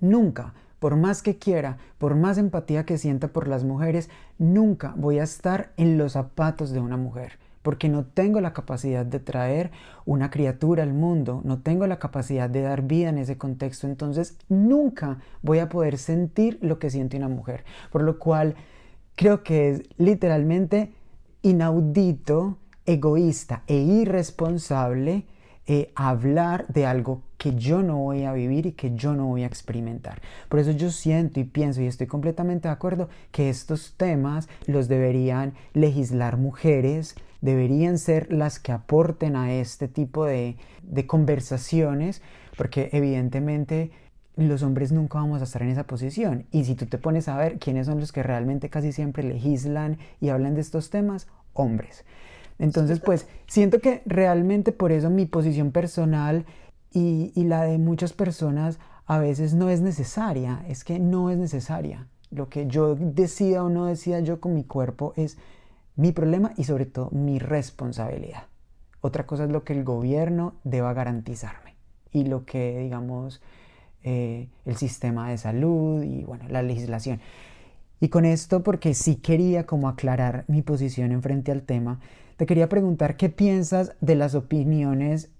nunca, 0.00 0.54
por 0.78 0.96
más 0.96 1.20
que 1.20 1.36
quiera, 1.36 1.76
por 1.98 2.14
más 2.14 2.38
empatía 2.38 2.86
que 2.86 2.96
sienta 2.96 3.28
por 3.28 3.46
las 3.46 3.62
mujeres, 3.62 4.08
nunca 4.38 4.94
voy 4.96 5.18
a 5.18 5.24
estar 5.24 5.74
en 5.76 5.98
los 5.98 6.12
zapatos 6.12 6.70
de 6.70 6.80
una 6.80 6.96
mujer 6.96 7.38
porque 7.66 7.88
no 7.88 8.04
tengo 8.04 8.40
la 8.40 8.52
capacidad 8.52 9.04
de 9.04 9.18
traer 9.18 9.72
una 10.04 10.30
criatura 10.30 10.84
al 10.84 10.94
mundo, 10.94 11.40
no 11.42 11.62
tengo 11.62 11.84
la 11.88 11.98
capacidad 11.98 12.48
de 12.48 12.62
dar 12.62 12.82
vida 12.82 13.08
en 13.08 13.18
ese 13.18 13.38
contexto, 13.38 13.88
entonces 13.88 14.38
nunca 14.48 15.18
voy 15.42 15.58
a 15.58 15.68
poder 15.68 15.98
sentir 15.98 16.60
lo 16.62 16.78
que 16.78 16.90
siente 16.90 17.16
una 17.16 17.28
mujer, 17.28 17.64
por 17.90 18.04
lo 18.04 18.20
cual 18.20 18.54
creo 19.16 19.42
que 19.42 19.70
es 19.70 19.82
literalmente 19.98 20.92
inaudito, 21.42 22.58
egoísta 22.84 23.64
e 23.66 23.78
irresponsable 23.78 25.26
eh, 25.66 25.90
hablar 25.96 26.68
de 26.68 26.86
algo 26.86 27.22
que 27.36 27.56
yo 27.56 27.82
no 27.82 27.98
voy 27.98 28.22
a 28.22 28.32
vivir 28.32 28.66
y 28.66 28.72
que 28.72 28.94
yo 28.94 29.14
no 29.14 29.26
voy 29.26 29.42
a 29.42 29.46
experimentar. 29.46 30.22
Por 30.48 30.60
eso 30.60 30.70
yo 30.70 30.92
siento 30.92 31.40
y 31.40 31.44
pienso 31.44 31.82
y 31.82 31.86
estoy 31.86 32.06
completamente 32.06 32.68
de 32.68 32.72
acuerdo 32.74 33.08
que 33.32 33.50
estos 33.50 33.94
temas 33.96 34.48
los 34.68 34.86
deberían 34.86 35.54
legislar 35.74 36.36
mujeres, 36.36 37.16
deberían 37.46 37.98
ser 37.98 38.30
las 38.32 38.58
que 38.58 38.72
aporten 38.72 39.36
a 39.36 39.54
este 39.54 39.88
tipo 39.88 40.26
de, 40.26 40.56
conversaciones, 41.06 42.20
porque 42.58 42.90
evidentemente 42.92 43.90
los 44.36 44.62
hombres 44.62 44.92
nunca 44.92 45.18
vamos 45.18 45.40
a 45.40 45.44
estar 45.44 45.62
en 45.62 45.70
esa 45.70 45.84
posición. 45.84 46.46
Y 46.50 46.64
si 46.64 46.74
tú 46.74 46.86
te 46.86 46.98
pones 46.98 47.28
a 47.28 47.38
ver 47.38 47.58
quiénes 47.58 47.86
son 47.86 48.00
los 48.00 48.12
que 48.12 48.22
realmente 48.22 48.68
casi 48.68 48.92
siempre 48.92 49.22
legislan 49.22 49.98
y 50.20 50.28
hablan 50.28 50.54
de 50.54 50.60
estos 50.60 50.90
temas, 50.90 51.28
hombres. 51.54 52.04
Entonces, 52.58 53.00
pues 53.00 53.28
siento 53.46 53.80
que 53.80 54.02
realmente 54.06 54.72
por 54.72 54.92
eso 54.92 55.08
mi 55.08 55.24
posición 55.24 55.70
personal 55.70 56.44
y, 56.92 57.32
y 57.34 57.44
la 57.44 57.62
de 57.62 57.78
muchas 57.78 58.12
personas 58.12 58.78
a 59.06 59.18
veces 59.18 59.54
no 59.54 59.70
es 59.70 59.80
necesaria, 59.80 60.64
es 60.68 60.82
que 60.84 60.98
no 60.98 61.30
es 61.30 61.38
necesaria. 61.38 62.08
Lo 62.30 62.48
que 62.48 62.66
yo 62.66 62.96
decida 62.96 63.62
o 63.62 63.68
no 63.68 63.86
decida 63.86 64.20
yo 64.20 64.40
con 64.40 64.54
mi 64.54 64.64
cuerpo 64.64 65.12
es 65.16 65.38
mi 65.96 66.12
problema 66.12 66.52
y 66.56 66.64
sobre 66.64 66.86
todo 66.86 67.10
mi 67.10 67.38
responsabilidad. 67.38 68.44
Otra 69.00 69.26
cosa 69.26 69.44
es 69.44 69.50
lo 69.50 69.64
que 69.64 69.72
el 69.72 69.84
gobierno 69.84 70.54
deba 70.64 70.92
garantizarme 70.92 71.74
y 72.12 72.24
lo 72.24 72.44
que, 72.44 72.78
digamos, 72.78 73.42
eh, 74.02 74.48
el 74.64 74.76
sistema 74.76 75.30
de 75.30 75.38
salud 75.38 76.02
y, 76.02 76.24
bueno, 76.24 76.44
la 76.48 76.62
legislación. 76.62 77.20
Y 78.00 78.08
con 78.08 78.24
esto, 78.24 78.62
porque 78.62 78.94
sí 78.94 79.16
quería 79.16 79.64
como 79.64 79.88
aclarar 79.88 80.44
mi 80.48 80.62
posición 80.62 81.12
en 81.12 81.22
frente 81.22 81.50
al 81.50 81.62
tema, 81.62 82.00
te 82.36 82.46
quería 82.46 82.68
preguntar 82.68 83.16
qué 83.16 83.30
piensas 83.30 83.94
de 84.00 84.14
las 84.14 84.34
opiniones 84.34 85.30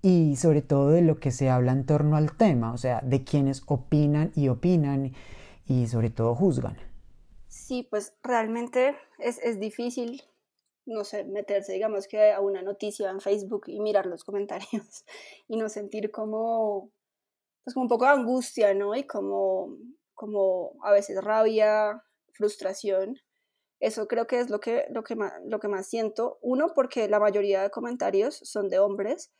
y 0.00 0.36
sobre 0.36 0.62
todo 0.62 0.90
de 0.90 1.02
lo 1.02 1.18
que 1.18 1.32
se 1.32 1.50
habla 1.50 1.72
en 1.72 1.84
torno 1.84 2.16
al 2.16 2.32
tema, 2.32 2.72
o 2.72 2.78
sea, 2.78 3.00
de 3.00 3.24
quienes 3.24 3.62
opinan 3.66 4.30
y 4.36 4.48
opinan 4.48 5.12
y 5.66 5.86
sobre 5.88 6.10
todo 6.10 6.34
juzgan. 6.34 6.76
Sí, 7.64 7.82
pues 7.82 8.14
realmente 8.22 8.94
es, 9.18 9.38
es 9.38 9.58
difícil, 9.58 10.22
no 10.84 11.02
sé, 11.02 11.24
meterse, 11.24 11.72
digamos 11.72 12.06
que 12.06 12.30
a 12.30 12.40
una 12.40 12.60
noticia 12.60 13.08
en 13.08 13.20
Facebook 13.20 13.62
y 13.68 13.80
mirar 13.80 14.04
los 14.04 14.22
comentarios 14.24 15.06
y 15.48 15.56
no 15.56 15.70
sentir 15.70 16.10
como, 16.10 16.92
pues 17.64 17.72
como 17.72 17.84
un 17.84 17.88
poco 17.88 18.04
de 18.04 18.10
angustia, 18.10 18.74
¿no? 18.74 18.94
Y 18.94 19.06
como, 19.06 19.78
como 20.12 20.72
a 20.82 20.92
veces 20.92 21.24
rabia, 21.24 22.04
frustración. 22.34 23.16
Eso 23.80 24.08
creo 24.08 24.26
que 24.26 24.40
es 24.40 24.50
lo 24.50 24.60
que, 24.60 24.84
lo, 24.90 25.02
que 25.02 25.16
más, 25.16 25.32
lo 25.46 25.58
que 25.58 25.68
más 25.68 25.88
siento. 25.88 26.38
Uno, 26.42 26.72
porque 26.74 27.08
la 27.08 27.18
mayoría 27.18 27.62
de 27.62 27.70
comentarios 27.70 28.36
son 28.42 28.68
de 28.68 28.78
hombres 28.78 29.32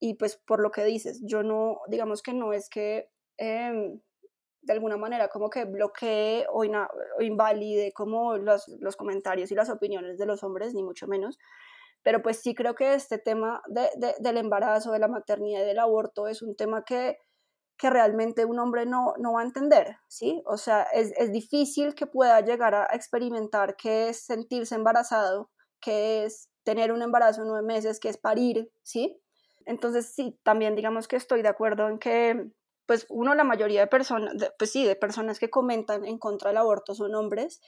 y 0.00 0.14
pues 0.16 0.36
por 0.36 0.60
lo 0.60 0.70
que 0.70 0.84
dices, 0.84 1.22
yo 1.24 1.42
no, 1.42 1.80
digamos 1.88 2.20
que 2.22 2.34
no 2.34 2.52
es 2.52 2.68
que 2.68 3.08
em, 3.38 4.02
de 4.64 4.72
alguna 4.72 4.96
manera 4.96 5.28
como 5.28 5.50
que 5.50 5.64
bloquee 5.64 6.46
o, 6.50 6.64
invalide 7.20 7.92
como 7.92 8.36
los, 8.36 8.66
los, 8.80 8.96
comentarios 8.96 9.50
y 9.50 9.54
las 9.54 9.70
opiniones 9.70 10.18
de 10.18 10.26
los 10.26 10.42
hombres, 10.42 10.74
ni 10.74 10.82
mucho 10.82 11.06
menos. 11.06 11.38
Pero 12.02 12.22
pues 12.22 12.40
sí 12.40 12.54
creo 12.54 12.74
que 12.74 12.94
este 12.94 13.18
tema 13.18 13.62
de, 13.68 13.88
del 14.18 14.36
embarazo, 14.36 14.92
de 14.92 14.98
la 14.98 15.08
maternidad 15.08 15.62
y 15.62 15.66
del 15.66 15.78
aborto 15.78 16.28
es 16.28 16.42
un 16.42 16.54
tema 16.56 16.84
que, 16.84 17.18
que 17.78 17.90
realmente 17.90 18.44
un 18.44 18.58
hombre 18.58 18.86
no, 18.86 19.14
no 19.18 19.34
va 19.34 19.40
a 19.40 19.44
entender, 19.44 19.96
¿sí? 20.08 20.42
O 20.46 20.56
sea, 20.56 20.82
es, 20.92 21.12
es 21.16 21.32
difícil 21.32 21.94
que 21.94 22.06
pueda 22.06 22.40
llegar 22.40 22.74
a 22.74 22.88
experimentar 22.92 23.76
qué 23.76 24.08
es 24.08 24.24
sentirse 24.24 24.74
embarazado, 24.74 25.50
qué 25.80 26.24
es 26.24 26.50
tener 26.62 26.92
un 26.92 27.02
embarazo 27.02 27.42
en 27.42 27.48
nueve 27.48 27.66
meses, 27.66 28.00
qué 28.00 28.08
es 28.08 28.18
parir, 28.18 28.70
¿sí? 28.82 29.20
Entonces 29.66 30.14
sí, 30.14 30.38
también 30.42 30.74
digamos 30.74 31.08
que 31.08 31.16
estoy 31.16 31.42
de 31.42 31.48
acuerdo 31.48 31.88
en 31.88 31.98
que 31.98 32.50
pues 32.86 33.06
uno, 33.08 33.34
la 33.34 33.44
mayoría 33.44 33.80
de 33.80 33.86
personas, 33.86 34.34
pues 34.58 34.70
sí, 34.70 34.84
de 34.84 34.96
personas 34.96 35.38
que 35.38 35.50
comentan 35.50 36.04
en 36.04 36.18
contra 36.18 36.50
del 36.50 36.58
aborto 36.58 36.94
son 36.94 37.14
hombres 37.14 37.60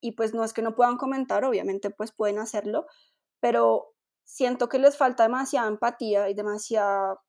y 0.00 0.12
pues 0.12 0.34
no 0.34 0.44
es 0.44 0.52
que 0.52 0.62
no 0.62 0.74
puedan 0.74 0.96
comentar, 0.96 1.44
obviamente 1.44 1.90
pues 1.90 2.12
pueden 2.12 2.38
hacerlo, 2.38 2.86
pero 3.40 3.94
siento 4.24 4.68
que 4.68 4.78
les 4.78 4.96
falta 4.96 5.24
demasiada 5.24 5.68
empatía 5.68 6.28
y 6.30 6.34
demasiada, 6.34 7.20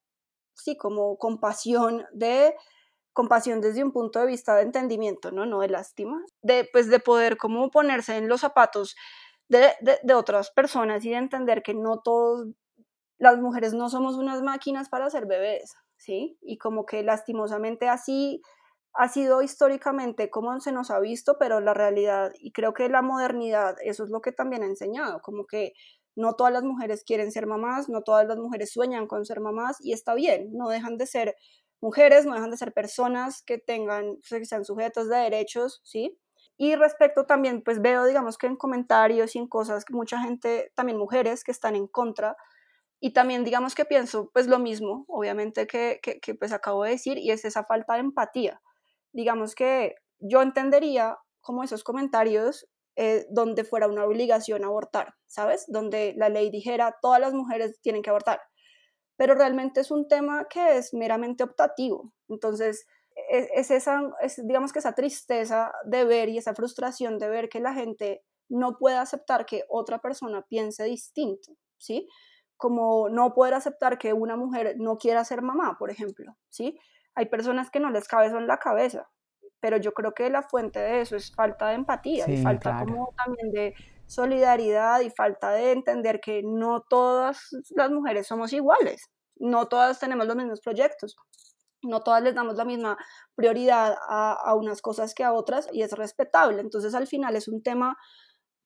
sí, 0.56 0.78
como 0.78 1.18
compasión 1.18 2.06
de 2.14 2.56
compasión 3.14 3.62
desde 3.62 3.84
un 3.84 3.92
punto 3.92 4.20
de 4.20 4.26
vista 4.28 4.56
de 4.56 4.64
entendimiento, 4.64 5.32
¿no? 5.32 5.46
No 5.46 5.62
de 5.62 5.70
lástima, 5.70 6.24
de 6.42 6.68
pues 6.74 6.90
de 6.90 7.00
poder 7.00 7.38
como 7.38 7.70
ponerse 7.72 8.18
en 8.18 8.28
los 8.28 8.42
zapatos 8.42 8.96
de, 9.50 9.74
de, 9.82 10.00
de 10.04 10.14
otras 10.16 10.52
personas 10.52 11.06
y 11.06 11.12
de 11.12 11.18
entender 11.18 11.64
que 11.64 11.74
no 11.76 12.00
todos, 12.02 12.48
las 13.20 13.38
mujeres 13.40 13.74
no 13.74 13.90
somos 13.90 14.16
unas 14.16 14.42
máquinas 14.42 14.90
para 14.90 15.06
hacer 15.06 15.26
bebés, 15.28 15.76
¿sí? 16.04 16.38
Y 16.42 16.58
como 16.58 16.86
que 16.86 17.02
lastimosamente 17.04 17.88
así 17.88 18.42
ha 18.94 19.08
sido 19.08 19.42
históricamente 19.42 20.30
como 20.30 20.60
se 20.60 20.72
nos 20.72 20.92
ha 20.92 21.00
visto, 21.00 21.38
pero 21.40 21.62
la 21.62 21.74
realidad, 21.74 22.32
y 22.40 22.52
creo 22.52 22.74
que 22.74 22.90
la 22.90 23.02
modernidad, 23.02 23.76
eso 23.84 24.04
es 24.04 24.10
lo 24.10 24.22
que 24.22 24.32
también 24.34 24.64
ha 24.64 24.68
enseñado, 24.68 25.22
como 25.22 25.46
que 25.46 25.74
no 26.16 26.34
todas 26.34 26.54
las 26.54 26.64
mujeres 26.64 27.04
quieren 27.06 27.32
ser 27.32 27.48
mamás, 27.48 27.90
no 27.90 28.02
todas 28.04 28.28
las 28.28 28.38
mujeres 28.38 28.72
sueñan 28.72 29.08
con 29.08 29.26
ser 29.26 29.40
mamás, 29.40 29.78
y 29.80 29.94
está 29.94 30.14
bien, 30.14 30.50
no 30.54 30.70
dejan 30.70 30.98
de 30.98 31.08
ser 31.08 31.36
mujeres, 31.82 32.26
no 32.26 32.34
dejan 32.36 32.52
de 32.52 32.58
ser 32.58 32.74
personas 32.74 33.42
que 33.44 33.58
tengan, 33.58 34.18
que 34.30 34.46
sean 34.46 34.66
sujetos 34.66 35.10
de 35.10 35.18
derechos, 35.18 35.82
¿sí? 35.84 36.20
Y 36.58 36.76
respecto 36.76 37.26
también, 37.26 37.64
pues 37.64 37.82
veo, 37.82 38.06
digamos 38.06 38.38
que 38.38 38.48
en 38.48 38.58
comentarios 38.58 39.36
y 39.36 39.40
en 39.40 39.48
cosas 39.48 39.86
mucha 39.90 40.20
gente, 40.20 40.72
también 40.76 41.00
mujeres 41.00 41.44
que 41.44 41.52
están 41.52 41.76
en 41.76 41.88
contra, 41.88 42.36
y 43.06 43.12
también 43.12 43.44
digamos 43.44 43.76
que 43.76 43.84
pienso 43.84 44.30
pues 44.32 44.48
lo 44.48 44.60
mismo, 44.60 45.04
obviamente 45.10 45.68
que, 45.68 46.00
que, 46.02 46.36
pues 46.36 46.54
acabo 46.54 46.86
de 46.86 46.92
decir, 46.92 47.18
y 47.18 47.32
es 47.32 47.44
esa 47.44 47.66
falta 47.66 47.96
de 47.96 48.00
empatía. 48.00 48.62
Digamos 49.12 49.56
que 49.56 49.96
yo 50.20 50.42
entendería 50.42 51.18
como 51.42 51.66
esos 51.66 51.84
comentarios 51.84 52.66
eh, 52.96 53.26
donde 53.30 53.66
fuera 53.66 53.90
una 53.90 54.06
obligación 54.06 54.64
abortar, 54.64 55.16
¿sabes? 55.28 55.66
Donde 55.68 56.14
la 56.16 56.30
ley 56.30 56.50
dijera 56.50 56.96
todas 57.02 57.20
las 57.20 57.34
mujeres 57.34 57.78
tienen 57.82 58.04
que 58.04 58.10
abortar. 58.10 58.40
Pero 59.18 59.36
realmente 59.36 59.82
es 59.82 59.92
un 59.92 60.08
tema 60.08 60.48
que 60.50 60.78
es 60.78 60.94
meramente 60.94 61.44
optativo. 61.44 62.14
Entonces, 62.30 62.88
es, 63.30 63.50
es 63.54 63.70
esa, 63.70 64.02
es, 64.22 64.40
digamos 64.48 64.72
que 64.72 64.80
esa 64.80 64.96
tristeza 64.96 65.74
de 65.84 66.06
ver 66.06 66.30
y 66.30 66.38
esa 66.38 66.56
frustración 66.56 67.20
de 67.20 67.28
ver 67.28 67.50
que 67.50 67.60
la 67.60 67.74
gente 67.74 68.24
no 68.48 68.78
puede 68.78 68.96
aceptar 68.96 69.46
que 69.46 69.66
otra 69.68 70.00
persona 70.00 70.46
piense 70.48 70.86
distinto, 70.86 71.58
¿sí? 71.78 72.08
Como 72.64 73.10
no 73.10 73.34
poder 73.34 73.56
aceptar 73.56 73.98
que 73.98 74.14
una 74.14 74.38
mujer 74.38 74.76
no 74.80 74.96
quiera 74.98 75.26
ser 75.26 75.42
mamá, 75.42 75.76
por 75.78 75.92
ejemplo, 75.92 76.38
¿sí? 76.48 76.80
Hay 77.14 77.26
personas 77.26 77.70
que 77.70 77.82
no 77.82 77.92
les 77.92 78.08
cabe 78.08 78.28
eso 78.28 78.38
en 78.38 78.48
la 78.48 78.58
cabeza, 78.58 79.10
pero 79.60 79.76
yo 79.76 79.94
creo 79.94 80.14
que 80.14 80.30
la 80.30 80.44
fuente 80.44 80.80
de 80.80 81.02
eso 81.02 81.18
es 81.18 81.36
falta 81.36 81.68
de 81.68 81.74
empatía 81.74 82.24
y 82.30 82.42
falta 82.42 82.80
como 82.80 83.14
también 83.18 83.52
de 83.52 83.74
solidaridad 84.08 85.02
y 85.02 85.10
falta 85.10 85.52
de 85.52 85.74
entender 85.74 86.22
que 86.22 86.42
no 86.42 86.80
todas 86.88 87.50
las 87.76 87.92
mujeres 87.92 88.28
somos 88.28 88.54
iguales, 88.54 89.12
no 89.36 89.68
todas 89.68 90.00
tenemos 90.00 90.26
los 90.26 90.38
mismos 90.38 90.62
proyectos, 90.62 91.18
no 91.82 92.00
todas 92.00 92.24
les 92.24 92.34
damos 92.34 92.56
la 92.56 92.64
misma 92.64 92.98
prioridad 93.36 93.98
a, 94.08 94.38
a 94.42 94.56
unas 94.56 94.82
cosas 94.82 95.14
que 95.14 95.26
a 95.26 95.34
otras 95.34 95.68
y 95.74 95.82
es 95.82 95.92
respetable. 95.92 96.62
Entonces 96.62 96.96
al 96.96 97.08
final 97.08 97.36
es 97.36 97.50
un 97.50 97.62
tema 97.62 97.98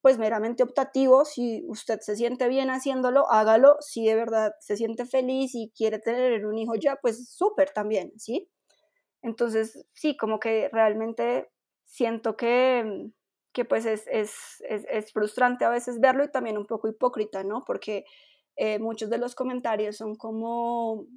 pues 0.02 0.18
meramente 0.18 0.64
optativo, 0.64 1.26
si 1.26 1.64
usted 1.68 2.00
se 2.02 2.16
siente 2.16 2.48
bien 2.48 2.70
haciéndolo, 2.70 3.30
hágalo, 3.32 3.78
si 3.82 4.06
de 4.06 4.16
verdad 4.16 4.54
se 4.60 4.78
siente 4.78 5.06
feliz 5.06 5.56
y 5.56 5.72
quiere 5.76 6.00
tener 6.00 6.46
un 6.46 6.58
hijo 6.58 6.76
ya, 6.76 6.98
pues 7.02 7.30
súper 7.30 7.72
también, 7.72 8.12
¿sí? 8.18 8.50
Entonces, 9.22 9.86
sí, 9.94 10.16
como 10.16 10.40
que 10.40 10.70
realmente 10.72 11.50
siento 11.86 12.38
que, 12.38 13.10
que 13.54 13.66
pues 13.66 13.86
es, 13.86 14.06
es, 14.08 14.62
es, 14.68 15.12
frustrante 15.12 15.66
a 15.66 15.70
veces 15.70 16.00
verlo 16.00 16.24
y 16.24 16.32
también 16.32 16.58
un 16.58 16.68
poco 16.68 16.88
hipócrita, 16.88 17.44
¿no? 17.44 17.64
Porque 17.66 18.06
eh, 18.56 18.80
muchos 18.80 19.10
de 19.10 19.18
los 19.18 19.36
comentarios 19.36 19.98
son 19.98 20.16
como 20.16 21.08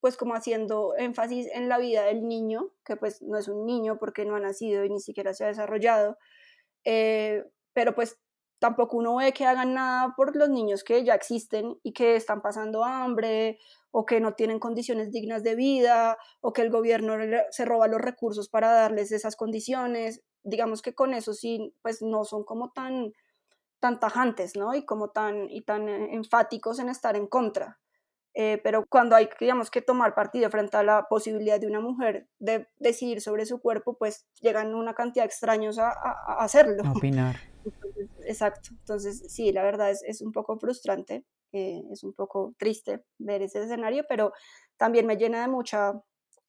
pues 0.00 0.18
como 0.18 0.34
haciendo 0.34 0.94
énfasis 0.98 1.48
en 1.54 1.70
la 1.70 1.78
vida 1.78 2.04
del 2.04 2.28
niño, 2.28 2.72
que 2.84 2.94
pues 2.94 3.22
no 3.22 3.38
es 3.38 3.48
un 3.48 3.64
niño 3.64 3.96
porque 3.98 4.26
no 4.26 4.36
ha 4.36 4.40
nacido 4.40 4.84
y 4.84 4.90
ni 4.90 5.00
siquiera 5.00 5.32
se 5.32 5.44
ha 5.44 5.46
desarrollado, 5.46 6.18
eh, 6.84 7.42
pero 7.74 7.94
pues 7.94 8.18
tampoco 8.58 8.96
uno 8.96 9.16
ve 9.16 9.32
que 9.32 9.44
hagan 9.44 9.74
nada 9.74 10.14
por 10.16 10.34
los 10.36 10.48
niños 10.48 10.84
que 10.84 11.04
ya 11.04 11.14
existen 11.14 11.78
y 11.82 11.92
que 11.92 12.16
están 12.16 12.40
pasando 12.40 12.84
hambre 12.84 13.58
o 13.90 14.06
que 14.06 14.20
no 14.20 14.32
tienen 14.34 14.58
condiciones 14.58 15.12
dignas 15.12 15.42
de 15.44 15.54
vida 15.54 16.16
o 16.40 16.52
que 16.54 16.62
el 16.62 16.70
gobierno 16.70 17.14
se 17.50 17.64
roba 17.66 17.88
los 17.88 18.00
recursos 18.00 18.48
para 18.48 18.72
darles 18.72 19.12
esas 19.12 19.36
condiciones. 19.36 20.22
Digamos 20.42 20.80
que 20.80 20.94
con 20.94 21.12
eso 21.12 21.34
sí, 21.34 21.74
pues 21.82 22.00
no 22.00 22.24
son 22.24 22.44
como 22.44 22.72
tan, 22.72 23.12
tan 23.80 24.00
tajantes, 24.00 24.56
¿no? 24.56 24.74
Y 24.74 24.86
como 24.86 25.10
tan, 25.10 25.50
y 25.50 25.62
tan 25.62 25.88
eh, 25.88 26.14
enfáticos 26.14 26.78
en 26.78 26.88
estar 26.88 27.16
en 27.16 27.26
contra. 27.26 27.78
Eh, 28.36 28.60
pero 28.64 28.84
cuando 28.88 29.14
hay, 29.14 29.28
digamos, 29.38 29.70
que 29.70 29.80
tomar 29.80 30.14
partido 30.14 30.50
frente 30.50 30.76
a 30.76 30.82
la 30.82 31.06
posibilidad 31.08 31.60
de 31.60 31.68
una 31.68 31.80
mujer 31.80 32.26
de 32.40 32.66
decidir 32.78 33.20
sobre 33.20 33.46
su 33.46 33.60
cuerpo, 33.60 33.96
pues 33.96 34.26
llegan 34.40 34.74
una 34.74 34.94
cantidad 34.94 35.22
de 35.22 35.28
extraños 35.28 35.78
a, 35.78 35.90
a, 35.90 36.36
hacerlo. 36.40 36.82
A 36.84 36.92
opinar. 36.92 37.36
exacto. 38.26 38.70
Entonces, 38.72 39.32
sí, 39.32 39.52
la 39.52 39.62
verdad 39.62 39.90
es, 39.90 40.02
es 40.02 40.20
un 40.20 40.32
poco 40.32 40.58
frustrante, 40.58 41.24
eh, 41.52 41.84
es 41.92 42.02
un 42.02 42.12
poco 42.12 42.54
triste 42.58 43.04
ver 43.18 43.42
ese 43.42 43.62
escenario, 43.62 44.04
pero 44.08 44.32
también 44.76 45.06
me 45.06 45.16
llena 45.16 45.40
de 45.42 45.48
mucha 45.48 46.02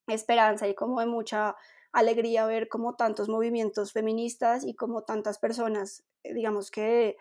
esperanza 0.08 0.68
y 0.68 0.74
como 0.74 1.00
de 1.00 1.06
mucha 1.06 1.56
alegría 1.92 2.48
ver 2.48 2.68
como 2.68 2.96
tantos 2.96 3.30
movimientos 3.30 3.94
feministas 3.94 4.66
y 4.66 4.74
como 4.74 5.04
tantas 5.04 5.38
personas, 5.38 6.04
eh, 6.24 6.34
digamos 6.34 6.72
que 6.72 7.16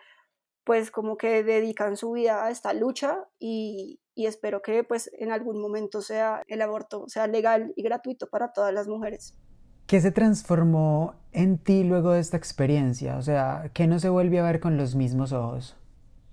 pues 0.63 0.89
como 0.89 1.15
que 1.15 1.43
dedican 1.43 1.95
su 1.95 2.11
vida 2.13 2.43
a 2.43 2.49
esta 2.49 2.73
lucha 2.73 3.27
y, 3.37 3.99
y 4.15 4.25
espero 4.25 4.61
que 4.61 4.83
pues 4.83 5.11
en 5.19 5.31
algún 5.31 5.61
momento 5.61 6.01
sea 6.01 6.41
el 6.47 6.61
aborto 6.61 7.07
sea 7.07 7.27
legal 7.27 7.73
y 7.75 7.83
gratuito 7.83 8.27
para 8.27 8.53
todas 8.53 8.73
las 8.73 8.87
mujeres. 8.87 9.37
¿Qué 9.85 10.01
se 10.01 10.11
transformó 10.11 11.13
en 11.31 11.59
ti 11.59 11.83
luego 11.83 12.13
de 12.13 12.21
esta 12.21 12.37
experiencia? 12.37 13.17
O 13.17 13.21
sea, 13.21 13.69
¿qué 13.73 13.85
no 13.85 13.99
se 13.99 14.09
vuelve 14.09 14.39
a 14.39 14.43
ver 14.43 14.59
con 14.59 14.77
los 14.77 14.95
mismos 14.95 15.31
ojos? 15.31 15.75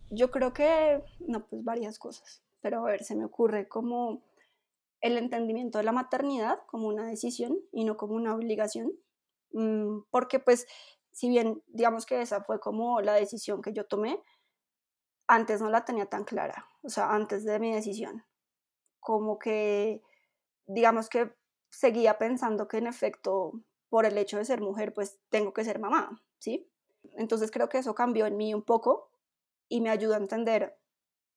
Yo 0.09 0.31
creo 0.31 0.55
que, 0.55 1.03
no, 1.21 1.47
pues 1.47 1.63
varias 1.63 1.99
cosas, 1.99 2.43
pero 2.63 2.81
a 2.81 2.91
ver, 2.91 3.05
se 3.05 3.15
me 3.15 3.27
ocurre 3.27 3.69
como 3.69 4.23
el 5.03 5.19
entendimiento 5.19 5.79
de 5.79 5.85
la 5.85 5.93
maternidad 5.93 6.61
como 6.67 6.89
una 6.89 7.05
decisión 7.05 7.59
y 7.73 7.85
no 7.85 7.97
como 7.97 8.15
una 8.15 8.35
obligación, 8.35 8.93
mm, 9.53 10.05
porque 10.11 10.39
pues 10.39 10.67
si 11.11 11.29
bien 11.29 11.63
digamos 11.67 12.07
que 12.07 12.23
esa 12.23 12.43
fue 12.45 12.59
como 12.61 13.01
la 13.01 13.15
decisión 13.15 13.61
que 13.61 13.73
yo 13.73 13.85
tomé, 13.85 14.19
antes 15.35 15.63
no 15.63 15.71
la 15.71 15.85
tenía 15.85 16.07
tan 16.07 16.25
clara, 16.25 16.67
o 16.83 16.91
sea, 16.91 17.15
antes 17.15 17.45
de 17.45 17.59
mi 17.59 17.73
decisión, 17.73 18.25
como 19.01 19.39
que 19.39 20.03
digamos 20.67 21.09
que 21.09 21.35
seguía 21.71 22.19
pensando 22.19 22.69
que 22.69 22.77
en 22.77 22.87
efecto 22.87 23.53
por 23.89 24.05
el 24.05 24.19
hecho 24.19 24.37
de 24.37 24.45
ser 24.45 24.61
mujer 24.61 24.93
pues 24.93 25.19
tengo 25.31 25.55
que 25.55 25.65
ser 25.65 25.79
mamá, 25.79 26.23
¿sí? 26.39 26.71
Entonces 27.17 27.51
creo 27.51 27.69
que 27.71 27.79
eso 27.79 27.95
cambió 27.95 28.27
en 28.27 28.37
mí 28.37 28.53
un 28.53 28.63
poco 28.63 29.11
y 29.69 29.81
me 29.81 29.89
ayuda 29.89 30.17
a 30.17 30.21
entender 30.21 30.79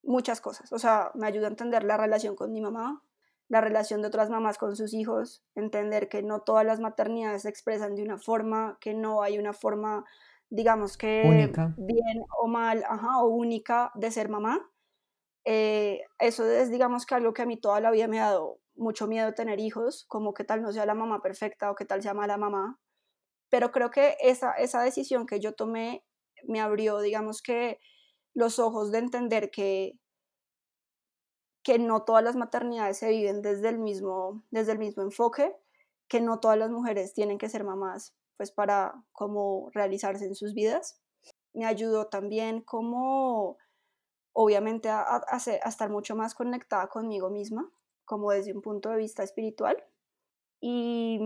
muchas 0.02 0.42
cosas, 0.42 0.72
o 0.72 0.78
sea, 0.78 1.10
me 1.14 1.26
ayuda 1.26 1.46
a 1.46 1.50
entender 1.50 1.82
la 1.82 1.96
relación 1.96 2.36
con 2.36 2.52
mi 2.52 2.60
mamá, 2.60 3.02
la 3.48 3.62
relación 3.62 4.02
de 4.02 4.08
otras 4.08 4.28
mamás 4.28 4.58
con 4.58 4.76
sus 4.76 4.92
hijos, 4.92 5.42
entender 5.54 6.10
que 6.10 6.22
no 6.22 6.40
todas 6.40 6.66
las 6.66 6.80
maternidades 6.80 7.42
se 7.42 7.48
expresan 7.48 7.94
de 7.94 8.02
una 8.02 8.18
forma, 8.18 8.76
que 8.78 8.92
no 8.92 9.22
hay 9.22 9.38
una 9.38 9.54
forma, 9.54 10.04
digamos 10.50 10.96
que 10.96 11.22
bien 11.76 12.24
o 12.40 12.46
mal, 12.46 12.84
ajá, 12.88 13.22
o 13.22 13.28
única 13.28 13.90
de 13.94 14.10
ser 14.10 14.28
mamá. 14.28 14.70
Eh, 15.44 16.02
eso 16.18 16.44
es, 16.44 16.70
digamos 16.70 17.06
que 17.06 17.14
algo 17.14 17.32
que 17.32 17.42
a 17.42 17.46
mí 17.46 17.56
toda 17.56 17.80
la 17.80 17.90
vida 17.90 18.08
me 18.08 18.20
ha 18.20 18.26
dado 18.26 18.58
mucho 18.74 19.06
miedo 19.06 19.32
tener 19.34 19.60
hijos, 19.60 20.04
como 20.08 20.34
que 20.34 20.44
tal 20.44 20.62
no 20.62 20.72
sea 20.72 20.86
la 20.86 20.94
mamá 20.94 21.22
perfecta 21.22 21.70
o 21.70 21.74
que 21.74 21.84
tal 21.84 22.02
sea 22.02 22.14
mala 22.14 22.36
mamá. 22.36 22.78
Pero 23.48 23.70
creo 23.72 23.90
que 23.90 24.16
esa, 24.20 24.52
esa 24.52 24.82
decisión 24.82 25.26
que 25.26 25.40
yo 25.40 25.54
tomé 25.54 26.04
me 26.44 26.60
abrió, 26.60 27.00
digamos 27.00 27.42
que, 27.42 27.78
los 28.34 28.58
ojos 28.58 28.92
de 28.92 28.98
entender 28.98 29.50
que 29.50 29.98
que 31.62 31.80
no 31.80 32.04
todas 32.04 32.22
las 32.22 32.36
maternidades 32.36 32.98
se 32.98 33.08
viven 33.08 33.42
desde 33.42 33.68
el 33.70 33.78
mismo, 33.80 34.44
desde 34.52 34.70
el 34.70 34.78
mismo 34.78 35.02
enfoque, 35.02 35.52
que 36.06 36.20
no 36.20 36.38
todas 36.38 36.56
las 36.56 36.70
mujeres 36.70 37.12
tienen 37.12 37.38
que 37.38 37.48
ser 37.48 37.64
mamás 37.64 38.14
pues 38.36 38.50
para 38.50 38.94
como 39.12 39.70
realizarse 39.72 40.26
en 40.26 40.34
sus 40.34 40.54
vidas. 40.54 41.00
Me 41.54 41.66
ayudó 41.66 42.06
también 42.06 42.60
como 42.60 43.56
obviamente 44.38 44.90
a, 44.90 45.22
estar 45.64 45.88
mucho 45.88 46.14
más 46.14 46.34
conectada 46.34 46.88
conmigo 46.88 47.30
misma, 47.30 47.70
como 48.04 48.30
desde 48.30 48.52
un 48.52 48.60
punto 48.60 48.90
de 48.90 48.98
vista 48.98 49.22
espiritual, 49.22 49.82
y 50.60 51.18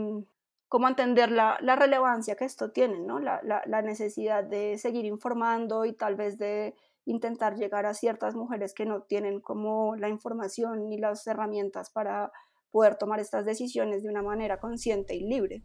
como 0.69 0.87
entender 0.87 1.33
la, 1.33 1.59
relevancia 1.77 2.37
que 2.37 2.45
esto 2.45 2.71
tiene, 2.71 3.01
¿no? 3.01 3.19
La, 3.19 3.43
la, 3.43 3.83
necesidad 3.83 4.45
de 4.45 4.79
seguir 4.79 5.07
informando 5.07 5.85
y 5.85 5.93
tal 5.93 6.15
vez 6.15 6.39
de 6.39 6.77
intentar 7.05 7.57
llegar 7.57 7.85
a 7.85 7.95
ciertas 7.95 8.37
mujeres 8.37 8.75
que 8.75 8.87
no 8.87 9.03
tienen 9.03 9.41
como 9.41 9.97
la 9.97 10.09
información 10.09 10.89
ni 10.89 10.97
las 10.97 11.27
herramientas 11.27 11.91
para 11.91 12.31
poder 12.71 12.95
tomar 12.95 13.19
estas 13.19 13.45
decisiones 13.45 14.05
de 14.05 14.09
una 14.09 14.23
manera 14.23 14.61
consciente 14.61 15.17
y 15.17 15.27
libre. 15.27 15.65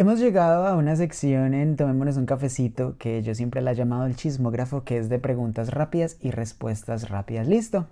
Hemos 0.00 0.18
llegado 0.18 0.66
a 0.66 0.76
una 0.76 0.96
sección 0.96 1.52
en 1.52 1.76
Tomémonos 1.76 2.16
un 2.16 2.24
cafecito 2.24 2.96
que 2.96 3.22
yo 3.22 3.34
siempre 3.34 3.60
la 3.60 3.72
he 3.72 3.74
llamado 3.74 4.06
el 4.06 4.16
chismógrafo, 4.16 4.82
que 4.82 4.96
es 4.96 5.10
de 5.10 5.18
preguntas 5.18 5.68
rápidas 5.68 6.16
y 6.22 6.30
respuestas 6.30 7.10
rápidas. 7.10 7.46
¿Listo? 7.46 7.86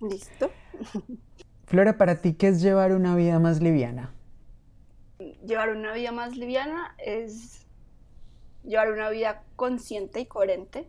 Listo. 0.00 0.48
Flora, 1.66 1.98
para 1.98 2.20
ti, 2.20 2.34
¿qué 2.34 2.46
es 2.46 2.62
llevar 2.62 2.92
una 2.92 3.16
vida 3.16 3.40
más 3.40 3.60
liviana? 3.60 4.14
Llevar 5.44 5.70
una 5.70 5.92
vida 5.92 6.12
más 6.12 6.36
liviana 6.36 6.94
es 7.04 7.66
llevar 8.62 8.92
una 8.92 9.10
vida 9.10 9.42
consciente 9.56 10.20
y 10.20 10.26
coherente 10.26 10.86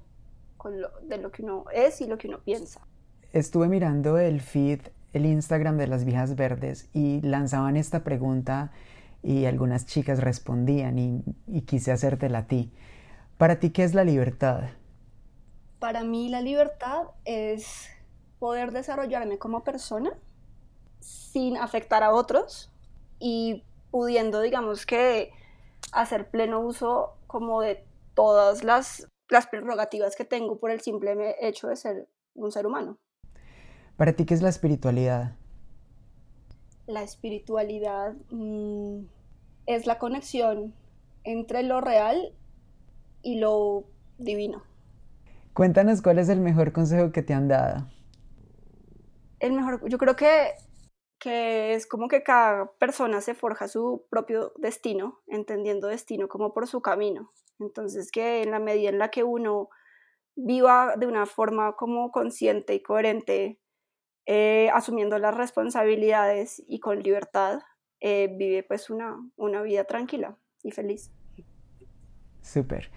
de 1.07 1.17
lo 1.17 1.31
que 1.31 1.41
uno 1.41 1.65
es 1.73 2.01
y 2.01 2.05
lo 2.05 2.19
que 2.19 2.27
uno 2.27 2.41
piensa. 2.41 2.81
Estuve 3.33 3.67
mirando 3.67 4.19
el 4.19 4.41
feed, 4.41 4.81
el 5.13 5.25
Instagram 5.25 5.77
de 5.77 5.87
las 5.87 6.05
viejas 6.05 6.35
verdes 6.35 6.87
y 6.93 7.19
lanzaban 7.21 7.77
esta 7.77 8.03
pregunta 8.03 8.71
y 9.25 9.45
algunas 9.45 9.85
chicas 9.85 10.21
respondían 10.21 10.99
y, 10.99 11.23
y 11.47 11.61
quise 11.61 11.91
hacértela 11.91 12.39
a 12.39 12.47
ti. 12.47 12.71
¿Para 13.37 13.59
ti 13.59 13.71
qué 13.71 13.83
es 13.83 13.93
la 13.93 14.03
libertad? 14.03 14.69
Para 15.79 16.03
mí 16.03 16.29
la 16.29 16.41
libertad 16.41 17.07
es 17.25 17.89
poder 18.39 18.71
desarrollarme 18.71 19.37
como 19.37 19.63
persona 19.63 20.11
sin 20.99 21.57
afectar 21.57 22.03
a 22.03 22.13
otros 22.13 22.71
y 23.19 23.63
pudiendo, 23.91 24.41
digamos 24.41 24.85
que, 24.85 25.31
hacer 25.91 26.29
pleno 26.29 26.59
uso 26.59 27.17
como 27.27 27.61
de 27.61 27.83
todas 28.13 28.63
las 28.63 29.07
las 29.29 29.47
prerrogativas 29.47 30.15
que 30.15 30.25
tengo 30.25 30.59
por 30.59 30.71
el 30.71 30.81
simple 30.81 31.35
hecho 31.41 31.67
de 31.67 31.75
ser 31.75 32.07
un 32.33 32.51
ser 32.51 32.67
humano. 32.67 32.99
¿Para 33.97 34.13
ti 34.13 34.25
qué 34.25 34.33
es 34.33 34.41
la 34.41 34.49
espiritualidad? 34.49 35.35
La 36.85 37.01
espiritualidad 37.01 38.13
mm, 38.29 39.05
es 39.65 39.87
la 39.87 39.97
conexión 39.97 40.73
entre 41.23 41.63
lo 41.63 41.81
real 41.81 42.33
y 43.21 43.39
lo 43.39 43.85
divino. 44.17 44.63
Cuéntanos 45.53 46.01
cuál 46.01 46.19
es 46.19 46.29
el 46.29 46.41
mejor 46.41 46.71
consejo 46.71 47.11
que 47.11 47.23
te 47.23 47.33
han 47.33 47.47
dado. 47.47 47.87
El 49.39 49.53
mejor, 49.53 49.87
yo 49.89 49.97
creo 49.97 50.15
que, 50.15 50.53
que 51.19 51.73
es 51.73 51.87
como 51.87 52.07
que 52.07 52.23
cada 52.23 52.71
persona 52.73 53.21
se 53.21 53.33
forja 53.33 53.67
su 53.67 54.05
propio 54.09 54.53
destino, 54.57 55.21
entendiendo 55.27 55.87
destino 55.87 56.27
como 56.27 56.53
por 56.53 56.67
su 56.67 56.81
camino. 56.81 57.31
Entonces, 57.59 58.11
que 58.11 58.43
en 58.43 58.51
la 58.51 58.59
medida 58.59 58.89
en 58.89 58.99
la 58.99 59.11
que 59.11 59.23
uno 59.23 59.69
viva 60.35 60.95
de 60.97 61.07
una 61.07 61.25
forma 61.25 61.75
como 61.75 62.11
consciente 62.11 62.73
y 62.73 62.81
coherente, 62.81 63.59
eh, 64.25 64.69
asumiendo 64.73 65.17
las 65.19 65.35
responsabilidades 65.35 66.61
y 66.67 66.79
con 66.79 67.01
libertad, 67.01 67.61
eh, 67.99 68.33
vive 68.37 68.63
pues 68.63 68.89
una, 68.89 69.15
una 69.35 69.61
vida 69.61 69.83
tranquila 69.83 70.37
y 70.63 70.71
feliz. 70.71 71.11
Súper. 72.41 72.89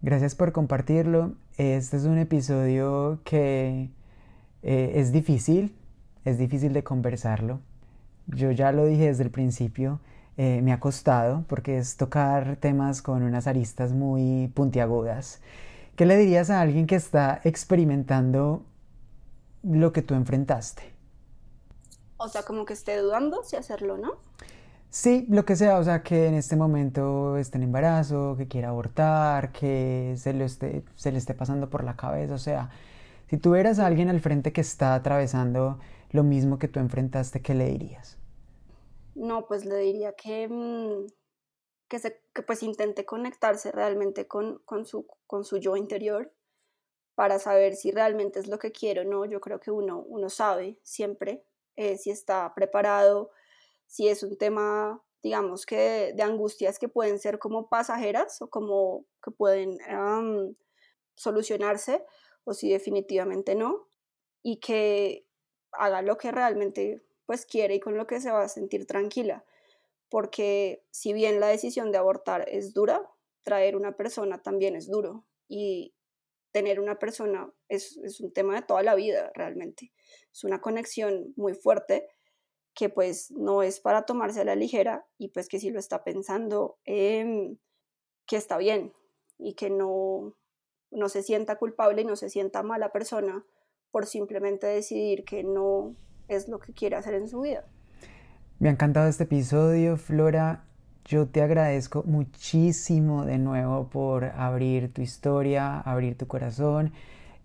Gracias 0.00 0.34
por 0.34 0.52
compartirlo. 0.52 1.34
Este 1.56 1.96
es 1.96 2.04
un 2.04 2.18
episodio 2.18 3.20
que 3.24 3.90
eh, 4.62 4.92
es 4.94 5.12
difícil, 5.12 5.74
es 6.24 6.38
difícil 6.38 6.72
de 6.72 6.82
conversarlo. 6.82 7.60
Yo 8.26 8.50
ya 8.50 8.72
lo 8.72 8.86
dije 8.86 9.06
desde 9.06 9.24
el 9.24 9.30
principio, 9.30 10.00
eh, 10.36 10.62
me 10.62 10.72
ha 10.72 10.80
costado 10.80 11.44
porque 11.46 11.78
es 11.78 11.96
tocar 11.96 12.56
temas 12.56 13.02
con 13.02 13.22
unas 13.22 13.46
aristas 13.46 13.92
muy 13.92 14.50
puntiagudas. 14.54 15.42
¿Qué 15.96 16.06
le 16.06 16.16
dirías 16.16 16.48
a 16.50 16.60
alguien 16.60 16.86
que 16.86 16.96
está 16.96 17.40
experimentando 17.44 18.64
lo 19.62 19.92
que 19.92 20.02
tú 20.02 20.14
enfrentaste? 20.14 20.82
O 22.22 22.28
sea, 22.28 22.42
como 22.44 22.64
que 22.64 22.72
esté 22.72 22.96
dudando 22.98 23.42
si 23.42 23.56
hacerlo, 23.56 23.98
¿no? 23.98 24.12
Sí, 24.90 25.26
lo 25.30 25.44
que 25.44 25.56
sea, 25.56 25.78
o 25.78 25.84
sea, 25.84 26.02
que 26.02 26.26
en 26.26 26.34
este 26.34 26.54
momento 26.54 27.36
esté 27.38 27.56
en 27.56 27.64
embarazo, 27.64 28.36
que 28.36 28.46
quiera 28.46 28.68
abortar, 28.68 29.50
que 29.50 30.14
se, 30.18 30.34
lo 30.34 30.44
esté, 30.44 30.84
se 30.96 31.10
le 31.10 31.18
esté 31.18 31.34
pasando 31.34 31.70
por 31.70 31.82
la 31.82 31.96
cabeza, 31.96 32.34
o 32.34 32.38
sea, 32.38 32.70
si 33.28 33.38
tuvieras 33.38 33.78
a 33.78 33.86
alguien 33.86 34.10
al 34.10 34.20
frente 34.20 34.52
que 34.52 34.60
está 34.60 34.94
atravesando 34.94 35.78
lo 36.10 36.22
mismo 36.22 36.58
que 36.58 36.68
tú 36.68 36.78
enfrentaste, 36.78 37.40
¿qué 37.40 37.54
le 37.54 37.70
dirías? 37.70 38.18
No, 39.14 39.46
pues 39.46 39.64
le 39.64 39.78
diría 39.78 40.12
que, 40.12 40.46
mm, 40.46 41.06
que, 41.88 41.98
se, 41.98 42.20
que 42.34 42.42
pues 42.42 42.62
intente 42.62 43.06
conectarse 43.06 43.72
realmente 43.72 44.28
con, 44.28 44.58
con, 44.66 44.84
su, 44.84 45.06
con 45.26 45.44
su 45.44 45.56
yo 45.56 45.76
interior 45.76 46.30
para 47.14 47.38
saber 47.38 47.74
si 47.74 47.90
realmente 47.90 48.38
es 48.38 48.46
lo 48.46 48.58
que 48.58 48.72
quiero, 48.72 49.04
¿no? 49.04 49.24
Yo 49.24 49.40
creo 49.40 49.58
que 49.58 49.70
uno, 49.70 50.04
uno 50.06 50.28
sabe 50.28 50.78
siempre 50.82 51.46
eh, 51.76 51.96
si 51.98 52.10
está 52.10 52.52
preparado, 52.54 53.30
si 53.86 54.08
es 54.08 54.22
un 54.22 54.36
tema, 54.36 55.02
digamos 55.22 55.66
que 55.66 56.12
de, 56.14 56.22
angustias 56.22 56.78
que 56.78 56.88
pueden 56.88 57.18
ser 57.18 57.38
como 57.38 57.68
pasajeras 57.68 58.40
o 58.42 58.48
como 58.48 59.04
que 59.22 59.30
pueden 59.30 59.78
solucionarse 61.14 62.04
o 62.44 62.54
si 62.54 62.70
definitivamente 62.70 63.54
no, 63.54 63.88
y 64.42 64.58
que 64.58 65.26
haga 65.72 66.02
lo 66.02 66.18
que 66.18 66.32
realmente 66.32 67.02
pues 67.26 67.46
quiere 67.46 67.76
y 67.76 67.80
con 67.80 67.96
lo 67.96 68.06
que 68.06 68.20
se 68.20 68.30
va 68.30 68.42
a 68.42 68.48
sentir 68.48 68.86
tranquila. 68.86 69.44
Porque 70.08 70.84
si 70.90 71.12
bien 71.12 71.40
la 71.40 71.46
decisión 71.46 71.92
de 71.92 71.98
abortar 71.98 72.46
es 72.48 72.74
dura, 72.74 73.10
traer 73.42 73.76
una 73.76 73.96
persona 73.96 74.42
también 74.42 74.76
es 74.76 74.88
duro. 74.88 75.24
Y 75.48 75.94
tener 76.52 76.78
una 76.78 76.98
persona 76.98 77.50
es, 77.68 77.96
un 78.20 78.32
tema 78.32 78.54
de 78.54 78.62
toda 78.62 78.82
la 78.82 78.94
vida 78.94 79.32
realmente. 79.34 79.92
Es 80.32 80.44
una 80.44 80.60
conexión 80.60 81.32
muy 81.36 81.54
fuerte 81.54 82.08
que 82.74 82.88
pues 82.88 83.30
no 83.32 83.62
es 83.62 83.80
para 83.80 84.06
tomarse 84.06 84.40
a 84.40 84.44
la 84.44 84.54
ligera 84.54 85.06
y 85.18 85.28
pues 85.28 85.48
que 85.48 85.58
si 85.58 85.70
lo 85.70 85.78
está 85.78 86.04
pensando, 86.04 86.78
em, 86.84 87.58
que 88.26 88.36
está 88.36 88.56
bien 88.56 88.92
y 89.38 89.54
que 89.54 89.68
no, 89.68 90.36
no 90.90 91.08
se 91.08 91.22
sienta 91.22 91.56
culpable 91.56 92.02
y 92.02 92.04
no 92.04 92.16
se 92.16 92.30
sienta 92.30 92.62
mala 92.62 92.92
persona 92.92 93.44
por 93.90 94.06
simplemente 94.06 94.66
decidir 94.66 95.24
que 95.24 95.42
no 95.42 95.96
es 96.28 96.48
lo 96.48 96.60
que 96.60 96.72
quiere 96.72 96.96
hacer 96.96 97.14
en 97.14 97.28
su 97.28 97.40
vida. 97.40 97.66
Me 98.58 98.68
ha 98.68 98.72
encantado 98.72 99.08
este 99.08 99.24
episodio, 99.24 99.96
Flora. 99.96 100.71
Yo 101.04 101.26
te 101.26 101.42
agradezco 101.42 102.04
muchísimo 102.06 103.24
de 103.24 103.38
nuevo 103.38 103.88
por 103.88 104.24
abrir 104.24 104.92
tu 104.92 105.02
historia, 105.02 105.80
abrir 105.80 106.16
tu 106.16 106.26
corazón 106.26 106.92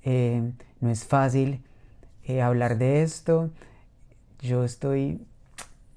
Eh, 0.03 0.41
no 0.79 0.89
es 0.89 1.03
fácil 1.05 1.61
eh, 2.25 2.41
hablar 2.41 2.77
de 2.77 3.03
esto. 3.03 3.49
Yo 4.41 4.63
estoy, 4.63 5.19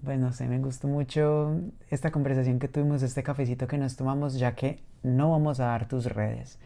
bueno, 0.03 0.29
no 0.29 0.33
sé, 0.33 0.49
me 0.49 0.59
gustó 0.59 0.89
mucho 0.89 1.61
esta 1.91 2.11
conversación 2.11 2.59
que 2.59 2.69
tuvimos, 2.69 3.03
este 3.03 3.23
cafecito 3.23 3.67
que 3.69 3.79
nos 3.79 3.97
tomamos, 3.97 4.39
ya 4.39 4.55
que 4.57 4.81
no 5.05 5.31
vamos 5.31 5.61
a 5.61 5.67
dar 5.67 5.87
tus 5.89 6.07
redes, 6.07 6.59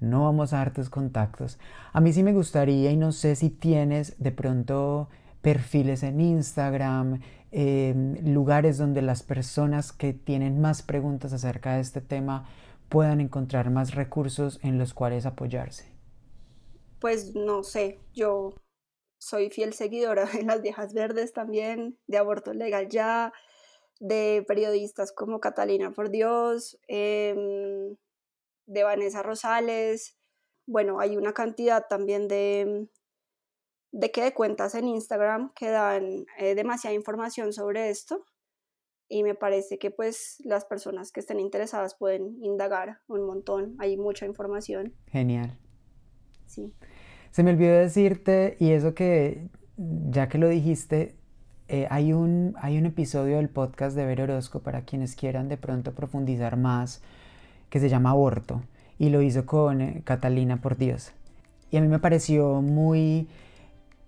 no 0.00 0.24
vamos 0.24 0.52
a 0.52 0.58
dar 0.58 0.72
tus 0.72 0.88
contactos. 0.90 1.58
A 1.92 2.00
mí 2.00 2.12
sí 2.12 2.22
me 2.22 2.32
gustaría 2.32 2.90
y 2.92 2.96
no 2.96 3.10
sé 3.12 3.34
si 3.36 3.50
tienes 3.50 4.14
de 4.18 4.30
pronto 4.30 5.08
perfiles 5.42 6.02
en 6.02 6.20
Instagram, 6.20 7.20
em, 7.56 8.16
lugares 8.34 8.78
donde 8.78 9.00
las 9.00 9.22
personas 9.22 9.92
que 9.92 10.12
tienen 10.12 10.60
más 10.60 10.82
preguntas 10.82 11.32
acerca 11.32 11.76
de 11.76 11.82
este 11.82 12.00
tema 12.00 12.48
puedan 12.88 13.20
encontrar 13.20 13.70
más 13.70 13.94
recursos 13.94 14.58
en 14.64 14.76
los 14.76 14.92
cuales 14.92 15.24
apoyarse. 15.24 15.86
Pues 16.98 17.36
no 17.36 17.62
sé, 17.62 18.00
yo 18.12 18.54
soy 19.18 19.50
fiel 19.50 19.72
seguidora 19.72 20.24
de 20.32 20.42
las 20.42 20.62
viejas 20.62 20.94
verdes 20.94 21.32
también, 21.32 21.96
de 22.08 22.18
aborto 22.18 22.52
legal 22.52 22.88
ya, 22.88 23.32
de 24.00 24.44
periodistas 24.48 25.12
como 25.12 25.38
Catalina 25.38 25.92
por 25.92 26.10
Dios, 26.10 26.76
em, 26.88 27.94
de 28.66 28.82
Vanessa 28.82 29.22
Rosales. 29.22 30.16
Bueno, 30.66 30.98
hay 30.98 31.16
una 31.16 31.34
cantidad 31.34 31.86
también 31.88 32.26
de, 32.26 32.88
de 33.94 34.10
que 34.10 34.24
de 34.24 34.34
cuentas 34.34 34.74
en 34.74 34.88
Instagram 34.88 35.52
que 35.54 35.70
dan 35.70 36.26
eh, 36.38 36.56
demasiada 36.56 36.96
información 36.96 37.52
sobre 37.52 37.90
esto 37.90 38.24
y 39.08 39.22
me 39.22 39.36
parece 39.36 39.78
que 39.78 39.92
pues 39.92 40.38
las 40.44 40.64
personas 40.64 41.12
que 41.12 41.20
estén 41.20 41.38
interesadas 41.38 41.94
pueden 41.94 42.42
indagar 42.42 42.98
un 43.06 43.24
montón, 43.24 43.76
hay 43.78 43.96
mucha 43.96 44.26
información. 44.26 44.94
Genial. 45.06 45.56
Sí. 46.46 46.72
Se 47.30 47.44
me 47.44 47.52
olvidó 47.52 47.74
decirte, 47.74 48.56
y 48.58 48.72
eso 48.72 48.94
que 48.94 49.48
ya 49.76 50.28
que 50.28 50.38
lo 50.38 50.48
dijiste, 50.48 51.14
eh, 51.68 51.86
hay, 51.88 52.12
un, 52.12 52.56
hay 52.60 52.78
un 52.78 52.86
episodio 52.86 53.36
del 53.36 53.48
podcast 53.48 53.94
de 53.94 54.06
Ver 54.06 54.22
Orozco 54.22 54.60
para 54.60 54.82
quienes 54.82 55.14
quieran 55.14 55.48
de 55.48 55.56
pronto 55.56 55.94
profundizar 55.94 56.56
más, 56.56 57.00
que 57.70 57.78
se 57.78 57.88
llama 57.88 58.10
Aborto, 58.10 58.62
y 58.98 59.10
lo 59.10 59.22
hizo 59.22 59.46
con 59.46 59.80
eh, 59.80 60.02
Catalina 60.04 60.60
por 60.60 60.76
Dios. 60.76 61.12
Y 61.70 61.76
a 61.76 61.80
mí 61.80 61.86
me 61.86 62.00
pareció 62.00 62.60
muy 62.60 63.28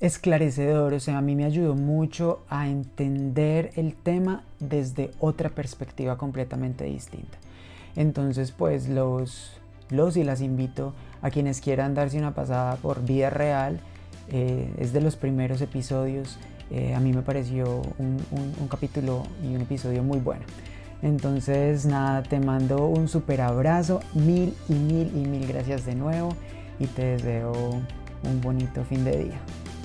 esclarecedor, 0.00 0.92
o 0.92 1.00
sea, 1.00 1.18
a 1.18 1.22
mí 1.22 1.34
me 1.34 1.44
ayudó 1.44 1.74
mucho 1.74 2.44
a 2.48 2.68
entender 2.68 3.72
el 3.76 3.94
tema 3.94 4.44
desde 4.60 5.10
otra 5.20 5.50
perspectiva 5.50 6.18
completamente 6.18 6.84
distinta. 6.84 7.38
Entonces, 7.96 8.52
pues 8.52 8.88
los, 8.88 9.52
los 9.88 10.16
y 10.16 10.24
las 10.24 10.42
invito 10.42 10.92
a 11.22 11.30
quienes 11.30 11.60
quieran 11.60 11.94
darse 11.94 12.18
una 12.18 12.34
pasada 12.34 12.76
por 12.76 13.04
vida 13.04 13.30
real. 13.30 13.80
Eh, 14.28 14.70
es 14.78 14.92
de 14.92 15.00
los 15.00 15.16
primeros 15.16 15.62
episodios. 15.62 16.38
Eh, 16.70 16.94
a 16.94 17.00
mí 17.00 17.12
me 17.12 17.22
pareció 17.22 17.80
un, 17.98 18.20
un, 18.32 18.68
capítulo 18.68 19.22
y 19.42 19.54
un 19.54 19.62
episodio 19.62 20.02
muy 20.02 20.18
bueno. 20.18 20.44
Entonces, 21.00 21.86
nada, 21.86 22.22
te 22.22 22.38
mando 22.38 22.86
un 22.86 23.08
super 23.08 23.40
abrazo. 23.40 24.00
Mil 24.14 24.54
y 24.68 24.74
mil 24.74 25.06
y 25.16 25.26
mil 25.26 25.46
gracias 25.46 25.86
de 25.86 25.94
nuevo. 25.94 26.30
Y 26.78 26.86
te 26.86 27.16
deseo 27.16 27.52
un 28.24 28.40
bonito 28.42 28.84
fin 28.84 29.04
de 29.04 29.24
día. 29.24 29.40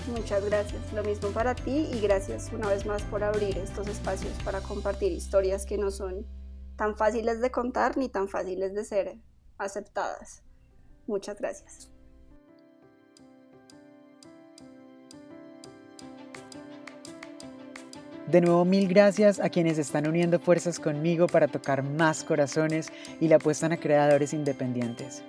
Muchas 0.07 0.43
gracias. 0.45 0.93
Lo 0.93 1.03
mismo 1.03 1.29
para 1.29 1.55
ti 1.55 1.89
y 1.91 1.99
gracias 1.99 2.51
una 2.53 2.67
vez 2.67 2.85
más 2.85 3.03
por 3.03 3.23
abrir 3.23 3.57
estos 3.57 3.87
espacios 3.87 4.33
para 4.43 4.61
compartir 4.61 5.11
historias 5.11 5.65
que 5.65 5.77
no 5.77 5.91
son 5.91 6.25
tan 6.75 6.95
fáciles 6.95 7.41
de 7.41 7.51
contar 7.51 7.97
ni 7.97 8.09
tan 8.09 8.27
fáciles 8.27 8.73
de 8.73 8.83
ser 8.83 9.17
aceptadas. 9.57 10.43
Muchas 11.07 11.39
gracias. 11.39 11.91
De 18.27 18.39
nuevo, 18.39 18.63
mil 18.63 18.87
gracias 18.87 19.39
a 19.39 19.49
quienes 19.49 19.77
están 19.77 20.07
uniendo 20.07 20.39
fuerzas 20.39 20.79
conmigo 20.79 21.27
para 21.27 21.49
tocar 21.49 21.83
más 21.83 22.23
corazones 22.23 22.87
y 23.19 23.27
la 23.27 23.35
apuestan 23.35 23.73
a 23.73 23.77
creadores 23.77 24.33
independientes. 24.33 25.21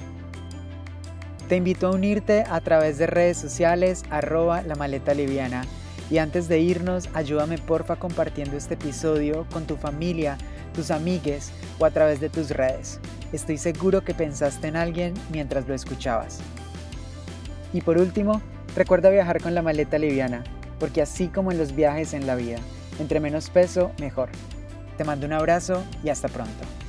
Te 1.48 1.56
invito 1.56 1.86
a 1.86 1.92
unirte 1.92 2.44
a 2.48 2.60
través 2.60 2.98
de 2.98 3.06
redes 3.06 3.38
sociales 3.38 4.04
arroba 4.10 4.62
la 4.62 4.74
maleta 4.74 5.14
liviana 5.14 5.62
y 6.10 6.18
antes 6.18 6.48
de 6.48 6.60
irnos, 6.60 7.08
ayúdame 7.14 7.58
porfa 7.58 7.96
compartiendo 7.96 8.56
este 8.56 8.74
episodio 8.74 9.46
con 9.52 9.64
tu 9.64 9.76
familia, 9.76 10.38
tus 10.74 10.90
amigues 10.90 11.52
o 11.78 11.84
a 11.84 11.90
través 11.90 12.20
de 12.20 12.28
tus 12.28 12.50
redes. 12.50 13.00
Estoy 13.32 13.58
seguro 13.58 14.04
que 14.04 14.14
pensaste 14.14 14.68
en 14.68 14.76
alguien 14.76 15.14
mientras 15.32 15.66
lo 15.66 15.74
escuchabas. 15.74 16.38
Y 17.72 17.80
por 17.80 17.98
último, 17.98 18.40
recuerda 18.76 19.10
viajar 19.10 19.40
con 19.40 19.54
la 19.54 19.62
maleta 19.62 19.98
liviana, 19.98 20.44
porque 20.78 21.02
así 21.02 21.28
como 21.28 21.50
en 21.50 21.58
los 21.58 21.74
viajes 21.74 22.14
en 22.14 22.26
la 22.26 22.36
vida, 22.36 22.58
entre 22.98 23.20
menos 23.20 23.50
peso, 23.50 23.92
mejor. 24.00 24.28
Te 24.96 25.04
mando 25.04 25.26
un 25.26 25.32
abrazo 25.32 25.82
y 26.02 26.08
hasta 26.08 26.28
pronto. 26.28 26.85